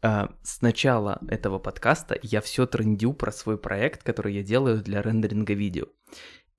э, 0.01 0.27
с 0.43 0.61
начала 0.61 1.19
этого 1.27 1.59
подкаста 1.59 2.17
я 2.21 2.41
все 2.41 2.65
трендю 2.65 3.13
про 3.13 3.31
свой 3.31 3.57
проект, 3.57 4.03
который 4.03 4.33
я 4.33 4.43
делаю 4.43 4.81
для 4.81 5.01
рендеринга 5.01 5.53
видео. 5.53 5.85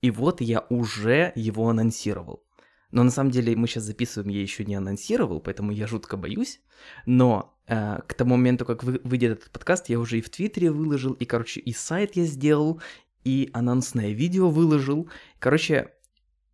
И 0.01 0.11
вот 0.11 0.41
я 0.41 0.65
уже 0.69 1.31
его 1.35 1.69
анонсировал. 1.69 2.43
Но 2.91 3.03
на 3.03 3.09
самом 3.09 3.31
деле 3.31 3.55
мы 3.55 3.67
сейчас 3.67 3.83
записываем, 3.83 4.29
я 4.29 4.41
еще 4.41 4.65
не 4.65 4.75
анонсировал, 4.75 5.39
поэтому 5.39 5.71
я 5.71 5.87
жутко 5.87 6.15
боюсь. 6.15 6.61
Но 7.07 7.57
э, 7.65 7.99
к 8.07 8.13
тому 8.13 8.35
моменту, 8.35 8.65
как 8.65 8.83
вы, 8.83 9.01
выйдет 9.03 9.39
этот 9.39 9.51
подкаст, 9.51 9.89
я 9.89 9.99
уже 9.99 10.19
и 10.19 10.21
в 10.21 10.29
Твиттере 10.29 10.69
выложил, 10.69 11.13
и, 11.13 11.25
короче, 11.25 11.59
и 11.59 11.73
сайт 11.73 12.15
я 12.15 12.25
сделал, 12.25 12.81
и 13.23 13.49
анонсное 13.53 14.11
видео 14.11 14.49
выложил. 14.49 15.09
Короче, 15.39 15.93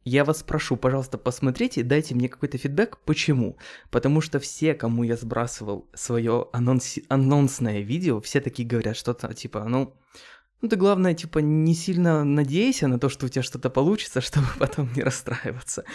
я 0.10 0.26
вас 0.26 0.42
прошу, 0.44 0.76
пожалуйста, 0.76 1.18
посмотрите, 1.18 1.84
дайте 1.84 2.16
мне 2.16 2.30
какой-то 2.30 2.58
фидбэк. 2.58 2.98
Почему? 3.06 3.58
Потому 3.92 4.22
что 4.22 4.40
все, 4.40 4.74
кому 4.74 5.04
я 5.04 5.16
сбрасывал 5.16 5.88
свое 5.94 6.48
анонс... 6.52 6.98
анонсное 7.10 7.82
видео, 7.82 8.20
все 8.20 8.42
такие 8.42 8.68
говорят 8.68 8.98
что-то 8.98 9.32
типа, 9.36 9.64
ну, 9.66 9.94
ну 10.62 10.68
ты 10.68 10.78
главное, 10.78 11.14
типа, 11.14 11.40
не 11.40 11.76
сильно 11.76 12.24
надейся 12.24 12.88
на 12.88 13.00
то, 13.00 13.08
что 13.10 13.28
у 13.28 13.30
тебя 13.30 13.44
что-то 13.44 13.70
получится, 13.70 14.20
чтобы 14.28 14.48
потом 14.58 14.90
не 14.96 15.04
расстраиваться. 15.04 15.86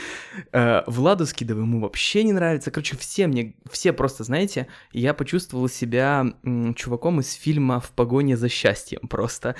Э, 0.52 0.82
Владу 0.86 1.26
Скидову 1.26 1.62
ему 1.62 1.80
вообще 1.80 2.22
не 2.22 2.32
нравится. 2.32 2.70
Короче, 2.70 2.96
все 2.96 3.26
мне, 3.26 3.56
все 3.68 3.92
просто, 3.92 4.22
знаете, 4.22 4.68
я 4.92 5.12
почувствовал 5.12 5.68
себя 5.68 6.24
м, 6.44 6.74
чуваком 6.74 7.18
из 7.18 7.32
фильма 7.32 7.80
«В 7.80 7.90
погоне 7.90 8.36
за 8.36 8.48
счастьем» 8.48 9.08
просто. 9.08 9.56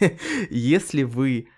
Если 0.50 1.02
вы... 1.02 1.48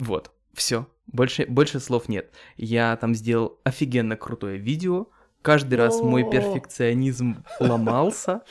Э, 0.00 0.04
вот, 0.04 0.30
все. 0.54 0.86
Больше, 1.06 1.46
больше 1.46 1.80
слов 1.80 2.08
нет. 2.08 2.32
Я 2.56 2.96
там 2.96 3.14
сделал 3.14 3.60
офигенно 3.64 4.16
крутое 4.16 4.58
видео. 4.58 5.06
Каждый 5.42 5.74
раз 5.76 6.00
мой 6.00 6.28
перфекционизм 6.28 7.44
ломался. 7.60 8.42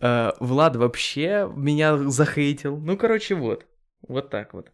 Uh, 0.00 0.34
Влад 0.40 0.74
вообще 0.74 1.48
меня 1.54 1.96
захейтил. 2.10 2.76
Ну, 2.76 2.96
короче, 2.96 3.36
вот. 3.36 3.66
Вот 4.08 4.30
так 4.30 4.52
вот. 4.52 4.72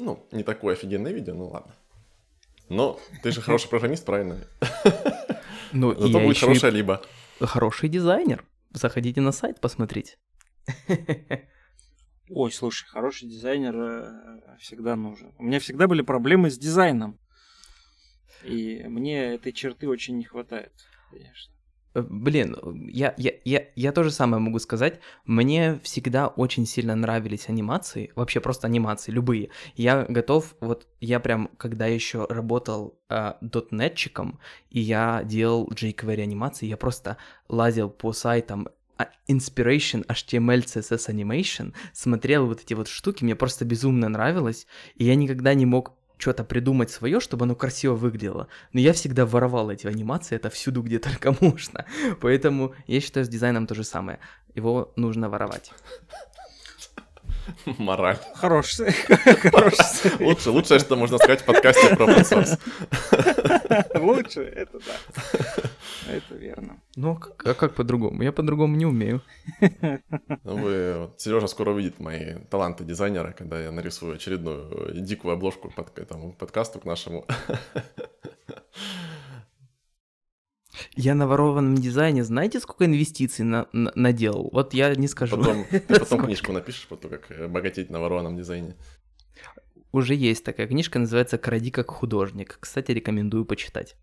Ну, 0.00 0.26
не 0.32 0.42
такое 0.42 0.74
офигенное 0.74 1.12
видео, 1.12 1.34
ну 1.34 1.48
ладно. 1.48 1.72
Но 2.68 2.98
ты 3.22 3.30
же 3.30 3.40
хороший 3.40 3.68
программист, 3.68 4.04
правильно? 4.04 4.38
Ну, 5.72 5.94
Зато 5.94 6.20
будет 6.20 6.38
хорошая 6.38 6.70
либо. 6.70 7.02
Хороший 7.40 7.88
дизайнер. 7.88 8.44
Заходите 8.72 9.20
на 9.20 9.32
сайт 9.32 9.60
посмотреть. 9.60 10.18
Ой, 12.30 12.52
слушай, 12.52 12.86
хороший 12.86 13.28
дизайнер 13.28 13.76
э, 13.76 14.56
всегда 14.58 14.96
нужен. 14.96 15.32
У 15.38 15.44
меня 15.44 15.60
всегда 15.60 15.86
были 15.86 16.02
проблемы 16.02 16.50
с 16.50 16.58
дизайном. 16.58 17.18
И 18.44 18.84
мне 18.86 19.34
этой 19.34 19.52
черты 19.52 19.88
очень 19.88 20.16
не 20.16 20.24
хватает, 20.24 20.72
конечно. 21.10 21.52
Э, 21.94 22.02
блин, 22.02 22.56
я, 22.88 23.14
я, 23.16 23.32
я, 23.44 23.66
я 23.74 23.92
то 23.92 24.02
же 24.04 24.10
самое 24.10 24.42
могу 24.42 24.58
сказать. 24.58 25.00
Мне 25.24 25.78
всегда 25.82 26.28
очень 26.28 26.66
сильно 26.66 26.94
нравились 26.94 27.48
анимации, 27.48 28.12
вообще 28.14 28.40
просто 28.40 28.66
анимации, 28.66 29.10
любые. 29.10 29.50
Я 29.74 30.04
готов, 30.08 30.54
вот 30.60 30.86
я 31.00 31.20
прям, 31.20 31.48
когда 31.56 31.86
еще 31.86 32.26
работал 32.28 33.00
э, 33.08 33.34
дотнетчиком, 33.40 34.38
и 34.70 34.80
я 34.80 35.22
делал 35.24 35.68
jQuery 35.68 36.22
анимации, 36.22 36.66
я 36.66 36.76
просто 36.76 37.16
лазил 37.48 37.90
по 37.90 38.12
сайтам 38.12 38.68
Inspiration, 39.28 40.06
HTML, 40.06 40.64
CSS 40.64 41.08
Animation, 41.08 41.74
смотрел 41.92 42.46
вот 42.46 42.60
эти 42.62 42.74
вот 42.74 42.88
штуки, 42.88 43.24
мне 43.24 43.36
просто 43.36 43.64
безумно 43.64 44.08
нравилось, 44.08 44.66
и 44.96 45.04
я 45.04 45.14
никогда 45.14 45.54
не 45.54 45.66
мог 45.66 45.92
что-то 46.18 46.44
придумать 46.44 46.90
свое, 46.90 47.20
чтобы 47.20 47.44
оно 47.44 47.54
красиво 47.54 47.94
выглядело. 47.94 48.48
Но 48.72 48.80
я 48.80 48.92
всегда 48.92 49.24
воровал 49.24 49.70
эти 49.70 49.86
анимации, 49.86 50.36
это 50.36 50.50
всюду, 50.50 50.82
где 50.82 50.98
только 50.98 51.34
можно. 51.40 51.86
Поэтому 52.20 52.74
я 52.86 53.00
считаю, 53.00 53.24
с 53.24 53.28
дизайном 53.28 53.66
то 53.66 53.74
же 53.74 53.84
самое. 53.84 54.18
Его 54.54 54.92
нужно 54.96 55.28
воровать. 55.28 55.72
Мораль. 57.78 58.18
Хороший. 58.34 58.94
Лучше, 60.20 60.50
лучшее, 60.50 60.78
что 60.80 60.96
можно 60.96 61.18
сказать 61.18 61.42
в 61.42 61.44
подкасте 61.44 61.94
про 61.96 62.06
open 62.06 62.22
source. 62.22 62.58
Лучше, 64.00 64.42
это 64.42 64.78
да. 64.78 64.94
Это 66.10 66.34
верно. 66.34 66.80
Ну, 66.96 67.18
а 67.44 67.54
как 67.54 67.74
по-другому? 67.74 68.22
Я 68.22 68.32
по-другому 68.32 68.76
не 68.76 68.86
умею. 68.86 69.22
Ну, 69.60 70.56
вы, 70.56 71.10
Сережа 71.16 71.46
скоро 71.46 71.72
увидит 71.72 72.00
мои 72.00 72.36
таланты 72.50 72.84
дизайнера, 72.84 73.32
когда 73.32 73.60
я 73.60 73.70
нарисую 73.70 74.14
очередную 74.14 74.92
дикую 74.94 75.34
обложку 75.34 75.70
под, 75.70 75.90
к 75.90 75.98
этому 75.98 76.32
подкасту, 76.32 76.80
к 76.80 76.84
нашему. 76.84 77.26
Я 80.94 81.14
на 81.14 81.26
ворованном 81.26 81.76
дизайне, 81.76 82.24
знаете, 82.24 82.60
сколько 82.60 82.84
инвестиций 82.84 83.44
на, 83.44 83.66
на, 83.72 83.92
наделал? 83.94 84.50
Вот 84.52 84.74
я 84.74 84.94
не 84.94 85.08
скажу. 85.08 85.36
Потом, 85.36 85.64
ты 85.70 85.80
потом 85.80 86.24
книжку 86.24 86.52
напишешь 86.52 86.86
про 86.86 86.96
то, 86.96 87.08
как 87.08 87.50
богатеть 87.50 87.90
на 87.90 88.00
ворованном 88.00 88.36
дизайне. 88.36 88.76
Уже 89.92 90.14
есть 90.14 90.44
такая 90.44 90.66
книжка, 90.66 90.98
называется 90.98 91.38
«Кради 91.38 91.70
как 91.70 91.90
художник». 91.90 92.58
Кстати, 92.60 92.92
рекомендую 92.92 93.44
почитать. 93.44 93.96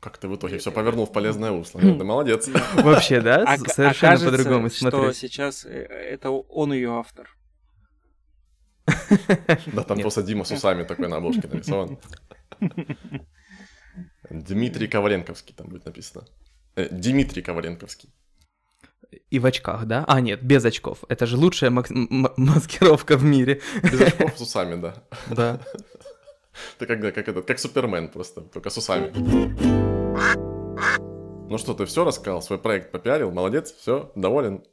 Как 0.00 0.18
ты 0.18 0.28
в 0.28 0.36
итоге 0.36 0.58
все 0.58 0.70
повернул 0.70 1.06
в 1.06 1.12
полезное 1.12 1.50
русло. 1.50 1.80
Ты 1.80 2.04
молодец. 2.04 2.48
Вообще, 2.74 3.20
да? 3.20 3.44
А 3.46 3.58
Совершенно 3.58 4.18
по-другому 4.18 4.70
смотрю. 4.70 5.12
что 5.12 5.12
сейчас 5.12 5.64
э, 5.64 5.70
это 5.70 6.30
он 6.30 6.72
ее 6.72 6.92
автор. 6.92 7.36
Да, 9.72 9.82
там 9.82 10.00
просто 10.00 10.22
Дима 10.22 10.44
с 10.44 10.52
усами 10.52 10.84
такой 10.84 11.08
на 11.08 11.16
обложке 11.16 11.48
нарисован. 11.48 11.98
Дмитрий 14.30 14.88
Коваленковский 14.88 15.54
там 15.54 15.68
будет 15.68 15.86
написано. 15.86 16.24
Э, 16.74 16.88
Дмитрий 16.90 17.42
Коваленковский. 17.42 18.10
И 19.30 19.38
в 19.38 19.46
очках, 19.46 19.86
да? 19.86 20.04
А, 20.08 20.20
нет, 20.20 20.42
без 20.42 20.64
очков. 20.64 21.04
Это 21.08 21.26
же 21.26 21.36
лучшая 21.36 21.70
маскировка 21.70 23.16
в 23.16 23.24
мире. 23.24 23.60
Без 23.82 24.00
очков 24.00 24.36
с 24.36 24.40
усами, 24.40 24.80
да. 24.80 24.94
Да. 25.28 25.60
Ты 26.78 26.86
как, 26.86 27.00
как 27.00 27.28
этот, 27.28 27.46
как 27.46 27.58
Супермен 27.58 28.08
просто, 28.08 28.40
только 28.40 28.70
с 28.70 28.78
усами. 28.78 29.12
Ну 31.48 31.58
что, 31.58 31.74
ты 31.74 31.84
все 31.84 32.04
рассказал, 32.04 32.42
свой 32.42 32.58
проект 32.58 32.90
попиарил, 32.90 33.30
молодец, 33.30 33.72
все, 33.72 34.10
доволен. 34.16 34.64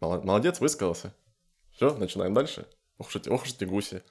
Молодец, 0.00 0.58
высказался. 0.58 1.14
Все, 1.70 1.94
начинаем 1.94 2.34
дальше. 2.34 2.66
Ох 2.98 3.08
уж 3.08 3.16
эти, 3.16 3.28
ох 3.28 3.42
уж 3.42 3.50
эти 3.50 3.64
гуси. 3.64 4.02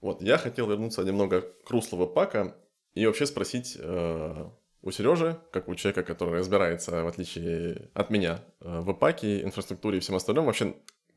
Вот, 0.00 0.22
я 0.22 0.38
хотел 0.38 0.68
вернуться 0.68 1.02
немного 1.02 1.42
к 1.42 1.70
руслу 1.70 2.06
пака 2.06 2.56
и 2.96 3.06
вообще 3.06 3.26
спросить 3.26 3.76
э, 3.78 4.44
у 4.82 4.90
Сережи, 4.90 5.38
как 5.52 5.68
у 5.68 5.74
человека, 5.74 6.02
который 6.02 6.38
разбирается, 6.38 7.04
в 7.04 7.06
отличие 7.06 7.90
от 7.92 8.08
меня, 8.08 8.40
э, 8.62 8.80
в 8.80 8.94
паке, 8.94 9.42
инфраструктуре 9.42 9.98
и 9.98 10.00
всем 10.00 10.16
остальном, 10.16 10.46
вообще 10.46 10.74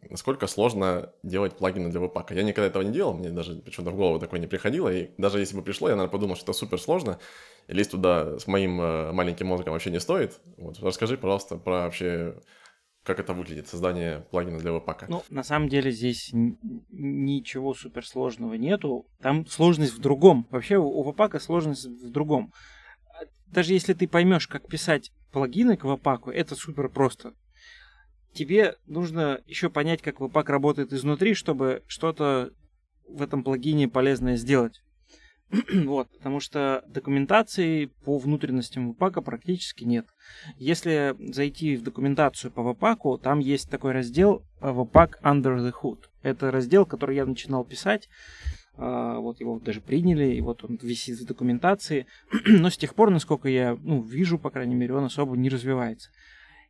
насколько 0.09 0.47
сложно 0.47 1.13
делать 1.23 1.57
плагины 1.57 1.89
для 1.89 2.01
веб-пака. 2.01 2.34
Я 2.34 2.43
никогда 2.43 2.67
этого 2.67 2.84
не 2.84 2.91
делал, 2.91 3.13
мне 3.13 3.30
даже 3.30 3.55
почему-то 3.55 3.91
в 3.91 3.95
голову 3.95 4.19
такое 4.19 4.41
не 4.41 4.47
приходило, 4.47 4.89
и 4.89 5.11
даже 5.17 5.39
если 5.39 5.55
бы 5.55 5.61
пришло, 5.61 5.88
я, 5.88 5.95
наверное, 5.95 6.11
подумал, 6.11 6.36
что 6.36 6.51
это 6.51 6.53
супер 6.53 6.80
сложно, 6.82 7.17
и 7.67 7.73
лезть 7.73 7.91
туда 7.91 8.38
с 8.39 8.47
моим 8.47 8.82
э, 8.82 9.11
маленьким 9.13 9.47
мозгом 9.47 9.71
вообще 9.71 9.89
не 9.89 10.01
стоит. 10.01 10.39
Вот, 10.57 10.80
расскажи, 10.82 11.17
пожалуйста, 11.17 11.55
про 11.55 11.84
вообще 11.84 12.36
как 13.03 13.19
это 13.19 13.33
выглядит, 13.33 13.67
создание 13.67 14.21
плагина 14.31 14.59
для 14.59 14.71
веб-пака? 14.71 15.07
Ну, 15.09 15.23
на 15.29 15.43
самом 15.43 15.69
деле 15.69 15.91
здесь 15.91 16.29
ничего 16.31 17.73
суперсложного 17.73 18.53
нету. 18.55 19.07
Там 19.21 19.45
сложность 19.47 19.93
в 19.93 19.99
другом. 19.99 20.47
Вообще 20.51 20.77
у 20.77 21.03
веб-пака 21.03 21.39
сложность 21.39 21.85
в 21.85 22.11
другом. 22.11 22.53
Даже 23.47 23.73
если 23.73 23.93
ты 23.93 24.07
поймешь, 24.07 24.47
как 24.47 24.67
писать 24.67 25.11
плагины 25.31 25.75
к 25.75 25.85
веб-паку, 25.85 26.29
это 26.29 26.55
супер 26.55 26.89
просто. 26.89 27.33
Тебе 28.33 28.75
нужно 28.85 29.41
еще 29.47 29.69
понять, 29.69 30.01
как 30.01 30.19
веб-пак 30.19 30.49
работает 30.49 30.93
изнутри, 30.93 31.33
чтобы 31.33 31.83
что-то 31.87 32.51
в 33.07 33.23
этом 33.23 33.43
плагине 33.43 33.87
полезное 33.87 34.35
сделать. 34.35 34.83
вот, 35.85 36.09
потому 36.11 36.39
что 36.39 36.83
документации 36.87 37.85
по 38.05 38.17
внутренностям 38.17 38.93
веб 38.93 39.23
практически 39.23 39.83
нет. 39.83 40.07
Если 40.57 41.15
зайти 41.33 41.75
в 41.75 41.83
документацию 41.83 42.51
по 42.51 42.61
веб 42.61 43.21
там 43.21 43.39
есть 43.39 43.69
такой 43.69 43.93
раздел 43.93 44.43
Webpack 44.61 45.15
э, 45.21 45.27
Under 45.27 45.57
the 45.57 45.73
Hood. 45.81 46.01
Это 46.21 46.51
раздел, 46.51 46.85
который 46.85 47.15
я 47.15 47.25
начинал 47.25 47.65
писать. 47.65 48.09
А, 48.75 49.19
вот 49.19 49.39
его 49.39 49.59
даже 49.59 49.81
приняли, 49.81 50.35
и 50.35 50.41
вот 50.41 50.63
он 50.63 50.77
висит 50.81 51.19
в 51.19 51.25
документации. 51.25 52.05
Но 52.45 52.69
с 52.69 52.77
тех 52.77 52.93
пор, 52.93 53.09
насколько 53.09 53.49
я 53.49 53.77
ну, 53.81 54.01
вижу, 54.01 54.37
по 54.37 54.51
крайней 54.51 54.75
мере, 54.75 54.93
он 54.93 55.05
особо 55.05 55.35
не 55.35 55.49
развивается. 55.49 56.11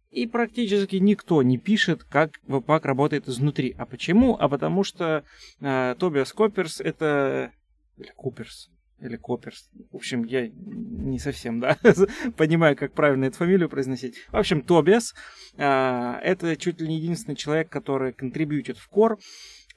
И 0.09 0.25
практически 0.25 0.95
никто 0.95 1.43
не 1.43 1.57
пишет, 1.57 2.03
как 2.03 2.39
веб 2.47 2.67
работает 2.67 3.27
изнутри. 3.27 3.75
А 3.77 3.85
почему? 3.85 4.35
А 4.39 4.49
потому 4.49 4.83
что 4.83 5.23
э, 5.59 5.95
Тобиас 5.99 6.33
Копперс 6.33 6.79
это 6.79 7.51
или 7.99 8.11
Куперс, 8.15 8.69
или 9.01 9.15
Коперс. 9.15 9.69
В 9.91 9.95
общем, 9.95 10.23
я 10.23 10.49
не 10.49 11.19
совсем, 11.19 11.59
да, 11.59 11.77
понимаю, 12.37 12.75
как 12.75 12.93
правильно 12.93 13.25
эту 13.25 13.37
фамилию 13.37 13.69
произносить. 13.69 14.17
В 14.29 14.37
общем, 14.37 14.61
Тобиас 14.61 15.13
э, 15.57 16.19
это 16.23 16.55
чуть 16.57 16.81
ли 16.81 16.87
не 16.87 16.97
единственный 16.97 17.35
человек, 17.35 17.69
который 17.69 18.13
контрибьютит 18.13 18.77
в 18.77 18.89
Core. 18.91 19.17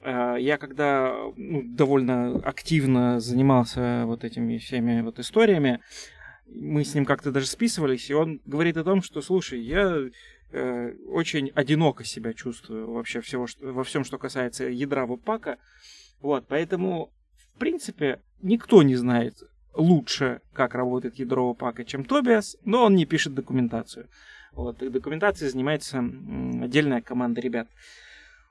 Э, 0.01 0.35
я 0.39 0.57
когда 0.57 1.13
ну, 1.35 1.63
довольно 1.63 2.37
активно 2.39 3.19
занимался 3.19 4.03
вот 4.05 4.23
этими 4.23 4.57
всеми 4.57 5.01
вот 5.01 5.19
историями, 5.19 5.79
мы 6.45 6.83
с 6.83 6.93
ним 6.93 7.05
как-то 7.05 7.31
даже 7.31 7.47
списывались, 7.47 8.09
и 8.09 8.13
он 8.13 8.41
говорит 8.45 8.77
о 8.77 8.83
том, 8.83 9.01
что, 9.01 9.21
слушай, 9.21 9.61
я 9.61 9.97
э, 10.51 10.93
очень 11.07 11.49
одиноко 11.55 12.03
себя 12.03 12.33
чувствую 12.33 12.91
вообще 12.91 13.21
всего, 13.21 13.47
что, 13.47 13.71
во 13.71 13.83
всем, 13.83 14.03
что 14.03 14.17
касается 14.17 14.65
ядра 14.65 15.05
веб-пака. 15.05 15.57
Вот, 16.21 16.45
поэтому, 16.47 17.11
в 17.55 17.59
принципе, 17.59 18.19
никто 18.41 18.83
не 18.83 18.95
знает 18.95 19.35
лучше, 19.73 20.41
как 20.53 20.75
работает 20.75 21.15
ядро 21.15 21.49
веб-пака, 21.49 21.83
чем 21.83 22.05
Тобиас, 22.05 22.57
но 22.63 22.85
он 22.85 22.95
не 22.95 23.05
пишет 23.05 23.33
документацию. 23.33 24.07
Вот, 24.51 24.83
и 24.83 24.89
документацией 24.89 25.49
занимается 25.49 25.99
отдельная 26.61 27.01
команда 27.01 27.41
ребят. 27.41 27.67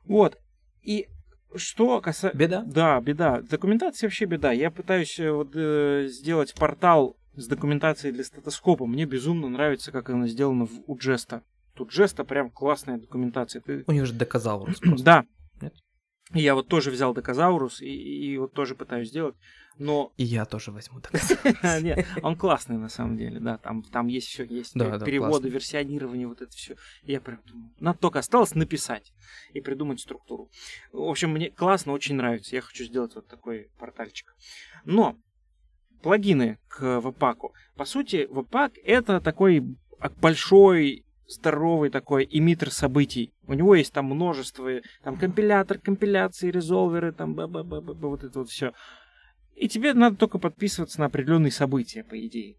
Вот, 0.04 0.36
и 0.82 1.08
что 1.54 2.00
касается... 2.00 2.36
Беда? 2.36 2.64
Да, 2.66 3.00
беда. 3.00 3.42
Документация 3.42 4.08
вообще 4.08 4.24
беда. 4.24 4.52
Я 4.52 4.70
пытаюсь 4.70 5.18
э, 5.20 5.30
вот, 5.30 5.50
э, 5.54 6.06
сделать 6.08 6.54
портал 6.54 7.16
с 7.36 7.46
документацией 7.46 8.12
для 8.12 8.24
статоскопа. 8.24 8.86
Мне 8.86 9.04
безумно 9.04 9.48
нравится, 9.48 9.92
как 9.92 10.10
она 10.10 10.26
сделана 10.26 10.66
в, 10.66 10.72
у 10.86 10.96
Джеста. 10.96 11.42
Тут 11.74 11.90
Джеста 11.90 12.24
прям 12.24 12.50
классная 12.50 12.98
документация. 12.98 13.60
Ты... 13.60 13.84
У 13.86 13.92
них 13.92 14.06
же 14.06 14.14
доказаурус 14.14 14.78
просто. 14.80 15.04
Да. 15.04 15.24
Я 16.34 16.54
вот 16.54 16.68
тоже 16.68 16.90
взял 16.90 17.14
доказаурус 17.14 17.80
и, 17.80 17.86
и 17.86 18.38
вот 18.38 18.52
тоже 18.52 18.74
пытаюсь 18.74 19.08
сделать 19.08 19.36
но... 19.78 20.12
И 20.16 20.24
я 20.24 20.44
тоже 20.44 20.70
возьму 20.70 21.00
Нет, 21.80 22.06
он 22.22 22.36
классный 22.36 22.76
на 22.76 22.88
самом 22.88 23.16
деле, 23.16 23.40
да, 23.40 23.58
там, 23.58 23.82
там 23.82 24.06
есть 24.06 24.28
все, 24.28 24.44
есть 24.44 24.74
да, 24.74 24.98
переводы, 24.98 25.48
да, 25.48 25.54
версионирование, 25.54 26.26
вот 26.26 26.40
это 26.42 26.52
все. 26.52 26.76
Я 27.02 27.20
прям 27.20 27.40
думаю, 27.46 27.70
надо 27.80 27.98
только 27.98 28.18
осталось 28.18 28.54
написать 28.54 29.12
и 29.52 29.60
придумать 29.60 30.00
структуру. 30.00 30.50
В 30.92 31.02
общем, 31.02 31.30
мне 31.30 31.50
классно, 31.50 31.92
очень 31.92 32.16
нравится, 32.16 32.54
я 32.54 32.62
хочу 32.62 32.84
сделать 32.84 33.14
вот 33.14 33.26
такой 33.26 33.70
портальчик. 33.78 34.34
Но 34.84 35.16
плагины 36.02 36.58
к 36.68 37.00
веб-паку. 37.00 37.54
По 37.76 37.84
сути, 37.84 38.26
веб-пак 38.30 38.72
это 38.84 39.20
такой 39.20 39.64
большой 40.20 41.04
здоровый 41.32 41.90
такой 41.90 42.28
эмиттер 42.30 42.70
событий. 42.70 43.32
У 43.46 43.54
него 43.54 43.74
есть 43.74 43.92
там 43.92 44.06
множество, 44.06 44.70
там 45.02 45.16
компилятор, 45.16 45.78
компиляции, 45.78 46.50
резолверы, 46.50 47.12
там 47.12 47.34
б 47.34 47.42
-б 47.44 47.62
-б 47.62 47.80
-б 47.80 47.94
-б, 47.94 48.08
вот 48.08 48.24
это 48.24 48.38
вот 48.38 48.48
все. 48.48 48.72
И 49.54 49.68
тебе 49.68 49.94
надо 49.94 50.16
только 50.16 50.38
подписываться 50.38 51.00
на 51.00 51.06
определенные 51.06 51.52
события, 51.52 52.04
по 52.04 52.18
идее. 52.18 52.56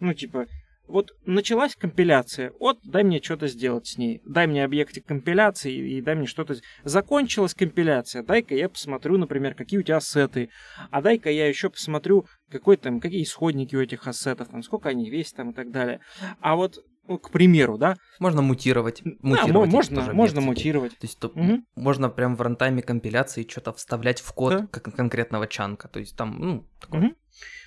Ну, 0.00 0.12
типа, 0.12 0.46
вот 0.86 1.12
началась 1.24 1.74
компиляция, 1.74 2.52
вот 2.60 2.78
дай 2.84 3.04
мне 3.04 3.22
что-то 3.22 3.46
сделать 3.46 3.86
с 3.86 3.96
ней, 3.96 4.20
дай 4.26 4.46
мне 4.46 4.64
объектик 4.64 5.06
компиляции 5.06 5.74
и 5.74 6.02
дай 6.02 6.14
мне 6.14 6.26
что-то... 6.26 6.56
Закончилась 6.82 7.54
компиляция, 7.54 8.22
дай-ка 8.22 8.54
я 8.54 8.68
посмотрю, 8.68 9.16
например, 9.16 9.54
какие 9.54 9.80
у 9.80 9.82
тебя 9.82 9.96
ассеты, 9.96 10.50
а 10.90 11.00
дай-ка 11.00 11.30
я 11.30 11.48
еще 11.48 11.70
посмотрю, 11.70 12.26
какой 12.50 12.76
там, 12.76 13.00
какие 13.00 13.22
исходники 13.22 13.74
у 13.74 13.80
этих 13.80 14.06
ассетов, 14.06 14.48
там, 14.48 14.62
сколько 14.62 14.90
они 14.90 15.08
весят 15.08 15.36
там 15.36 15.50
и 15.50 15.54
так 15.54 15.70
далее. 15.70 16.00
А 16.40 16.54
вот 16.54 16.84
к 17.06 17.30
примеру, 17.30 17.78
да. 17.78 17.96
Можно 18.18 18.42
мутировать. 18.42 19.02
мутировать 19.20 19.70
да, 19.70 19.76
можно, 19.76 20.12
можно 20.12 20.40
мутировать. 20.40 20.92
То 20.92 21.06
есть 21.06 21.18
то, 21.18 21.28
угу. 21.28 21.62
можно 21.76 22.08
прям 22.08 22.36
в 22.36 22.42
рантайме 22.42 22.82
компиляции 22.82 23.46
что-то 23.48 23.72
вставлять 23.72 24.20
в 24.20 24.32
код 24.32 24.52
да. 24.52 24.66
как 24.70 24.94
конкретного 24.94 25.46
чанка. 25.46 25.88
То 25.88 26.00
есть 26.00 26.16
там, 26.16 26.38
ну, 26.38 26.66
такое. 26.80 27.00
Угу. 27.00 27.14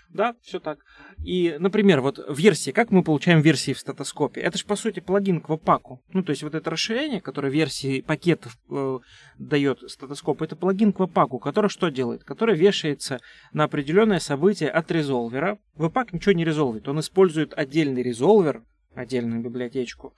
Да, 0.09 0.35
все 0.41 0.59
так. 0.59 0.79
И, 1.23 1.57
например, 1.59 2.01
вот 2.01 2.19
версии, 2.29 2.71
как 2.71 2.91
мы 2.91 3.03
получаем 3.03 3.41
версии 3.41 3.73
в 3.73 3.79
статоскопе? 3.79 4.39
Это 4.39 4.57
же, 4.57 4.65
по 4.65 4.75
сути, 4.75 5.01
плагин 5.01 5.41
к 5.41 5.49
веб-паку. 5.49 6.01
Ну, 6.13 6.23
то 6.23 6.29
есть 6.29 6.43
вот 6.43 6.55
это 6.55 6.69
расширение, 6.69 7.19
которое 7.19 7.51
версии 7.51 8.01
пакетов 8.01 8.57
э, 8.69 8.99
дает 9.37 9.79
статоскоп, 9.91 10.41
это 10.41 10.55
плагин 10.55 10.93
к 10.93 10.99
веб-паку, 10.99 11.39
который 11.39 11.69
что 11.69 11.89
делает? 11.89 12.23
Который 12.23 12.55
вешается 12.55 13.19
на 13.51 13.65
определенное 13.65 14.19
событие 14.19 14.69
от 14.69 14.89
резолвера. 14.91 15.59
Веб-пак 15.75 16.13
ничего 16.13 16.31
не 16.31 16.45
резолвит. 16.45 16.87
Он 16.87 17.01
использует 17.01 17.53
отдельный 17.53 18.01
резолвер, 18.01 18.63
отдельную 18.97 19.41
библиотечку. 19.41 20.13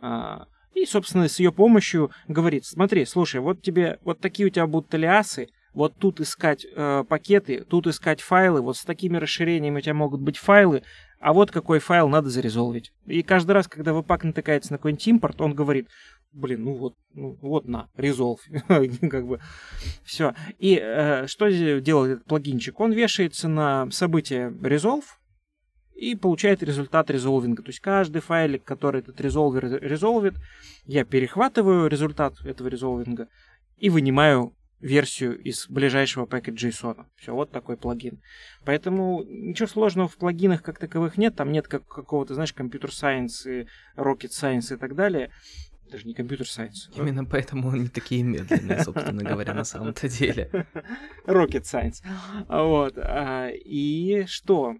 А, 0.00 0.46
и, 0.74 0.86
собственно, 0.86 1.28
с 1.28 1.38
ее 1.38 1.52
помощью 1.52 2.10
говорит, 2.28 2.64
смотри, 2.64 3.04
слушай, 3.04 3.40
вот 3.40 3.62
тебе, 3.62 3.98
вот 4.02 4.20
такие 4.20 4.46
у 4.46 4.50
тебя 4.50 4.66
будут 4.66 4.92
алиасы, 4.94 5.48
вот 5.74 5.94
тут 5.98 6.20
искать 6.20 6.66
э, 6.74 7.04
пакеты, 7.08 7.64
тут 7.64 7.86
искать 7.86 8.20
файлы, 8.20 8.60
вот 8.60 8.76
с 8.76 8.84
такими 8.84 9.16
расширениями 9.16 9.78
у 9.78 9.80
тебя 9.80 9.94
могут 9.94 10.20
быть 10.20 10.36
файлы, 10.36 10.82
а 11.20 11.32
вот 11.32 11.50
какой 11.50 11.78
файл 11.78 12.08
надо 12.08 12.30
зарезолвить. 12.30 12.92
И 13.06 13.22
каждый 13.22 13.52
раз, 13.52 13.68
когда 13.68 13.92
веб-пак 13.92 14.24
натыкается 14.24 14.72
на 14.72 14.78
какой-нибудь 14.78 15.08
импорт, 15.08 15.40
он 15.40 15.54
говорит, 15.54 15.88
блин, 16.32 16.64
ну 16.64 16.74
вот, 16.74 16.94
ну 17.14 17.38
вот 17.40 17.66
на, 17.68 17.88
резолв, 17.96 18.40
как 18.68 19.26
бы, 19.26 19.40
все. 20.04 20.34
И 20.58 20.78
э, 20.82 21.26
что 21.26 21.48
делает 21.80 22.16
этот 22.16 22.26
плагинчик? 22.26 22.80
Он 22.80 22.92
вешается 22.92 23.48
на 23.48 23.90
событие 23.90 24.48
resolve, 24.48 25.04
и 25.94 26.14
получает 26.14 26.62
результат 26.62 27.10
резолвинга. 27.10 27.62
То 27.62 27.68
есть 27.68 27.80
каждый 27.80 28.20
файлик, 28.20 28.64
который 28.64 29.00
этот 29.00 29.20
резолвер 29.20 29.80
резолвит, 29.82 30.34
я 30.84 31.04
перехватываю 31.04 31.88
результат 31.88 32.40
этого 32.44 32.68
резолвинга 32.68 33.28
и 33.76 33.90
вынимаю 33.90 34.54
версию 34.82 35.38
из 35.38 35.68
ближайшего 35.68 36.26
пакета 36.26 36.56
JSON. 36.56 37.06
Все, 37.16 37.32
вот 37.32 37.50
такой 37.52 37.76
плагин. 37.76 38.20
Поэтому 38.64 39.22
ничего 39.24 39.68
сложного 39.68 40.08
в 40.08 40.16
плагинах 40.16 40.62
как 40.62 40.78
таковых 40.78 41.16
нет. 41.16 41.36
Там 41.36 41.52
нет 41.52 41.68
как, 41.68 41.86
какого-то, 41.86 42.34
знаешь, 42.34 42.52
компьютер 42.52 42.92
сайенс 42.92 43.46
и 43.46 43.66
rocket 43.96 44.30
science 44.30 44.74
и 44.74 44.76
так 44.76 44.94
далее. 44.96 45.30
Даже 45.90 46.06
не 46.06 46.14
компьютер 46.14 46.48
сайенс. 46.48 46.90
Именно 46.96 47.24
поэтому 47.24 47.70
они 47.70 47.88
такие 47.88 48.22
медленные, 48.22 48.82
собственно 48.82 49.22
говоря, 49.22 49.54
на 49.54 49.64
самом-то 49.64 50.08
деле. 50.08 50.50
Rocket 51.26 51.62
science. 51.62 52.02
Вот. 52.48 52.94
А, 52.96 53.50
и 53.50 54.24
что? 54.26 54.76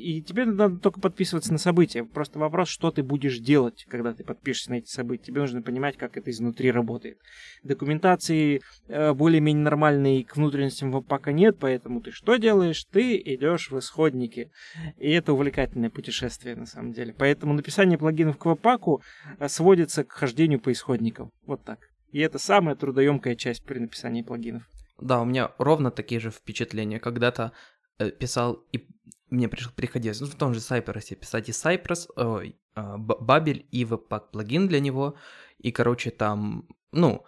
И 0.00 0.22
тебе 0.22 0.44
надо 0.44 0.78
только 0.78 1.00
подписываться 1.00 1.52
на 1.52 1.58
события. 1.58 2.04
Просто 2.04 2.38
вопрос, 2.38 2.68
что 2.68 2.90
ты 2.90 3.02
будешь 3.02 3.38
делать, 3.38 3.84
когда 3.88 4.12
ты 4.12 4.24
подпишешься 4.24 4.70
на 4.70 4.74
эти 4.76 4.88
события. 4.88 5.24
Тебе 5.24 5.40
нужно 5.40 5.62
понимать, 5.62 5.96
как 5.96 6.16
это 6.16 6.30
изнутри 6.30 6.70
работает. 6.70 7.18
Документации 7.62 8.62
э, 8.88 9.12
более-менее 9.12 9.62
нормальной 9.62 10.24
к 10.24 10.36
внутренностям 10.36 11.02
пока 11.02 11.32
нет, 11.32 11.56
поэтому 11.60 12.00
ты 12.00 12.10
что 12.10 12.36
делаешь? 12.36 12.84
Ты 12.90 13.16
идешь 13.16 13.70
в 13.70 13.78
исходники. 13.78 14.50
И 14.98 15.10
это 15.10 15.32
увлекательное 15.32 15.90
путешествие, 15.90 16.56
на 16.56 16.66
самом 16.66 16.92
деле. 16.92 17.14
Поэтому 17.16 17.52
написание 17.52 17.98
плагинов 17.98 18.38
к 18.38 18.46
веб-паку 18.46 19.02
э, 19.38 19.48
сводится 19.48 20.04
к 20.04 20.12
хождению 20.12 20.60
по 20.60 20.72
исходникам. 20.72 21.30
Вот 21.46 21.62
так. 21.64 21.78
И 22.12 22.20
это 22.20 22.38
самая 22.38 22.74
трудоемкая 22.74 23.36
часть 23.36 23.64
при 23.64 23.78
написании 23.78 24.22
плагинов. 24.22 24.64
Да, 25.00 25.20
у 25.22 25.24
меня 25.24 25.52
ровно 25.58 25.90
такие 25.90 26.20
же 26.20 26.30
впечатления. 26.30 26.98
Когда-то 26.98 27.52
э, 27.98 28.10
писал 28.10 28.64
и 28.72 28.86
мне 29.30 29.48
приходилось 29.48 30.20
ну, 30.20 30.26
в 30.26 30.34
том 30.34 30.54
же 30.54 30.60
Cypress 30.60 31.14
писать 31.14 31.48
и 31.48 31.52
Cypress, 31.52 32.08
ой, 32.16 32.56
Бабель 32.74 33.66
и 33.70 33.84
веб-пак 33.84 34.30
плагин 34.30 34.68
для 34.68 34.80
него. 34.80 35.14
И, 35.58 35.72
короче, 35.72 36.10
там, 36.10 36.68
ну, 36.92 37.24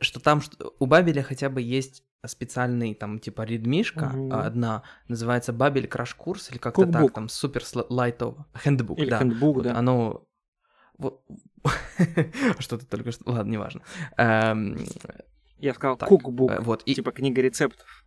что 0.00 0.20
там 0.20 0.40
что, 0.40 0.74
у 0.78 0.86
Бабеля 0.86 1.22
хотя 1.22 1.48
бы 1.48 1.62
есть 1.62 2.02
специальный 2.24 2.94
там 2.94 3.20
типа 3.20 3.42
редмишка 3.42 4.10
угу. 4.12 4.34
одна 4.34 4.82
называется 5.06 5.52
Бабель 5.52 5.86
краш 5.86 6.14
курс 6.14 6.50
или 6.50 6.58
как-то 6.58 6.86
так 6.86 7.12
там 7.12 7.28
супер 7.28 7.62
лайтово 7.88 8.46
хендбук 8.56 8.98
да 9.06 9.18
хендбук, 9.18 9.62
да 9.62 9.76
оно 9.76 10.26
вот 10.98 11.22
что-то 12.58 12.86
только 12.86 13.12
что 13.12 13.30
ладно 13.30 13.52
неважно 13.52 13.82
эм... 14.16 14.76
я 15.58 15.74
сказал 15.74 15.96
кукбук 15.98 16.50
э, 16.50 16.60
вот 16.60 16.84
типа 16.84 17.12
книга 17.12 17.42
рецептов 17.42 18.04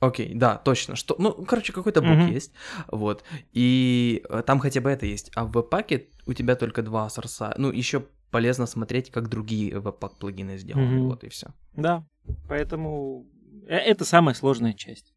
Окей, 0.00 0.34
да, 0.34 0.56
точно. 0.56 0.96
Что, 0.96 1.16
ну, 1.18 1.32
короче, 1.44 1.72
какой-то 1.72 2.02
бук 2.02 2.10
mm-hmm. 2.10 2.32
есть, 2.32 2.52
вот. 2.88 3.24
И 3.52 4.22
э, 4.28 4.42
там 4.46 4.58
хотя 4.58 4.80
бы 4.80 4.90
это 4.90 5.06
есть. 5.06 5.30
А 5.34 5.44
в 5.44 5.52
веб-паке 5.52 6.08
у 6.26 6.32
тебя 6.32 6.56
только 6.56 6.82
два 6.82 7.08
сорса. 7.08 7.54
Ну, 7.56 7.70
еще 7.70 8.04
полезно 8.30 8.66
смотреть, 8.66 9.10
как 9.10 9.28
другие 9.28 9.78
веб-пак 9.78 10.18
плагины 10.18 10.58
сделаны, 10.58 10.98
mm-hmm. 10.98 11.08
вот 11.08 11.24
и 11.24 11.28
все. 11.28 11.48
Да, 11.74 12.04
поэтому 12.48 13.26
э, 13.66 13.76
это 13.76 14.04
самая 14.04 14.34
сложная 14.34 14.74
часть. 14.74 15.14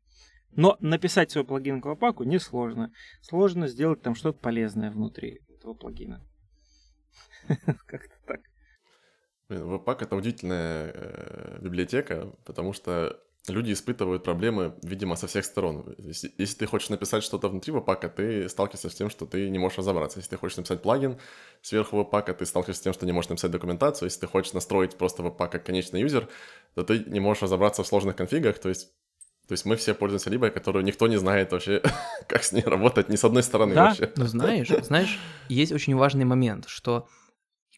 Но 0.52 0.78
написать 0.80 1.32
свой 1.32 1.44
плагин 1.44 1.82
к 1.82 1.86
веб-паку 1.86 2.24
несложно. 2.24 2.94
Сложно 3.22 3.68
сделать 3.68 4.02
там 4.02 4.16
что-то 4.16 4.40
полезное 4.40 4.92
внутри 4.92 5.42
этого 5.50 5.74
плагина. 5.74 6.22
Как-то 7.88 8.16
так. 8.26 8.42
Webpack— 9.50 9.98
это 10.02 10.16
удивительная 10.16 10.92
э, 10.94 11.60
библиотека, 11.62 12.34
потому 12.44 12.74
что 12.74 13.22
люди 13.50 13.74
испытывают 13.74 14.24
проблемы, 14.24 14.76
видимо, 14.84 15.16
со 15.16 15.28
всех 15.28 15.46
сторон. 15.46 15.96
Если, 15.98 16.34
если 16.38 16.58
ты 16.58 16.66
хочешь 16.66 16.90
написать 16.90 17.24
что-то 17.24 17.50
внутри 17.50 17.72
веб-пака, 17.72 18.10
ты 18.10 18.50
сталкиваешься 18.50 18.90
с 18.90 18.96
тем, 18.96 19.10
что 19.10 19.26
ты 19.26 19.50
не 19.50 19.60
можешь 19.60 19.78
разобраться. 19.78 20.20
Если 20.20 20.32
ты 20.32 20.38
хочешь 20.38 20.58
написать 20.58 20.82
плагин 20.82 21.18
сверху 21.62 21.98
веб-пака, 21.98 22.34
ты 22.34 22.46
сталкиваешься 22.46 22.82
с 22.82 22.84
тем, 22.84 22.94
что 22.94 23.06
не 23.06 23.12
можешь 23.12 23.30
написать 23.30 23.52
документацию. 23.52 24.08
Если 24.08 24.20
ты 24.20 24.28
хочешь 24.28 24.54
настроить 24.54 24.98
просто 24.98 25.24
веб-пак 25.24 25.52
как 25.52 25.66
конечный 25.66 26.02
юзер, 26.02 26.28
то 26.76 26.84
ты 26.84 27.00
не 27.00 27.20
можешь 27.20 27.44
разобраться 27.44 27.84
в 27.84 27.88
сложных 27.88 28.16
конфигах. 28.16 28.60
То 28.60 28.70
есть 28.70 28.92
то 29.48 29.54
есть 29.54 29.64
мы 29.64 29.78
все 29.78 29.94
пользуемся 29.94 30.30
либо, 30.30 30.50
которую 30.50 30.84
никто 30.84 31.08
не 31.08 31.16
знает 31.16 31.54
вообще, 31.54 31.82
как 32.28 32.44
с 32.44 32.52
ней 32.52 32.64
работать, 32.64 33.08
ни 33.08 33.16
с 33.16 33.24
одной 33.24 33.44
стороны 33.44 33.76
да? 33.76 33.86
вообще. 33.86 34.12
Ну 34.18 34.26
знаешь, 34.26 34.68
знаешь, 34.68 35.18
есть 35.48 35.72
очень 35.72 35.96
важный 35.96 36.26
момент, 36.26 36.66
что 36.68 37.08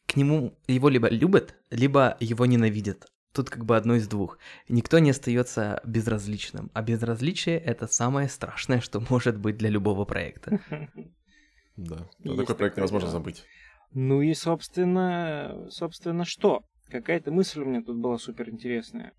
к 0.08 0.16
нему 0.16 0.58
его 0.68 0.90
либо 0.90 1.08
любят, 1.10 1.56
либо 1.70 2.18
его 2.20 2.48
ненавидят. 2.48 3.06
Тут 3.34 3.50
как 3.50 3.66
бы 3.66 3.76
одно 3.76 3.96
из 3.96 4.08
двух. 4.08 4.38
Никто 4.68 5.00
не 5.00 5.12
остается 5.12 5.82
безразличным, 5.86 6.72
а 6.74 6.82
безразличие 6.82 7.58
это 7.58 7.88
самое 7.88 8.30
страшное, 8.30 8.82
что 8.82 9.04
может 9.10 9.38
быть 9.38 9.58
для 9.58 9.70
любого 9.70 10.06
проекта. 10.06 10.60
Да, 11.78 12.10
такой 12.26 12.56
проект 12.56 12.76
невозможно 12.76 13.10
забыть. 13.10 13.46
Ну 13.94 14.22
и, 14.22 14.34
собственно, 14.34 15.66
собственно, 15.70 16.26
что? 16.26 16.66
Какая-то 16.90 17.32
мысль 17.32 17.62
у 17.62 17.66
меня 17.66 17.82
тут 17.82 17.96
была 17.98 18.18
супер 18.18 18.50
интересная. 18.50 19.14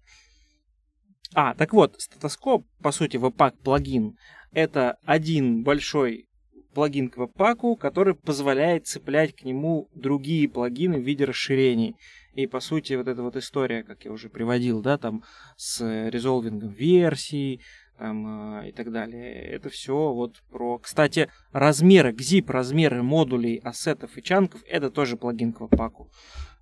А, 1.33 1.55
так 1.55 1.73
вот, 1.73 1.99
статоскоп, 1.99 2.67
по 2.83 2.93
сути, 2.93 3.17
веб-пак 3.17 3.59
плагин, 3.61 4.19
это 4.53 4.99
один 5.05 5.63
большой 5.63 6.29
плагин 6.75 7.09
к 7.09 7.16
веб-паку, 7.16 7.77
который 7.77 8.14
позволяет 8.14 8.87
цеплять 8.87 9.35
к 9.35 9.45
нему 9.45 9.89
другие 9.95 10.49
плагины 10.49 10.99
в 10.99 11.05
виде 11.05 11.25
расширений. 11.25 11.97
И, 12.35 12.47
по 12.47 12.61
сути, 12.61 12.95
вот 12.95 13.09
эта 13.09 13.23
вот 13.23 13.37
история, 13.37 13.83
как 13.83 14.05
я 14.05 14.12
уже 14.12 14.29
приводил, 14.29 14.81
да, 14.81 14.99
там, 14.99 15.25
с 15.57 15.81
резолвингом 16.11 16.71
версий, 16.71 17.61
там, 17.99 18.61
э, 18.61 18.68
и 18.71 18.73
так 18.73 18.91
далее. 18.93 19.43
Это 19.43 19.68
все 19.68 20.12
вот 20.12 20.43
про... 20.51 20.79
Кстати, 20.79 21.29
размеры, 21.53 22.12
GZIP, 22.12 22.51
размеры 22.51 23.03
модулей, 23.03 23.59
ассетов 23.59 24.16
и 24.16 24.23
чанков, 24.23 24.62
это 24.66 24.91
тоже 24.91 25.16
плагин 25.16 25.53
к 25.53 25.61
веб-паку. 25.61 26.09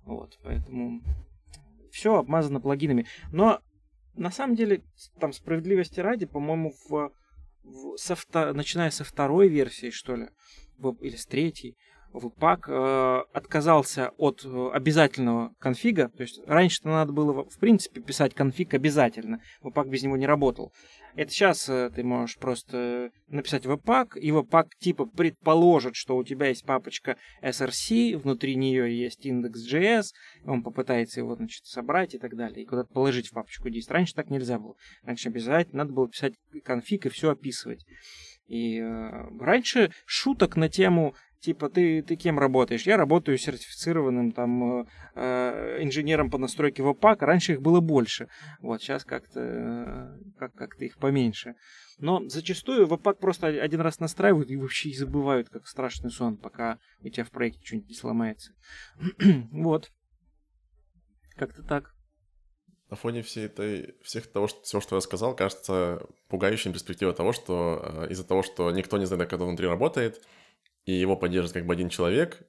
Вот, 0.05 0.37
поэтому 0.43 1.01
все 1.91 2.15
обмазано 2.15 2.59
плагинами. 2.59 3.05
Но 3.31 3.61
на 4.15 4.31
самом 4.31 4.55
деле, 4.55 4.81
там 5.19 5.31
справедливости 5.31 5.99
ради, 6.01 6.25
по-моему, 6.25 6.73
в, 6.89 7.11
со, 7.95 8.17
начиная 8.53 8.91
со 8.91 9.03
второй 9.03 9.47
версии, 9.47 9.89
что 9.89 10.15
ли, 10.15 10.29
или 11.01 11.15
с 11.15 11.25
третьей, 11.25 11.77
Webpack 12.13 12.63
э, 12.67 13.23
отказался 13.33 14.11
от 14.17 14.43
э, 14.43 14.69
обязательного 14.73 15.53
конфига. 15.59 16.09
То 16.09 16.23
есть 16.23 16.41
раньше-то 16.47 16.89
надо 16.89 17.13
было, 17.13 17.43
в 17.47 17.59
принципе, 17.59 18.01
писать 18.01 18.33
конфиг 18.33 18.73
обязательно. 18.73 19.41
Webpack 19.61 19.89
без 19.89 20.03
него 20.03 20.17
не 20.17 20.25
работал. 20.25 20.73
Это 21.15 21.31
сейчас 21.31 21.67
э, 21.69 21.89
ты 21.93 22.03
можешь 22.03 22.37
просто 22.37 23.11
написать 23.27 23.65
Webpack, 23.65 24.19
и 24.19 24.29
Webpack 24.31 24.69
типа 24.79 25.05
предположит, 25.05 25.95
что 25.95 26.17
у 26.17 26.23
тебя 26.23 26.47
есть 26.47 26.65
папочка 26.65 27.17
src, 27.41 28.17
внутри 28.17 28.55
нее 28.55 28.97
есть 28.97 29.25
index.js, 29.25 30.05
он 30.45 30.63
попытается 30.63 31.19
его, 31.19 31.35
значит, 31.35 31.65
собрать 31.65 32.15
и 32.15 32.19
так 32.19 32.35
далее, 32.35 32.63
и 32.63 32.65
куда-то 32.65 32.91
положить 32.93 33.27
в 33.27 33.33
папочку 33.33 33.69
10. 33.69 33.89
Раньше 33.91 34.13
так 34.13 34.29
нельзя 34.29 34.59
было. 34.59 34.75
Раньше 35.03 35.29
обязательно 35.29 35.83
надо 35.83 35.93
было 35.93 36.09
писать 36.09 36.33
конфиг 36.63 37.05
и 37.05 37.09
все 37.09 37.31
описывать. 37.31 37.85
И 38.47 38.79
э, 38.79 39.27
раньше 39.39 39.91
шуток 40.05 40.55
на 40.55 40.69
тему 40.69 41.15
Типа, 41.41 41.69
ты, 41.69 42.01
ты 42.01 42.17
кем 42.17 42.37
работаешь? 42.37 42.83
Я 42.83 42.97
работаю 42.97 43.37
сертифицированным 43.37 44.33
там 44.33 44.81
э, 44.81 44.85
э 45.15 45.83
инженером 45.83 46.29
по 46.29 46.37
настройке 46.37 46.83
веб-пака. 46.83 47.25
Раньше 47.25 47.53
их 47.53 47.61
было 47.61 47.79
больше. 47.79 48.27
Вот, 48.59 48.81
сейчас 48.81 49.05
как-то 49.05 49.39
э, 49.39 50.17
как, 50.37 50.53
как-то 50.53 50.83
их 50.83 50.97
поменьше. 50.97 51.55
Но 51.97 52.27
зачастую 52.27 52.87
веб-пак 52.87 53.19
просто 53.19 53.47
один 53.47 53.79
раз 53.79 53.99
настраивают 53.99 54.51
и 54.51 54.57
вообще 54.57 54.89
и 54.89 54.97
забывают, 54.97 55.49
как 55.49 55.65
страшный 55.65 56.11
сон, 56.11 56.35
пока 56.35 56.77
у 57.01 57.09
тебя 57.09 57.23
в 57.23 57.31
проекте 57.31 57.61
что-нибудь 57.63 57.89
не 57.89 57.95
сломается. 57.95 58.51
вот. 59.51 59.91
Как-то 61.37 61.63
так. 61.63 61.93
На 62.89 62.97
фоне 62.97 63.21
всей 63.21 63.45
этой, 63.45 63.95
всех 64.01 64.27
того, 64.27 64.47
что, 64.47 64.61
всего, 64.63 64.81
что 64.81 64.95
я 64.97 65.01
сказал, 65.01 65.35
кажется 65.35 66.01
пугающей 66.27 66.73
перспектива 66.73 67.13
того, 67.13 67.31
что 67.31 67.81
э, 67.81 68.07
из-за 68.09 68.25
того, 68.27 68.43
что 68.43 68.71
никто 68.71 68.97
не 68.97 69.05
знает, 69.05 69.23
как 69.23 69.33
это 69.33 69.45
внутри 69.45 69.67
работает, 69.67 70.21
и 70.85 70.93
его 70.93 71.15
поддерживает 71.15 71.53
как 71.53 71.65
бы 71.65 71.73
один 71.73 71.89
человек, 71.89 72.41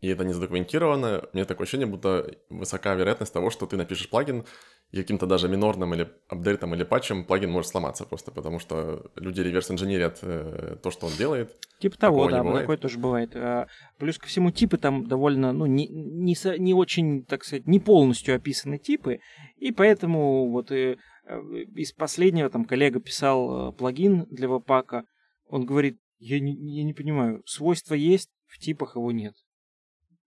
и 0.00 0.08
это 0.08 0.24
не 0.24 0.32
задокументировано, 0.32 1.28
мне 1.34 1.44
такое 1.44 1.64
ощущение, 1.64 1.86
будто 1.86 2.34
высока 2.48 2.94
вероятность 2.94 3.34
того, 3.34 3.50
что 3.50 3.66
ты 3.66 3.76
напишешь 3.76 4.08
плагин, 4.08 4.46
и 4.92 4.96
каким-то 4.96 5.26
даже 5.26 5.48
минорным 5.48 5.94
или 5.94 6.10
апдейтом 6.26 6.74
или 6.74 6.82
патчем 6.84 7.24
плагин 7.24 7.50
может 7.50 7.70
сломаться 7.70 8.04
просто, 8.04 8.32
потому 8.32 8.58
что 8.58 9.10
люди 9.14 9.40
реверс-инженерят 9.40 10.18
э, 10.22 10.76
то, 10.82 10.90
что 10.90 11.06
он 11.06 11.12
делает. 11.12 11.54
Типа 11.78 11.96
того, 11.96 12.28
да, 12.28 12.42
такое 12.42 12.76
тоже 12.76 12.98
бывает. 12.98 13.36
А, 13.36 13.68
плюс 13.98 14.18
ко 14.18 14.26
всему 14.26 14.50
типы 14.50 14.78
там 14.78 15.06
довольно, 15.06 15.52
ну, 15.52 15.66
не, 15.66 15.86
не, 15.86 16.34
не 16.58 16.74
очень, 16.74 17.24
так 17.24 17.44
сказать, 17.44 17.66
не 17.66 17.78
полностью 17.78 18.34
описаны 18.34 18.78
типы, 18.78 19.20
и 19.58 19.70
поэтому 19.70 20.50
вот 20.50 20.72
и, 20.72 20.96
э, 21.26 21.40
из 21.76 21.92
последнего 21.92 22.48
там 22.50 22.64
коллега 22.64 23.00
писал 23.00 23.68
э, 23.68 23.72
плагин 23.72 24.26
для 24.30 24.48
веб-пака, 24.48 25.04
он 25.46 25.66
говорит, 25.66 26.00
я 26.20 26.38
не, 26.38 26.54
я 26.76 26.84
не 26.84 26.94
понимаю, 26.94 27.42
свойства 27.46 27.94
есть, 27.94 28.30
в 28.46 28.58
типах 28.58 28.96
его 28.96 29.10
нет. 29.10 29.34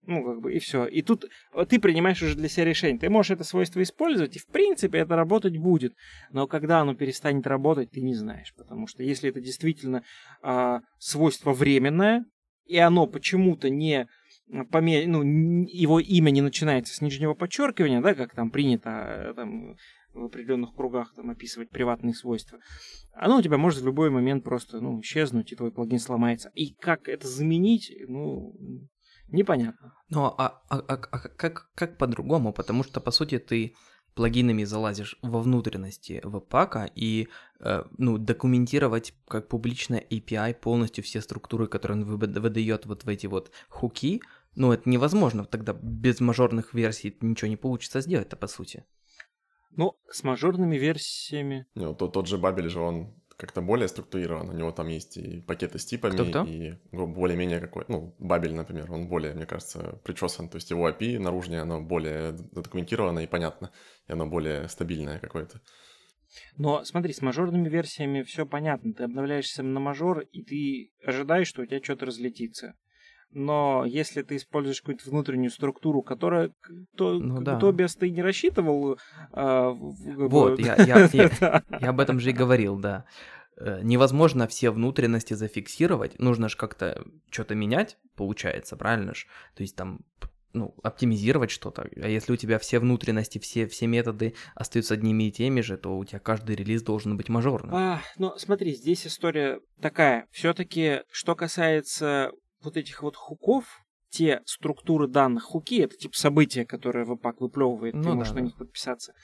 Ну, 0.06 0.22
как 0.22 0.40
бы, 0.42 0.52
и 0.52 0.58
все. 0.58 0.84
И 0.86 1.00
тут 1.00 1.24
ты 1.68 1.80
принимаешь 1.80 2.22
уже 2.22 2.34
для 2.34 2.48
себя 2.48 2.66
решение. 2.66 2.98
Ты 2.98 3.08
можешь 3.08 3.30
это 3.30 3.44
свойство 3.44 3.82
использовать, 3.82 4.36
и 4.36 4.38
в 4.38 4.46
принципе 4.46 4.98
это 4.98 5.16
работать 5.16 5.56
будет. 5.56 5.94
Но 6.30 6.46
когда 6.46 6.80
оно 6.80 6.94
перестанет 6.94 7.46
работать, 7.46 7.90
ты 7.90 8.02
не 8.02 8.14
знаешь. 8.14 8.52
Потому 8.54 8.86
что 8.86 9.02
если 9.02 9.30
это 9.30 9.40
действительно 9.40 10.04
э, 10.42 10.80
свойство 10.98 11.54
временное, 11.54 12.26
и 12.66 12.76
оно 12.76 13.06
почему-то 13.06 13.70
не 13.70 14.06
поме... 14.70 15.06
ну, 15.06 15.22
его 15.66 16.00
имя 16.00 16.30
не 16.30 16.42
начинается 16.42 16.94
с 16.94 17.00
нижнего 17.00 17.34
подчеркивания, 17.34 18.02
да, 18.02 18.14
как 18.14 18.34
там 18.34 18.50
принято 18.50 18.90
э, 18.90 19.34
там, 19.34 19.76
в 20.14 20.24
определенных 20.24 20.74
кругах 20.74 21.12
там 21.14 21.30
описывать 21.30 21.70
приватные 21.70 22.14
свойства, 22.14 22.58
оно 23.12 23.38
у 23.38 23.42
тебя 23.42 23.58
может 23.58 23.82
в 23.82 23.86
любой 23.86 24.10
момент 24.10 24.44
просто 24.44 24.80
ну, 24.80 25.00
исчезнуть, 25.00 25.52
и 25.52 25.56
твой 25.56 25.72
плагин 25.72 25.98
сломается. 25.98 26.50
И 26.54 26.74
как 26.74 27.08
это 27.08 27.26
заменить, 27.26 27.92
ну, 28.08 28.54
непонятно. 29.28 29.94
Ну, 30.08 30.24
а, 30.24 30.62
а, 30.68 30.78
а, 30.78 30.94
а 30.94 30.96
как, 30.96 31.70
как 31.74 31.98
по-другому? 31.98 32.52
Потому 32.52 32.84
что, 32.84 33.00
по 33.00 33.10
сути, 33.10 33.38
ты 33.38 33.74
плагинами 34.14 34.64
залазишь 34.64 35.18
во 35.22 35.40
внутренности 35.40 36.20
веб-пака 36.22 36.88
и 36.94 37.28
э, 37.60 37.84
ну, 37.98 38.18
документировать 38.18 39.12
как 39.26 39.48
публичная 39.48 40.04
API 40.08 40.54
полностью 40.54 41.02
все 41.02 41.20
структуры, 41.20 41.66
которые 41.66 41.98
он 41.98 42.04
выдает 42.04 42.86
вот 42.86 43.04
в 43.04 43.08
эти 43.08 43.26
вот 43.26 43.50
хуки, 43.68 44.22
ну, 44.54 44.72
это 44.72 44.88
невозможно. 44.88 45.44
Тогда 45.44 45.72
без 45.72 46.20
мажорных 46.20 46.74
версий 46.74 47.16
ничего 47.20 47.48
не 47.48 47.56
получится 47.56 48.00
сделать-то, 48.00 48.36
по 48.36 48.46
сути. 48.46 48.84
Ну, 49.76 49.96
с 50.10 50.22
мажорными 50.22 50.76
версиями. 50.76 51.66
Ну, 51.74 51.94
тот, 51.94 52.12
тот 52.12 52.28
же 52.28 52.38
Бабель 52.38 52.68
же 52.68 52.80
он 52.80 53.14
как-то 53.36 53.60
более 53.60 53.88
структурирован. 53.88 54.48
У 54.48 54.52
него 54.52 54.70
там 54.70 54.88
есть 54.88 55.16
и 55.16 55.40
пакеты 55.40 55.78
с 55.78 55.84
типами, 55.84 56.12
Кто-кто? 56.12 56.44
и 56.44 56.74
более-менее 56.92 57.60
какой... 57.60 57.84
Ну, 57.88 58.14
Бабель, 58.18 58.54
например, 58.54 58.92
он 58.92 59.08
более, 59.08 59.34
мне 59.34 59.46
кажется, 59.46 60.00
причесан. 60.04 60.48
То 60.48 60.56
есть 60.56 60.70
его 60.70 60.88
API 60.88 61.18
наружнее, 61.18 61.62
оно 61.62 61.80
более 61.80 62.32
документировано 62.32 63.20
и 63.20 63.26
понятно. 63.26 63.72
И 64.06 64.12
оно 64.12 64.26
более 64.26 64.68
стабильное 64.68 65.18
какое-то. 65.18 65.60
Но 66.56 66.84
смотри, 66.84 67.12
с 67.12 67.22
мажорными 67.22 67.68
версиями 67.68 68.22
все 68.22 68.46
понятно. 68.46 68.92
Ты 68.92 69.04
обновляешься 69.04 69.62
на 69.62 69.80
мажор, 69.80 70.20
и 70.20 70.42
ты 70.42 70.92
ожидаешь, 71.04 71.48
что 71.48 71.62
у 71.62 71.66
тебя 71.66 71.82
что-то 71.82 72.06
разлетится 72.06 72.74
но 73.34 73.84
если 73.86 74.22
ты 74.22 74.36
используешь 74.36 74.80
какую-то 74.80 75.08
внутреннюю 75.10 75.50
структуру, 75.50 76.02
которая 76.02 76.52
то, 76.96 77.14
ну, 77.14 77.40
да. 77.42 77.58
Тобиас 77.58 77.96
ты 77.96 78.10
не 78.10 78.22
рассчитывал. 78.22 78.98
А, 79.32 79.70
вот, 79.70 80.58
я, 80.60 80.76
я, 80.76 81.08
я, 81.12 81.62
я 81.80 81.90
об 81.90 82.00
этом 82.00 82.20
же 82.20 82.30
и 82.30 82.32
говорил, 82.32 82.78
да. 82.78 83.04
Э, 83.56 83.80
невозможно 83.82 84.46
все 84.48 84.70
внутренности 84.70 85.34
зафиксировать, 85.34 86.18
нужно 86.18 86.48
же 86.48 86.56
как-то 86.56 87.04
что-то 87.30 87.54
менять, 87.54 87.98
получается, 88.16 88.76
правильно 88.76 89.14
же? 89.14 89.26
То 89.54 89.62
есть 89.62 89.76
там 89.76 90.00
ну, 90.54 90.74
оптимизировать 90.82 91.50
что-то. 91.50 91.88
А 91.96 92.08
если 92.08 92.32
у 92.32 92.36
тебя 92.36 92.58
все 92.58 92.78
внутренности, 92.78 93.38
все, 93.38 93.66
все 93.66 93.86
методы 93.86 94.34
остаются 94.54 94.94
одними 94.94 95.24
и 95.24 95.32
теми 95.32 95.60
же, 95.60 95.76
то 95.76 95.98
у 95.98 96.04
тебя 96.04 96.20
каждый 96.20 96.54
релиз 96.54 96.82
должен 96.82 97.16
быть 97.16 97.28
мажорным. 97.28 97.74
А, 97.74 98.00
ну, 98.18 98.34
смотри, 98.38 98.72
здесь 98.74 99.06
история 99.06 99.60
такая. 99.80 100.26
Все-таки, 100.30 101.02
что 101.10 101.34
касается 101.34 102.30
вот 102.64 102.76
этих 102.76 103.02
вот 103.02 103.16
хуков, 103.16 103.84
те 104.10 104.42
структуры 104.44 105.08
данных, 105.08 105.42
хуки, 105.42 105.80
это 105.80 105.96
типа 105.96 106.16
события, 106.16 106.64
которые 106.64 107.04
Webpack 107.04 107.36
выплевывает, 107.40 107.94
ну, 107.94 108.02
ты 108.02 108.08
да, 108.08 108.14
можешь 108.14 108.32
да. 108.32 108.40
на 108.40 108.44
них 108.44 108.56
подписаться. 108.56 109.14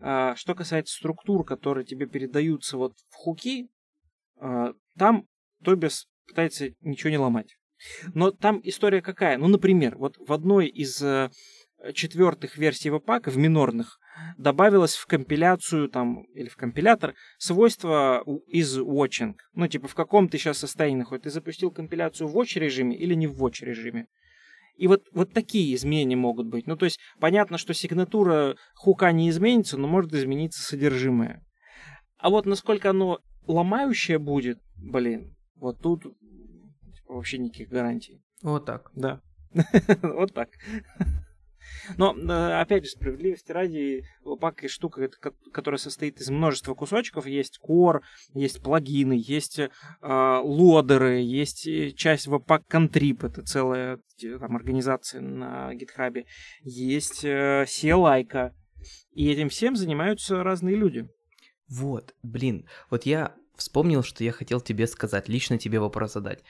А, 0.00 0.34
что 0.36 0.54
касается 0.54 0.94
структур, 0.96 1.44
которые 1.44 1.84
тебе 1.84 2.06
передаются 2.06 2.76
вот 2.76 2.94
в 3.10 3.14
хуки, 3.14 3.68
а, 4.40 4.72
там 4.98 5.26
Тобис 5.62 6.08
пытается 6.26 6.70
ничего 6.80 7.10
не 7.10 7.18
ломать. 7.18 7.56
Но 8.14 8.30
там 8.30 8.60
история 8.64 9.02
какая? 9.02 9.38
Ну, 9.38 9.48
например, 9.48 9.96
вот 9.96 10.16
в 10.18 10.32
одной 10.32 10.68
из 10.68 11.02
э, 11.02 11.30
четвертых 11.94 12.56
версий 12.56 12.90
Webpack, 12.90 13.28
в 13.28 13.36
минорных, 13.36 13.98
добавилось 14.36 14.94
в 14.94 15.06
компиляцию 15.06 15.88
там, 15.88 16.22
или 16.34 16.48
в 16.48 16.56
компилятор 16.56 17.14
свойство 17.38 18.24
из 18.46 18.78
watching. 18.78 19.34
Ну, 19.54 19.66
типа, 19.68 19.88
в 19.88 19.94
каком 19.94 20.28
ты 20.28 20.38
сейчас 20.38 20.58
состоянии 20.58 20.98
находишься. 20.98 21.30
Ты 21.30 21.34
запустил 21.34 21.70
компиляцию 21.70 22.28
в 22.28 22.36
watch 22.36 22.58
режиме 22.58 22.96
или 22.96 23.14
не 23.14 23.26
в 23.26 23.42
watch 23.42 23.64
режиме. 23.64 24.06
И 24.76 24.86
вот, 24.86 25.06
вот 25.12 25.32
такие 25.32 25.74
изменения 25.74 26.16
могут 26.16 26.46
быть. 26.48 26.66
Ну, 26.66 26.76
то 26.76 26.86
есть, 26.86 26.98
понятно, 27.20 27.58
что 27.58 27.74
сигнатура 27.74 28.56
хука 28.74 29.12
не 29.12 29.28
изменится, 29.28 29.76
но 29.76 29.86
может 29.86 30.12
измениться 30.14 30.62
содержимое. 30.62 31.44
А 32.18 32.30
вот 32.30 32.46
насколько 32.46 32.90
оно 32.90 33.20
ломающее 33.46 34.18
будет, 34.18 34.58
блин, 34.76 35.36
вот 35.56 35.80
тут 35.80 36.02
типа, 36.02 37.14
вообще 37.14 37.38
никаких 37.38 37.68
гарантий. 37.68 38.22
Вот 38.42 38.64
так. 38.64 38.90
Да. 38.94 39.20
Вот 40.02 40.32
так. 40.32 40.48
Но, 41.96 42.16
э, 42.16 42.60
опять 42.60 42.84
же, 42.84 42.90
справедливости 42.90 43.52
ради, 43.52 44.04
Webpack 44.24 44.68
штука, 44.68 45.08
которая 45.52 45.78
состоит 45.78 46.20
из 46.20 46.30
множества 46.30 46.74
кусочков. 46.74 47.26
Есть 47.26 47.60
core, 47.62 48.00
есть 48.34 48.62
плагины, 48.62 49.14
есть 49.16 49.58
э, 49.58 49.68
лодеры, 50.00 51.20
есть 51.20 51.66
э, 51.66 51.92
часть 51.92 52.28
Webpack 52.28 52.64
Contrib, 52.68 53.26
это 53.26 53.42
целая 53.42 54.00
там, 54.20 54.56
организация 54.56 55.20
на 55.20 55.72
GitHub. 55.74 56.24
Есть 56.62 57.24
э, 57.24 57.64
CLI, 57.64 58.52
и 59.12 59.30
этим 59.30 59.48
всем 59.48 59.76
занимаются 59.76 60.42
разные 60.42 60.76
люди. 60.76 61.08
Вот, 61.68 62.14
блин, 62.22 62.66
вот 62.90 63.06
я 63.06 63.34
вспомнил, 63.56 64.02
что 64.02 64.24
я 64.24 64.32
хотел 64.32 64.60
тебе 64.60 64.86
сказать, 64.86 65.28
лично 65.28 65.58
тебе 65.58 65.80
вопрос 65.80 66.14
задать. 66.14 66.42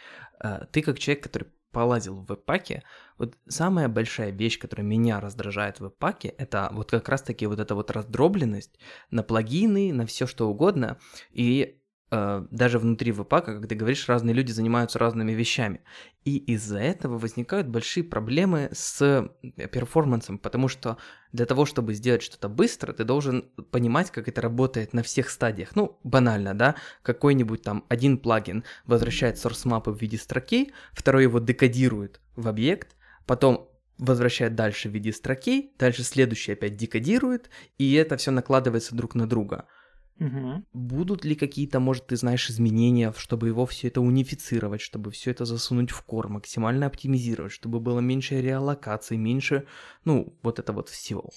Э, 0.42 0.66
ты 0.72 0.82
как 0.82 0.98
человек, 0.98 1.22
который 1.22 1.48
полазил 1.72 2.16
в 2.16 2.26
веб-паке, 2.26 2.82
вот 3.18 3.36
самая 3.48 3.88
большая 3.88 4.30
вещь, 4.30 4.58
которая 4.58 4.86
меня 4.86 5.20
раздражает 5.20 5.78
в 5.78 5.84
веб-паке, 5.84 6.28
это 6.28 6.68
вот 6.72 6.90
как 6.90 7.08
раз-таки 7.08 7.46
вот 7.46 7.58
эта 7.58 7.74
вот 7.74 7.90
раздробленность 7.90 8.78
на 9.10 9.22
плагины, 9.22 9.92
на 9.92 10.06
все 10.06 10.26
что 10.26 10.48
угодно, 10.48 10.98
и 11.30 11.81
даже 12.12 12.78
внутри 12.78 13.10
веб-пака, 13.10 13.58
как 13.58 13.68
ты 13.68 13.74
говоришь, 13.74 14.06
разные 14.06 14.34
люди 14.34 14.52
занимаются 14.52 14.98
разными 14.98 15.32
вещами. 15.32 15.80
И 16.24 16.36
из-за 16.36 16.78
этого 16.78 17.16
возникают 17.16 17.68
большие 17.68 18.04
проблемы 18.04 18.68
с 18.70 19.00
э, 19.00 19.28
перформансом, 19.68 20.38
потому 20.38 20.68
что 20.68 20.98
для 21.32 21.46
того, 21.46 21.64
чтобы 21.64 21.94
сделать 21.94 22.22
что-то 22.22 22.50
быстро, 22.50 22.92
ты 22.92 23.04
должен 23.04 23.50
понимать, 23.70 24.10
как 24.10 24.28
это 24.28 24.42
работает 24.42 24.92
на 24.92 25.02
всех 25.02 25.30
стадиях. 25.30 25.74
Ну, 25.74 25.98
банально, 26.04 26.52
да, 26.52 26.74
какой-нибудь 27.02 27.62
там 27.62 27.86
один 27.88 28.18
плагин 28.18 28.64
возвращает 28.84 29.36
source 29.36 29.64
map 29.64 29.90
в 29.90 29.98
виде 29.98 30.18
строки, 30.18 30.72
второй 30.92 31.22
его 31.22 31.38
декодирует 31.38 32.20
в 32.36 32.46
объект, 32.46 32.94
потом 33.26 33.70
возвращает 33.96 34.54
дальше 34.54 34.90
в 34.90 34.92
виде 34.92 35.12
строки, 35.12 35.72
дальше 35.78 36.02
следующий 36.02 36.52
опять 36.52 36.76
декодирует, 36.76 37.48
и 37.78 37.94
это 37.94 38.18
все 38.18 38.32
накладывается 38.32 38.94
друг 38.94 39.14
на 39.14 39.26
друга. 39.26 39.66
Угу. 40.22 40.64
Будут 40.72 41.24
ли 41.24 41.34
какие-то, 41.34 41.80
может, 41.80 42.06
ты 42.06 42.16
знаешь, 42.16 42.48
изменения, 42.48 43.12
чтобы 43.16 43.48
его 43.48 43.66
все 43.66 43.88
это 43.88 44.00
унифицировать, 44.00 44.80
чтобы 44.80 45.10
все 45.10 45.32
это 45.32 45.44
засунуть 45.44 45.90
в 45.90 46.02
кор, 46.02 46.28
максимально 46.28 46.86
оптимизировать, 46.86 47.52
чтобы 47.52 47.80
было 47.80 48.00
меньше 48.00 48.40
реаллокаций, 48.40 49.16
меньше, 49.16 49.66
ну, 50.04 50.32
вот 50.42 50.58
это 50.58 50.72
вот 50.72 50.88
всего? 50.88 51.30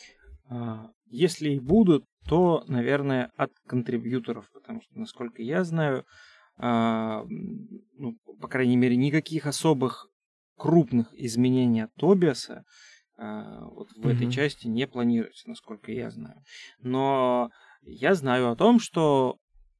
А, 0.50 0.92
если 1.08 1.50
и 1.52 1.60
будут, 1.60 2.06
то, 2.28 2.64
наверное, 2.68 3.32
от 3.38 3.52
контрибьюторов, 3.68 4.50
потому 4.54 4.82
что, 4.82 5.00
насколько 5.00 5.42
я 5.42 5.64
знаю, 5.64 6.06
а, 6.58 7.26
ну, 7.98 8.18
по 8.40 8.48
крайней 8.48 8.78
мере, 8.78 8.96
никаких 8.96 9.48
особых 9.48 10.08
крупных 10.58 11.08
изменений 11.14 11.82
от 11.82 11.94
Тобиаса 11.96 12.64
а, 13.18 13.66
вот 13.66 13.90
в 13.96 14.06
mm 14.06 14.12
этой 14.12 14.32
части 14.32 14.68
не 14.68 14.88
планируется, 14.88 15.50
насколько 15.50 15.92
я 15.92 16.10
знаю. 16.12 16.44
Но 16.80 17.50
я 17.86 18.14
знаю 18.16 18.52
о 18.52 18.56
том, 18.56 18.80
что 18.80 19.38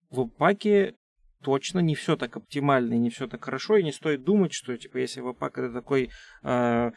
в 0.10 0.28
паке 0.28 0.96
точно 1.44 1.80
не 1.80 1.94
все 1.94 2.16
так 2.16 2.36
оптимально 2.38 2.96
и 2.96 3.00
не 3.00 3.10
все 3.10 3.28
так 3.28 3.44
хорошо, 3.44 3.78
и 3.78 3.84
не 3.84 3.92
стоит 3.92 4.24
думать, 4.24 4.54
что 4.54 4.76
типа 4.78 4.98
если 4.98 5.22
веб-пак 5.22 5.58
это 5.58 5.72
такой 5.72 6.10
э, 6.44 6.92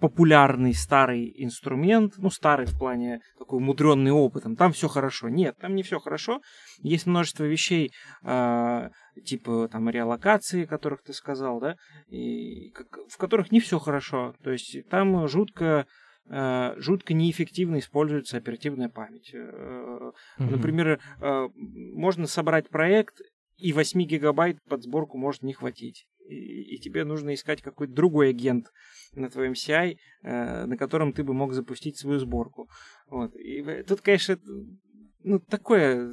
популярный 0.00 0.74
старый 0.74 1.32
инструмент, 1.36 2.14
ну 2.18 2.30
старый 2.30 2.66
в 2.66 2.78
плане 2.78 3.20
такой 3.38 3.60
мудренный 3.60 4.10
опытом, 4.10 4.56
там 4.56 4.72
все 4.72 4.88
хорошо. 4.88 5.28
Нет, 5.28 5.56
там 5.58 5.74
не 5.74 5.82
все 5.82 5.98
хорошо. 5.98 6.40
Есть 6.82 7.06
множество 7.06 7.44
вещей, 7.44 7.92
э, 8.22 8.90
типа 9.24 9.68
там 9.72 9.88
реалокации, 9.88 10.66
которых 10.66 11.02
ты 11.02 11.12
сказал, 11.12 11.60
да, 11.60 11.76
и, 12.08 12.72
в 13.08 13.16
которых 13.16 13.50
не 13.50 13.60
все 13.60 13.78
хорошо. 13.78 14.34
То 14.42 14.50
есть 14.50 14.88
там 14.90 15.26
жутко 15.26 15.86
жутко 16.28 17.14
неэффективно 17.14 17.78
используется 17.78 18.36
оперативная 18.36 18.88
память. 18.88 19.32
Например, 20.38 21.00
э, 21.20 21.48
можно 21.54 22.26
собрать 22.26 22.68
проект, 22.68 23.20
и 23.56 23.72
8 23.72 24.02
гигабайт 24.02 24.62
под 24.68 24.82
сборку 24.82 25.18
может 25.18 25.42
не 25.42 25.52
хватить. 25.52 26.06
И, 26.28 26.74
и 26.74 26.78
тебе 26.78 27.04
нужно 27.04 27.34
искать 27.34 27.62
какой-то 27.62 27.92
другой 27.92 28.30
агент 28.30 28.66
на 29.12 29.30
твоем 29.30 29.52
CI, 29.52 29.96
на 30.22 30.76
котором 30.76 31.12
ты 31.12 31.22
бы 31.22 31.32
мог 31.32 31.52
запустить 31.52 31.96
свою 31.96 32.18
сборку. 32.18 32.68
Вот. 33.08 33.34
И 33.36 33.84
тут, 33.84 34.00
конечно, 34.00 34.36
ну, 35.22 35.38
такое 35.38 36.12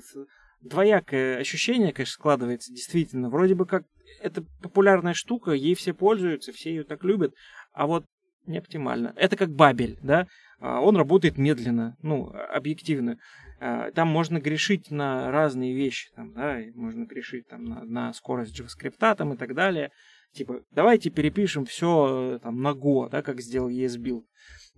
двоякое 0.64 1.38
ощущение, 1.38 1.94
конечно, 1.94 2.14
складывается 2.14 2.72
действительно. 2.72 3.30
Вроде 3.30 3.56
бы 3.56 3.66
как 3.66 3.86
это 4.22 4.44
популярная 4.62 5.14
штука, 5.14 5.52
ей 5.52 5.76
все 5.76 5.94
пользуются, 5.94 6.52
все 6.52 6.70
ее 6.70 6.84
так 6.84 7.04
любят, 7.04 7.34
а 7.74 7.88
вот 7.88 8.06
не 8.46 8.58
оптимально. 8.58 9.14
Это 9.16 9.36
как 9.36 9.50
бабель, 9.50 9.98
да, 10.02 10.28
а, 10.60 10.80
он 10.82 10.96
работает 10.96 11.38
медленно, 11.38 11.98
ну, 12.02 12.32
объективно. 12.54 13.18
А, 13.60 13.92
там 13.92 14.08
можно 14.08 14.40
грешить 14.40 14.92
на 14.92 15.32
разные 15.32 15.74
вещи, 15.74 16.10
там, 16.16 16.34
да, 16.34 16.60
можно 16.76 17.06
грешить 17.06 17.48
там 17.48 17.64
на, 17.66 17.84
на 17.84 18.14
скорость 18.14 18.60
JavaScript 18.60 19.16
там 19.16 19.34
и 19.34 19.38
так 19.38 19.54
далее. 19.56 19.92
Типа, 20.34 20.62
давайте 20.72 21.12
перепишем 21.12 21.66
все 21.66 22.40
там 22.42 22.62
на 22.62 22.72
Go, 22.72 23.10
да, 23.10 23.22
как 23.22 23.40
сделал 23.40 23.70
ESBuild. 23.70 24.24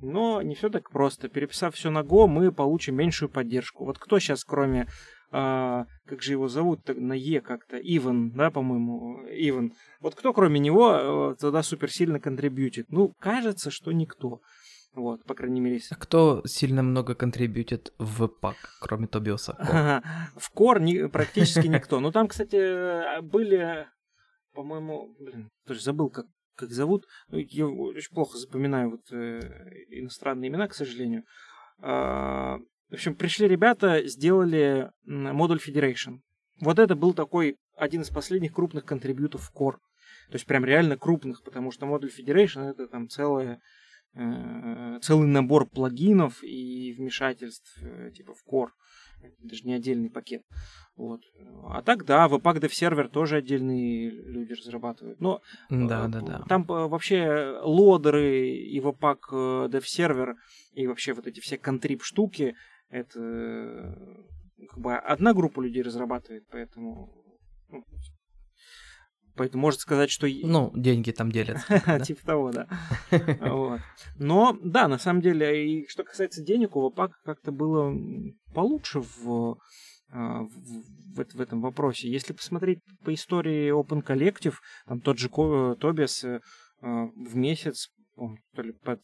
Но 0.01 0.41
не 0.41 0.55
все 0.55 0.69
так 0.69 0.89
просто. 0.91 1.29
Переписав 1.29 1.75
все 1.75 1.89
на 1.89 1.99
Go, 1.99 2.27
мы 2.27 2.51
получим 2.51 2.95
меньшую 2.95 3.29
поддержку. 3.29 3.85
Вот 3.85 3.97
кто 3.97 4.19
сейчас, 4.19 4.43
кроме 4.43 4.87
а, 5.31 5.85
как 6.05 6.21
же 6.21 6.33
его 6.33 6.47
зовут 6.47 6.81
на 6.87 7.13
Е 7.13 7.41
как-то, 7.41 7.77
Иван, 7.77 8.31
да, 8.31 8.51
по-моему, 8.51 9.25
Иван. 9.29 9.73
Вот 9.99 10.15
кто 10.15 10.33
кроме 10.33 10.59
него 10.59 11.33
э, 11.33 11.35
туда 11.39 11.63
супер 11.63 11.91
сильно 11.91 12.19
контрибьютит? 12.19 12.91
Ну, 12.91 13.13
кажется, 13.19 13.71
что 13.71 13.91
никто. 13.91 14.39
Вот, 14.93 15.25
по 15.25 15.33
крайней 15.35 15.59
мере. 15.59 15.79
А 15.91 15.95
кто 15.95 16.41
сильно 16.45 16.81
много 16.81 17.15
контрибьютит 17.15 17.93
в 17.97 18.27
пак, 18.27 18.55
кроме 18.79 19.07
Тобиоса? 19.07 20.01
В 20.37 20.49
кор 20.51 20.79
не, 20.79 21.09
практически 21.09 21.67
никто. 21.67 21.99
Ну, 21.99 22.11
там, 22.11 22.29
кстати, 22.29 23.21
были, 23.21 23.87
по-моему, 24.53 25.13
блин, 25.19 25.49
тоже 25.67 25.81
забыл, 25.81 26.09
как, 26.09 26.27
как 26.55 26.71
зовут. 26.71 27.05
Ну, 27.27 27.39
я 27.39 27.67
очень 27.67 28.13
плохо 28.13 28.37
запоминаю 28.37 28.91
вот 28.91 29.11
э, 29.11 29.39
иностранные 29.89 30.49
имена, 30.49 30.69
к 30.69 30.73
сожалению. 30.73 31.23
А, 31.81 32.57
в 32.95 32.97
общем, 32.97 33.15
пришли 33.15 33.45
ребята, 33.47 34.07
сделали 34.07 34.89
модуль 35.03 35.59
Federation. 35.59 36.19
Вот 36.61 36.79
это 36.79 36.95
был 36.95 37.13
такой 37.13 37.57
один 37.75 38.03
из 38.03 38.09
последних 38.09 38.53
крупных 38.53 38.85
контрибьютов 38.85 39.41
в 39.41 39.53
Core. 39.53 39.77
То 40.29 40.35
есть 40.35 40.45
прям 40.45 40.63
реально 40.63 40.97
крупных, 40.97 41.43
потому 41.43 41.71
что 41.71 41.85
модуль 41.85 42.09
Federation 42.09 42.69
это 42.69 42.87
там 42.87 43.09
целое, 43.09 43.59
э, 44.13 44.99
целый 45.01 45.27
набор 45.27 45.67
плагинов 45.67 46.41
и 46.41 46.93
вмешательств 46.93 47.77
э, 47.81 48.11
типа 48.11 48.33
в 48.33 48.43
Core. 48.49 48.69
Даже 49.39 49.63
не 49.63 49.73
отдельный 49.73 50.09
пакет. 50.09 50.43
Вот. 50.95 51.19
А 51.67 51.81
так, 51.81 52.05
да, 52.05 52.27
Webpack 52.27 52.61
Dev 52.61 52.69
Server 52.69 53.09
тоже 53.09 53.37
отдельные 53.37 54.09
люди 54.09 54.53
разрабатывают. 54.53 55.19
Но 55.19 55.41
да, 55.69 56.07
да, 56.07 56.21
да. 56.21 56.43
там 56.47 56.61
э, 56.63 56.87
вообще 56.87 57.59
лодеры 57.61 58.55
и 58.55 58.79
э, 58.79 58.81
Dev 58.81 59.81
Server 59.81 60.35
и 60.71 60.87
вообще 60.87 61.13
вот 61.13 61.27
эти 61.27 61.41
все 61.41 61.57
контрип 61.57 62.03
штуки, 62.03 62.55
это 62.89 63.19
э, 63.19 64.65
как 64.69 64.79
бы 64.79 64.95
одна 64.95 65.33
группа 65.33 65.61
людей 65.61 65.81
разрабатывает, 65.81 66.45
поэтому 66.49 67.11
ну, 67.69 67.83
Поэтому 69.35 69.63
можно 69.63 69.79
сказать, 69.79 70.09
что... 70.09 70.27
Ну, 70.27 70.71
деньги 70.75 71.11
там 71.11 71.31
делят. 71.31 71.57
Типа 72.05 72.21
того, 72.25 72.51
да. 72.51 72.67
Но, 74.17 74.57
да, 74.63 74.87
на 74.87 74.97
самом 74.97 75.21
деле, 75.21 75.81
и 75.81 75.87
что 75.89 76.03
касается 76.03 76.41
денег, 76.41 76.75
у 76.75 76.81
Вапака 76.81 77.17
как-то 77.25 77.51
было 77.51 77.93
получше 78.53 79.01
в, 79.01 79.57
а, 80.09 80.43
в, 80.43 81.15
в 81.15 81.41
этом 81.41 81.61
вопросе. 81.61 82.09
Если 82.09 82.31
посмотреть 82.31 82.79
по 83.03 83.13
истории 83.13 83.73
Open 83.73 84.05
Collective, 84.05 84.55
там 84.87 85.01
тот 85.01 85.17
же 85.17 85.27
э, 85.27 86.39
а, 86.81 87.07
в 87.07 87.35
месяц, 87.35 87.89
то 88.15 88.61
ли 88.61 88.71
под 88.71 89.01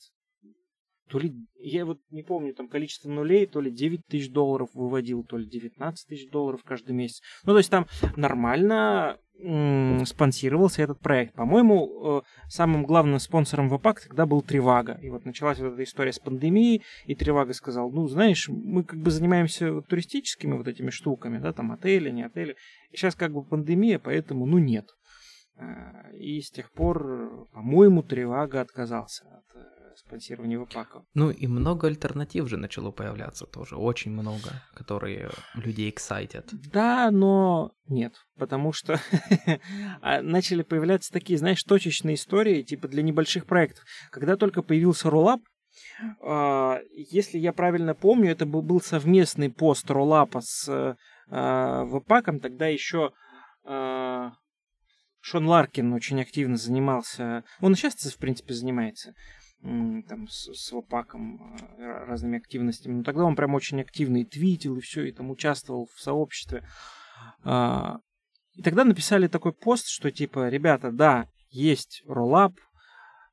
то 1.12 1.20
ли, 1.20 1.34
я 1.60 1.86
вот 1.86 2.00
не 2.10 2.24
помню, 2.24 2.54
там 2.54 2.70
количество 2.70 3.10
нулей, 3.10 3.46
то 3.46 3.60
ли 3.60 3.70
9 3.70 4.08
тысяч 4.08 4.32
долларов 4.32 4.70
выводил, 4.74 5.26
то 5.26 5.38
ли 5.38 5.46
19 5.46 6.08
тысяч 6.08 6.30
долларов 6.30 6.62
каждый 6.64 6.94
месяц. 6.94 7.22
Ну, 7.44 7.52
то 7.52 7.58
есть 7.58 7.70
там 7.70 7.86
нормально 8.16 9.18
спонсировался 10.06 10.84
этот 10.84 11.00
проект. 11.00 11.34
По-моему, 11.34 12.20
э, 12.20 12.22
самым 12.48 12.84
главным 12.84 13.20
спонсором 13.20 13.70
ВПАК 13.70 14.02
тогда 14.02 14.28
был 14.28 14.44
Тревага. 14.44 15.00
И 15.02 15.10
вот 15.10 15.26
началась 15.26 15.60
вот 15.60 15.74
эта 15.74 15.84
история 15.84 16.14
с 16.14 16.20
пандемией, 16.20 16.84
и 17.08 17.16
Тревага 17.16 17.54
сказал, 17.54 17.92
ну, 17.92 18.08
знаешь, 18.08 18.48
мы 18.50 18.84
как 18.84 19.00
бы 19.00 19.10
занимаемся 19.10 19.82
туристическими 19.82 20.56
вот 20.56 20.68
этими 20.68 20.92
штуками, 20.92 21.40
да, 21.40 21.54
там 21.54 21.72
отели, 21.72 22.12
не 22.12 22.24
отели. 22.24 22.56
И 22.92 22.98
сейчас 22.98 23.16
как 23.16 23.34
бы 23.34 23.44
пандемия, 23.44 23.98
поэтому, 23.98 24.46
ну, 24.46 24.60
нет. 24.60 24.86
Э, 25.58 26.16
и 26.16 26.42
с 26.42 26.52
тех 26.52 26.72
пор, 26.72 27.48
по-моему, 27.54 28.04
Тревага 28.04 28.62
отказался 28.62 29.24
от 29.26 29.56
э, 29.56 29.72
спонсирования 29.96 30.60
ВПАКов. 30.60 31.04
Ну 31.14 31.30
и 31.30 31.48
много 31.48 31.88
альтернатив 31.88 32.48
же 32.48 32.58
начало 32.58 32.92
появляться 32.92 33.46
тоже, 33.46 33.76
очень 33.76 34.12
много, 34.12 34.62
которые 34.74 35.30
людей 35.56 35.90
эксайтят. 35.90 36.50
Да, 36.52 37.12
но 37.12 37.72
нет, 37.88 38.14
потому 38.38 38.74
что 38.74 39.00
а, 40.02 40.22
начали 40.22 40.64
появляться 40.64 41.12
такие, 41.12 41.38
знаешь, 41.38 41.64
точечные 41.64 42.16
истории, 42.16 42.64
типа 42.64 42.88
для 42.88 43.04
небольших 43.04 43.46
проектов. 43.46 43.86
Когда 44.10 44.36
только 44.38 44.62
появился 44.62 45.10
Rollup, 45.10 45.42
А, 46.22 46.80
если 46.92 47.38
я 47.38 47.54
правильно 47.54 47.94
помню, 47.94 48.32
это 48.32 48.46
был 48.46 48.82
совместный 48.82 49.50
пост 49.50 49.90
Роллапа 49.90 50.42
с 50.42 50.98
а, 51.30 51.86
Вапаком, 51.86 52.40
тогда 52.40 52.68
еще 52.68 53.12
а, 53.64 54.34
Шон 55.22 55.48
Ларкин 55.48 55.94
очень 55.94 56.20
активно 56.20 56.58
занимался, 56.58 57.44
он 57.60 57.76
сейчас, 57.76 57.96
в 57.96 58.18
принципе, 58.18 58.54
занимается 58.54 59.14
там 59.62 60.28
с, 60.28 60.52
с 60.54 60.72
Вапаком 60.72 61.56
разными 61.78 62.40
активностями. 62.40 62.96
Но 62.96 63.04
тогда 63.04 63.24
он 63.24 63.36
прям 63.36 63.54
очень 63.54 63.80
активно 63.80 64.18
и 64.18 64.26
твитил, 64.26 64.78
и 64.78 64.82
все, 64.82 65.04
и 65.04 65.12
там 65.12 65.30
участвовал 65.30 65.88
в 65.94 66.00
сообществе. 66.02 66.64
И 67.44 68.62
тогда 68.64 68.84
написали 68.84 69.28
такой 69.28 69.54
пост, 69.54 69.88
что 69.88 70.12
типа, 70.12 70.50
ребята, 70.50 70.92
да, 70.92 71.28
есть 71.50 72.04
роллап, 72.08 72.54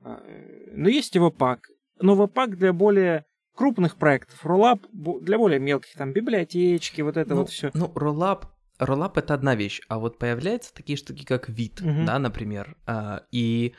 но 0.01 0.89
есть 0.89 1.15
его 1.15 1.31
пак. 1.31 1.69
Но 2.01 2.15
вапак 2.15 2.57
для 2.57 2.73
более 2.73 3.25
крупных 3.55 3.97
проектов, 3.97 4.45
роллап 4.45 4.81
для 4.93 5.39
более 5.39 5.59
мелких, 5.59 5.95
там, 5.95 6.13
библиотечки, 6.13 7.01
вот 7.01 7.17
это 7.17 7.35
ну, 7.35 7.41
вот 7.41 7.51
все. 7.51 7.71
Ну, 7.75 7.91
Rollup 7.95 8.47
Rollup 8.79 9.19
это 9.19 9.35
одна 9.35 9.55
вещь, 9.55 9.81
а 9.89 9.99
вот 9.99 10.19
появляются 10.19 10.73
такие 10.73 10.97
штуки, 10.97 11.25
как 11.25 11.49
Vite, 11.49 11.81
угу. 11.81 12.05
да, 12.05 12.19
например. 12.19 12.77
А, 12.87 13.25
и, 13.33 13.75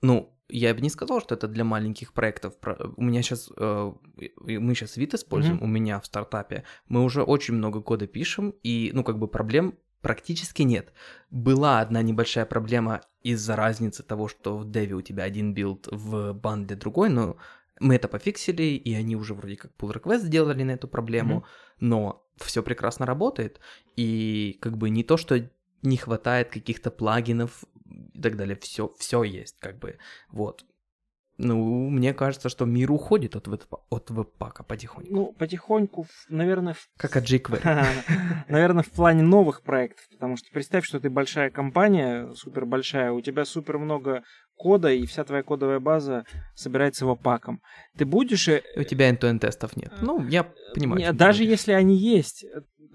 ну, 0.00 0.32
я 0.48 0.74
бы 0.74 0.80
не 0.80 0.90
сказал, 0.90 1.20
что 1.20 1.34
это 1.34 1.48
для 1.48 1.64
маленьких 1.64 2.12
проектов. 2.12 2.54
У 2.96 3.02
меня 3.02 3.22
сейчас, 3.22 3.50
э, 3.56 3.92
мы 4.38 4.74
сейчас 4.74 4.96
Vite 4.96 5.14
используем, 5.14 5.58
угу. 5.58 5.64
у 5.64 5.66
меня 5.66 6.00
в 6.00 6.06
стартапе. 6.06 6.64
Мы 6.88 7.02
уже 7.02 7.22
очень 7.22 7.54
много 7.54 7.80
кода 7.80 8.06
пишем, 8.06 8.54
и, 8.62 8.90
ну, 8.94 9.02
как 9.02 9.18
бы 9.18 9.26
проблем 9.26 9.78
практически 10.02 10.62
нет. 10.62 10.92
Была 11.30 11.80
одна 11.80 12.02
небольшая 12.02 12.44
проблема 12.44 13.00
из-за 13.22 13.56
разницы 13.56 14.02
того, 14.02 14.28
что 14.28 14.58
в 14.58 14.70
dev 14.70 14.88
е 14.88 14.94
у 14.94 15.02
тебя 15.02 15.24
один 15.24 15.54
build, 15.54 15.88
в 15.90 16.34
bundle 16.34 16.76
другой, 16.76 17.08
но 17.08 17.38
мы 17.80 17.96
это 17.96 18.06
пофиксили, 18.06 18.62
и 18.62 18.94
они 18.94 19.16
уже 19.16 19.34
вроде 19.34 19.56
как 19.56 19.72
pull 19.76 19.92
request 19.92 20.20
сделали 20.20 20.62
на 20.62 20.72
эту 20.72 20.88
проблему, 20.88 21.38
mm-hmm. 21.38 21.76
но 21.80 22.23
все 22.36 22.62
прекрасно 22.62 23.06
работает, 23.06 23.60
и 23.96 24.58
как 24.60 24.76
бы 24.76 24.90
не 24.90 25.04
то, 25.04 25.16
что 25.16 25.48
не 25.82 25.96
хватает 25.96 26.50
каких-то 26.50 26.90
плагинов 26.90 27.64
и 28.12 28.20
так 28.20 28.36
далее, 28.36 28.56
все, 28.56 28.92
все 28.98 29.22
есть, 29.22 29.58
как 29.60 29.78
бы, 29.78 29.98
вот. 30.30 30.64
Ну, 31.36 31.90
мне 31.90 32.14
кажется, 32.14 32.48
что 32.48 32.64
мир 32.64 32.92
уходит 32.92 33.34
от, 33.34 33.48
веб- 33.48 33.80
от 33.90 34.10
веб-пака 34.10 34.62
потихоньку. 34.62 35.12
Ну, 35.12 35.32
потихоньку, 35.32 36.06
наверное... 36.28 36.74
В... 36.74 36.88
Как 36.96 37.16
от 37.16 37.24
jQuery. 37.24 37.60
наверное, 38.48 38.84
в 38.84 38.90
плане 38.90 39.24
новых 39.24 39.62
проектов, 39.62 40.06
потому 40.12 40.36
что 40.36 40.48
представь, 40.52 40.84
что 40.84 41.00
ты 41.00 41.10
большая 41.10 41.50
компания, 41.50 42.32
супер 42.34 42.66
большая, 42.66 43.10
у 43.10 43.20
тебя 43.20 43.44
супер 43.44 43.78
много 43.78 44.22
кода, 44.56 44.92
и 44.92 45.06
вся 45.06 45.24
твоя 45.24 45.42
кодовая 45.42 45.80
база 45.80 46.24
собирается 46.54 47.06
веб-паком. 47.06 47.60
Ты 47.96 48.04
будешь... 48.04 48.48
Э, 48.48 48.62
у 48.76 48.82
тебя 48.82 49.10
end 49.10 49.38
тестов 49.38 49.76
нет. 49.76 49.92
Ну, 50.00 50.26
я 50.26 50.44
понимаю. 50.74 51.00
Нет, 51.00 51.16
даже 51.16 51.44
если 51.44 51.72
они 51.72 51.96
есть, 51.96 52.44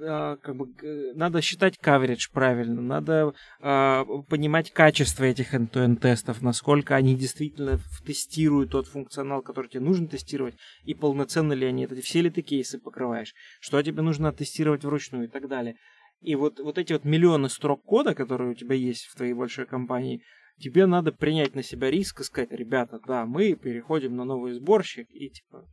а, 0.02 0.38
как 0.38 0.56
бы 0.56 0.70
надо 1.16 1.42
считать 1.42 1.78
coverage 1.84 2.32
правильно, 2.32 2.82
надо 2.82 3.34
а, 3.60 4.06
понимать 4.30 4.72
качество 4.72 5.24
этих 5.24 5.54
end-to-end 5.54 5.98
тестов, 5.98 6.42
насколько 6.42 6.96
они 6.96 7.16
действительно 7.16 7.80
тестируют 8.06 8.72
тот 8.72 8.88
функционал, 8.88 9.42
который 9.42 9.70
тебе 9.70 9.82
нужно 9.82 10.08
тестировать, 10.08 10.56
и 10.84 10.94
полноценно 10.94 11.54
ли 11.54 11.66
они 11.66 11.84
это, 11.84 12.00
все 12.02 12.22
ли 12.22 12.30
ты 12.30 12.42
кейсы 12.42 12.80
покрываешь, 12.80 13.34
что 13.60 13.82
тебе 13.82 14.02
нужно 14.02 14.32
тестировать 14.32 14.84
вручную 14.84 15.26
и 15.26 15.28
так 15.28 15.48
далее. 15.48 15.76
И 16.22 16.36
вот, 16.36 16.60
вот 16.60 16.78
эти 16.78 16.94
вот 16.94 17.06
миллионы 17.06 17.50
строк 17.50 17.84
кода, 17.84 18.14
которые 18.14 18.52
у 18.52 18.54
тебя 18.54 18.76
есть 18.76 19.06
в 19.06 19.16
твоей 19.16 19.34
большой 19.34 19.66
компании, 19.66 20.22
тебе 20.60 20.86
надо 20.86 21.12
принять 21.12 21.56
на 21.56 21.64
себя 21.64 21.90
риск 21.90 22.22
и 22.22 22.24
сказать, 22.24 22.52
ребята, 22.52 23.00
да, 23.08 23.26
мы 23.26 23.54
переходим 23.54 24.16
на 24.16 24.26
новый 24.26 24.54
сборщик, 24.54 25.08
и 25.12 25.30
типа 25.30 25.68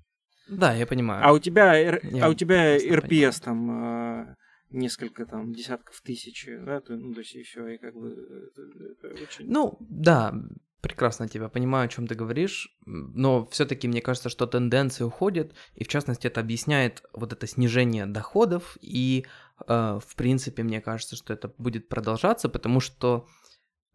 да, 0.48 0.74
я 0.74 0.86
понимаю. 0.86 1.26
А 1.26 1.32
у 1.32 1.38
тебя, 1.38 1.76
я 1.76 2.24
а 2.24 2.28
у 2.28 2.34
тебя 2.34 2.76
РПС 2.78 3.40
там 3.40 4.28
э, 4.28 4.36
несколько 4.70 5.26
там 5.26 5.52
десятков 5.52 6.00
тысяч, 6.02 6.48
да, 6.64 6.80
то, 6.80 6.94
ну, 6.94 7.14
то 7.14 7.20
есть 7.20 7.34
и 7.34 7.42
все, 7.42 7.66
и 7.66 7.78
как 7.78 7.94
бы 7.94 8.10
это, 8.10 9.08
это 9.08 9.22
очень... 9.22 9.50
Ну, 9.50 9.76
да, 9.80 10.34
прекрасно 10.80 11.28
тебя 11.28 11.48
понимаю, 11.48 11.86
о 11.86 11.88
чем 11.88 12.06
ты 12.06 12.14
говоришь, 12.14 12.76
но 12.84 13.46
все-таки 13.46 13.88
мне 13.88 14.00
кажется, 14.00 14.28
что 14.28 14.46
тенденции 14.46 15.02
уходят, 15.02 15.52
и 15.74 15.82
в 15.82 15.88
частности 15.88 16.28
это 16.28 16.40
объясняет 16.40 17.02
вот 17.12 17.32
это 17.32 17.46
снижение 17.48 18.06
доходов, 18.06 18.78
и 18.80 19.26
э, 19.66 19.98
в 20.00 20.16
принципе 20.16 20.62
мне 20.62 20.80
кажется, 20.80 21.16
что 21.16 21.32
это 21.32 21.52
будет 21.58 21.88
продолжаться, 21.88 22.48
потому 22.48 22.78
что 22.78 23.26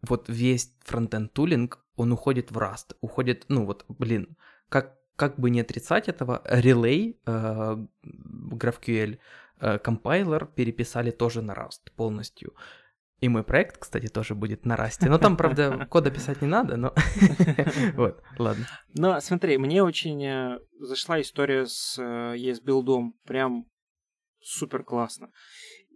вот 0.02 0.28
весь 0.28 0.74
фронтенд 0.84 1.32
тулинг, 1.32 1.84
он 1.96 2.12
уходит 2.12 2.50
в 2.50 2.58
Rust, 2.58 2.96
уходит, 3.00 3.44
ну 3.48 3.64
вот, 3.64 3.84
блин, 3.88 4.36
как 4.68 4.96
как 5.16 5.38
бы 5.38 5.50
не 5.50 5.60
отрицать 5.60 6.08
этого, 6.08 6.42
Relay, 6.50 7.16
э, 7.26 7.76
GraphQL, 8.04 9.18
э, 9.60 9.78
компайлер 9.78 10.46
переписали 10.46 11.10
тоже 11.10 11.42
на 11.42 11.52
Rust 11.52 11.92
полностью. 11.94 12.54
И 13.20 13.28
мой 13.28 13.44
проект, 13.44 13.78
кстати, 13.78 14.08
тоже 14.08 14.34
будет 14.34 14.66
на 14.66 14.74
Rust. 14.74 15.06
Но 15.08 15.18
там, 15.18 15.36
правда, 15.36 15.86
кода 15.90 16.10
писать 16.10 16.42
не 16.42 16.48
надо, 16.48 16.76
но... 16.76 16.92
Вот, 17.94 18.20
ладно. 18.38 18.66
Но 18.94 19.20
смотри, 19.20 19.58
мне 19.58 19.82
очень 19.82 20.24
э, 20.24 20.58
зашла 20.80 21.20
история 21.20 21.66
с 21.66 21.98
ESBuild. 22.00 23.12
Прям 23.24 23.66
супер 24.40 24.82
классно. 24.82 25.30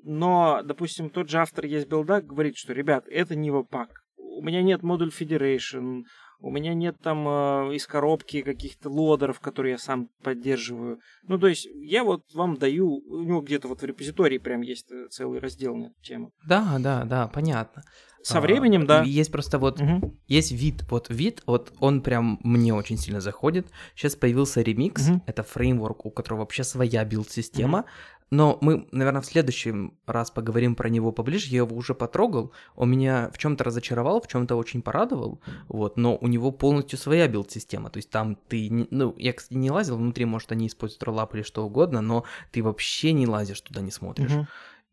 Но, 0.08 0.62
допустим, 0.62 1.10
тот 1.10 1.28
же 1.28 1.38
автор 1.38 1.64
ESBuild 1.66 2.22
говорит, 2.22 2.56
что, 2.56 2.72
ребят, 2.72 3.06
это 3.08 3.34
не 3.34 3.50
веб-пак. 3.50 3.88
У 4.16 4.40
меня 4.40 4.62
нет 4.62 4.84
модуль 4.84 5.10
Federation, 5.10 6.04
у 6.38 6.50
меня 6.50 6.74
нет 6.74 6.96
там 7.02 7.26
э, 7.26 7.74
из 7.74 7.88
коробки 7.88 8.42
каких-то 8.42 8.88
лодеров, 8.88 9.40
которые 9.40 9.72
я 9.72 9.78
сам 9.78 10.08
поддерживаю. 10.22 11.00
Ну, 11.24 11.38
то 11.38 11.48
есть 11.48 11.66
я 11.74 12.04
вот 12.04 12.22
вам 12.34 12.56
даю, 12.56 13.02
у 13.08 13.22
него 13.24 13.40
где-то 13.40 13.66
вот 13.66 13.80
в 13.80 13.84
репозитории 13.84 14.38
прям 14.38 14.60
есть 14.60 14.92
э, 14.92 15.08
целый 15.10 15.40
раздел 15.40 15.74
на 15.74 15.86
эту 15.86 16.00
тему. 16.02 16.30
Да, 16.46 16.76
да, 16.78 17.04
да, 17.04 17.26
понятно. 17.26 17.82
Со 18.22 18.40
временем, 18.40 18.82
а, 18.82 18.86
да. 18.86 19.02
Есть 19.02 19.30
просто 19.30 19.58
вот, 19.58 19.80
угу. 19.80 20.18
есть 20.26 20.50
вид, 20.50 20.84
вот 20.90 21.06
вид, 21.10 21.42
вот 21.46 21.72
он 21.78 22.00
прям 22.00 22.40
мне 22.42 22.74
очень 22.74 22.98
сильно 22.98 23.20
заходит. 23.20 23.68
Сейчас 23.94 24.16
появился 24.16 24.62
ремикс, 24.62 25.08
угу. 25.08 25.22
это 25.26 25.44
фреймворк, 25.44 26.06
у 26.06 26.10
которого 26.10 26.40
вообще 26.40 26.64
своя 26.64 27.04
билд-система. 27.04 27.80
Угу. 27.80 27.86
Но 28.30 28.58
мы, 28.60 28.88
наверное, 28.90 29.20
в 29.20 29.26
следующий 29.26 29.72
раз 30.04 30.30
поговорим 30.30 30.74
про 30.74 30.88
него 30.88 31.12
поближе. 31.12 31.48
Я 31.48 31.58
его 31.58 31.76
уже 31.76 31.94
потрогал. 31.94 32.52
Он 32.74 32.90
меня 32.90 33.30
в 33.32 33.38
чем-то 33.38 33.62
разочаровал, 33.62 34.20
в 34.20 34.26
чем-то 34.26 34.56
очень 34.56 34.82
порадовал. 34.82 35.40
Вот, 35.68 35.96
но 35.96 36.16
у 36.16 36.26
него 36.26 36.50
полностью 36.50 36.98
своя 36.98 37.28
билд-система. 37.28 37.88
То 37.88 37.98
есть 37.98 38.10
там 38.10 38.36
ты, 38.48 38.88
ну, 38.90 39.14
я, 39.16 39.32
кстати, 39.32 39.56
не 39.56 39.70
лазил 39.70 39.96
внутри, 39.96 40.24
может, 40.24 40.50
они 40.50 40.66
используют 40.66 41.04
роллап 41.04 41.34
или 41.34 41.42
что 41.42 41.64
угодно, 41.64 42.00
но 42.00 42.24
ты 42.50 42.62
вообще 42.62 43.12
не 43.12 43.26
лазишь 43.26 43.60
туда, 43.60 43.80
не 43.80 43.92
смотришь. 43.92 44.32
Угу. 44.32 44.46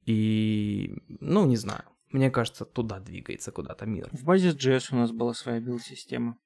И, 0.05 0.97
ну, 1.19 1.45
не 1.45 1.57
знаю. 1.57 1.84
Мне 2.11 2.29
кажется, 2.29 2.65
туда 2.65 2.99
двигается 2.99 3.51
куда-то 3.51 3.88
мир. 3.88 4.09
В 4.11 4.23
базе 4.23 4.49
JS 4.49 4.89
у 4.91 4.95
нас 4.95 5.11
была 5.11 5.34
своя 5.34 5.59
билд-система. 5.59 6.38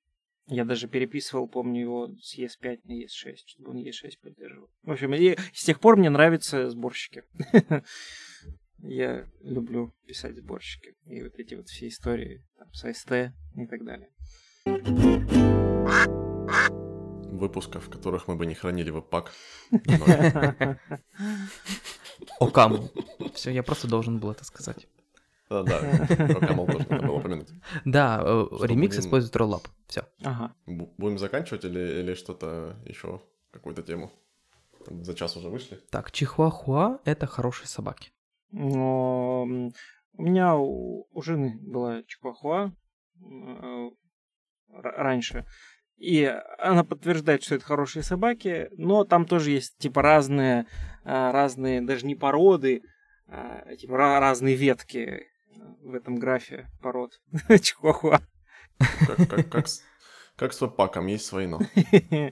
Я 0.48 0.64
даже 0.64 0.88
переписывал, 0.88 1.48
помню, 1.48 1.82
его 1.82 2.10
с 2.22 2.38
ES5 2.38 2.80
на 2.86 3.04
ES6, 3.04 3.36
чтобы 3.48 3.72
он 3.72 3.78
ES6 3.78 4.12
поддерживал. 4.22 4.70
В 4.84 4.91
общем, 4.91 5.14
и 5.14 5.36
с 5.54 5.66
тех 5.66 5.80
пор 5.82 5.98
мне 5.98 6.10
нравятся 6.10 6.70
сборщики. 6.70 7.24
Я 8.80 9.28
люблю 9.41 9.93
писать 10.06 10.38
сборщики. 10.38 10.95
И 11.06 11.22
вот 11.22 11.34
эти 11.38 11.56
вот 11.56 11.68
все 11.68 11.89
истории 11.89 12.45
там, 12.58 12.72
с 12.72 12.86
AST 12.86 13.32
и 13.56 13.68
так 13.68 13.84
далее. 13.84 14.10
Выпусков, 17.34 17.88
в 17.88 17.89
которых 17.89 18.28
мы 18.28 18.36
бы 18.36 18.45
не 18.45 18.56
хранили 18.56 18.89
веб-пак. 18.89 19.34
Окаму. 22.39 22.89
Все, 23.34 23.52
я 23.52 23.64
просто 23.64 23.88
должен 23.88 24.20
был 24.20 24.32
это 24.32 24.45
сказать. 24.45 24.88
Да, 25.50 25.64
да, 25.64 25.80
тоже 26.08 26.34
надо 26.89 27.08
было 27.08 27.18
упомянуть. 27.18 27.50
Да, 27.86 28.22
э, 28.24 28.48
ремикс 28.64 29.00
использует 29.00 29.36
роллап. 29.36 29.68
Все. 29.88 30.04
Ага. 30.24 30.54
Будем 30.66 31.18
заканчивать 31.18 31.64
или, 31.66 32.02
или 32.02 32.14
что-то 32.14 32.76
еще, 32.86 33.22
какую-то 33.52 33.82
тему? 33.82 34.12
За 34.89 35.14
час 35.14 35.38
уже 35.38 35.50
вышли. 35.50 35.80
Так, 35.89 36.12
чихуахуа— 36.12 37.00
это 37.06 37.28
хорошие 37.28 37.68
собаки. 37.68 38.12
Но 38.52 39.43
у 39.43 40.22
меня 40.22 40.56
у, 40.56 41.08
у 41.12 41.22
жены 41.22 41.60
была 41.62 42.04
чихуахуа 42.04 42.72
э, 43.22 43.89
раньше. 44.70 45.45
И 45.98 46.32
она 46.60 46.84
подтверждает, 46.84 47.43
что 47.43 47.56
это 47.56 47.66
хорошие 47.66 48.04
собаки, 48.04 48.70
но 48.78 49.04
там 49.04 49.26
тоже 49.26 49.52
есть 49.52 49.78
типа 49.78 50.02
разные, 50.02 50.68
э, 51.04 51.32
разные 51.32 51.82
даже 51.82 52.06
не 52.06 52.16
породы, 52.16 52.84
а 53.28 53.76
типа 53.76 53.98
разные 53.98 54.56
ветки 54.56 55.28
в 55.84 55.93
этом 55.93 56.18
графе 56.18 56.68
пород 56.82 57.20
чихуахуа. 57.62 58.22
Как, 58.78 59.30
как, 59.30 59.50
как, 59.50 59.66
как 60.38 60.54
с 60.54 60.62
веб-паком, 60.62 61.08
есть 61.08 61.26
свои 61.26 61.48
но. 61.48 61.60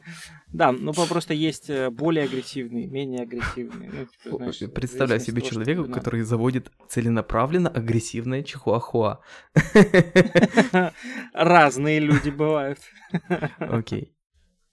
Да, 0.53 0.71
ну 0.71 0.93
просто 0.93 1.33
есть 1.33 1.69
э, 1.69 1.89
более 1.89 2.25
агрессивные, 2.25 2.87
менее 2.87 3.23
агрессивные. 3.23 4.07
Ну, 4.23 4.51
типа, 4.51 4.71
Представляю 4.73 5.19
себе 5.19 5.41
человека, 5.41 5.85
который 5.85 6.21
заводит 6.21 6.71
целенаправленно 6.87 7.69
агрессивное 7.69 8.43
чихуахуа. 8.43 9.21
Разные 11.33 11.99
люди 11.99 12.29
бывают. 12.29 12.79
Окей. 13.57 14.13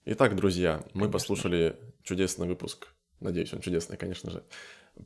Итак, 0.05 0.35
друзья, 0.35 0.83
мы 0.93 1.09
послушали 1.09 1.75
чудесный 2.03 2.47
выпуск, 2.47 2.87
надеюсь, 3.19 3.53
он 3.53 3.61
чудесный, 3.61 3.97
конечно 3.97 4.29
же, 4.29 4.43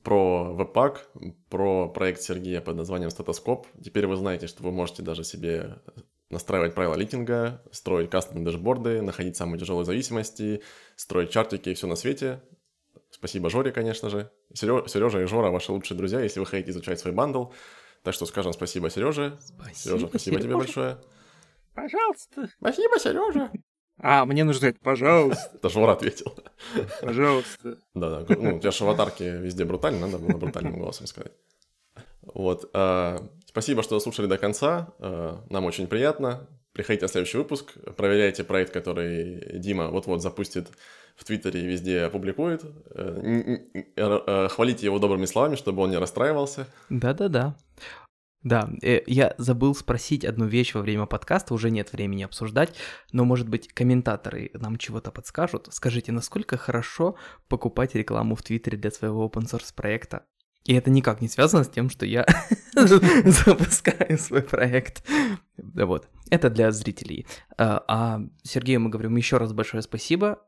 про 0.03 0.53
веб-пак, 0.53 1.09
про 1.49 1.89
проект 1.89 2.21
Сергея 2.21 2.61
под 2.61 2.75
названием 2.75 3.09
«Статоскоп». 3.09 3.67
Теперь 3.83 4.07
вы 4.07 4.15
знаете, 4.15 4.47
что 4.47 4.63
вы 4.63 4.71
можете 4.71 5.01
даже 5.01 5.23
себе 5.23 5.79
настраивать 6.29 6.75
правила 6.75 6.95
ликинга, 6.95 7.61
строить 7.71 8.09
кастомные 8.09 8.45
дашборды, 8.45 9.01
находить 9.01 9.37
самые 9.37 9.59
тяжелые 9.59 9.85
зависимости, 9.85 10.61
строить 10.95 11.29
чартики 11.29 11.69
и 11.69 11.73
все 11.73 11.87
на 11.87 11.95
свете. 11.95 12.41
Спасибо 13.09 13.49
Жоре, 13.49 13.71
конечно 13.71 14.09
же. 14.09 14.29
Сережа 14.53 15.21
и 15.21 15.25
Жора 15.25 15.51
ваши 15.51 15.71
лучшие 15.71 15.97
друзья, 15.97 16.19
если 16.19 16.39
вы 16.41 16.45
хотите 16.45 16.71
изучать 16.71 16.99
свой 16.99 17.13
бандл. 17.13 17.45
Так 18.03 18.13
что 18.13 18.25
скажем 18.25 18.53
спасибо 18.53 18.89
Сереже. 18.89 19.37
Спасибо, 19.39 19.73
Сережа, 19.73 20.07
спасибо 20.07 20.35
Сережа. 20.35 20.43
тебе 20.43 20.57
большое. 20.57 20.97
Пожалуйста. 21.73 22.49
Спасибо, 22.59 22.99
Сережа. 22.99 23.51
А, 23.99 24.25
мне 24.25 24.43
нужно 24.43 24.59
сказать, 24.59 24.79
пожалуйста. 24.79 25.51
Это 25.55 25.69
Жора 25.69 25.93
ответил. 25.93 26.33
Пожалуйста. 27.01 27.77
Да, 27.93 28.21
да. 28.21 28.35
Ну, 28.37 28.57
у 28.57 28.59
тебя 28.59 28.71
же 28.71 28.83
аватарки 28.83 29.23
везде 29.23 29.65
брутально, 29.65 30.07
надо 30.07 30.19
было 30.19 30.37
брутальным 30.37 30.79
голосом 30.79 31.07
сказать. 31.07 31.31
Вот. 32.21 32.69
Э, 32.73 33.19
спасибо, 33.45 33.83
что 33.83 33.99
слушали 33.99 34.27
до 34.27 34.37
конца. 34.37 34.93
Э, 34.99 35.37
нам 35.49 35.65
очень 35.65 35.87
приятно. 35.87 36.47
Приходите 36.73 37.05
на 37.05 37.09
следующий 37.09 37.37
выпуск, 37.37 37.73
проверяйте 37.95 38.43
проект, 38.43 38.71
который 38.71 39.57
Дима 39.57 39.87
вот-вот 39.87 40.21
запустит 40.21 40.67
в 41.15 41.23
Твиттере 41.23 41.61
и 41.61 41.65
везде 41.65 42.01
опубликует. 42.01 42.63
Э, 42.93 44.47
хвалите 44.51 44.85
его 44.85 44.99
добрыми 44.99 45.25
словами, 45.25 45.55
чтобы 45.55 45.81
он 45.81 45.89
не 45.89 45.97
расстраивался. 45.97 46.67
Да-да-да. 46.89 47.55
Да, 48.47 48.69
я 48.81 49.35
забыл 49.37 49.75
спросить 49.75 50.23
одну 50.23 50.45
вещь 50.45 50.73
во 50.73 50.79
время 50.81 51.05
подкаста, 51.05 51.53
уже 51.53 51.69
нет 51.69 51.91
времени 51.91 52.23
обсуждать, 52.23 52.73
но, 53.11 53.25
может 53.25 53.49
быть, 53.49 53.67
комментаторы 53.67 54.51
нам 54.53 54.77
чего-то 54.77 55.11
подскажут. 55.11 55.67
Скажите, 55.71 56.13
насколько 56.13 56.55
хорошо 56.55 57.17
покупать 57.49 57.93
рекламу 57.93 58.35
в 58.35 58.43
Твиттере 58.43 58.77
для 58.77 58.89
своего 58.89 59.27
open 59.27 59.51
source 59.51 59.73
проекта? 59.75 60.23
И 60.63 60.73
это 60.73 60.89
никак 60.89 61.19
не 61.19 61.27
связано 61.27 61.65
с 61.65 61.69
тем, 61.69 61.89
что 61.89 62.05
я 62.05 62.25
запускаю 62.73 64.17
свой 64.17 64.43
проект. 64.43 65.03
Вот. 65.57 66.07
Это 66.29 66.49
для 66.49 66.71
зрителей. 66.71 67.27
А, 67.57 67.83
а 67.89 68.21
Сергею 68.43 68.79
мы 68.79 68.89
говорим 68.89 69.17
еще 69.17 69.37
раз 69.37 69.51
большое 69.51 69.83
спасибо. 69.83 70.39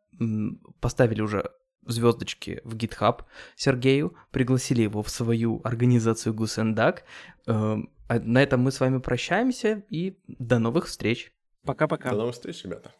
Поставили 0.79 1.21
уже 1.21 1.51
звездочки 1.91 2.61
в 2.63 2.75
GitHub 2.75 3.23
Сергею, 3.55 4.15
пригласили 4.31 4.83
его 4.83 5.03
в 5.03 5.09
свою 5.09 5.61
организацию 5.63 6.33
Гусендак. 6.33 7.03
Эм, 7.47 7.89
на 8.09 8.41
этом 8.41 8.61
мы 8.61 8.71
с 8.71 8.79
вами 8.79 8.99
прощаемся 8.99 9.83
и 9.89 10.17
до 10.27 10.59
новых 10.59 10.87
встреч. 10.87 11.31
Пока-пока. 11.65 12.09
До 12.11 12.17
новых 12.17 12.33
встреч, 12.33 12.63
ребята. 12.63 12.91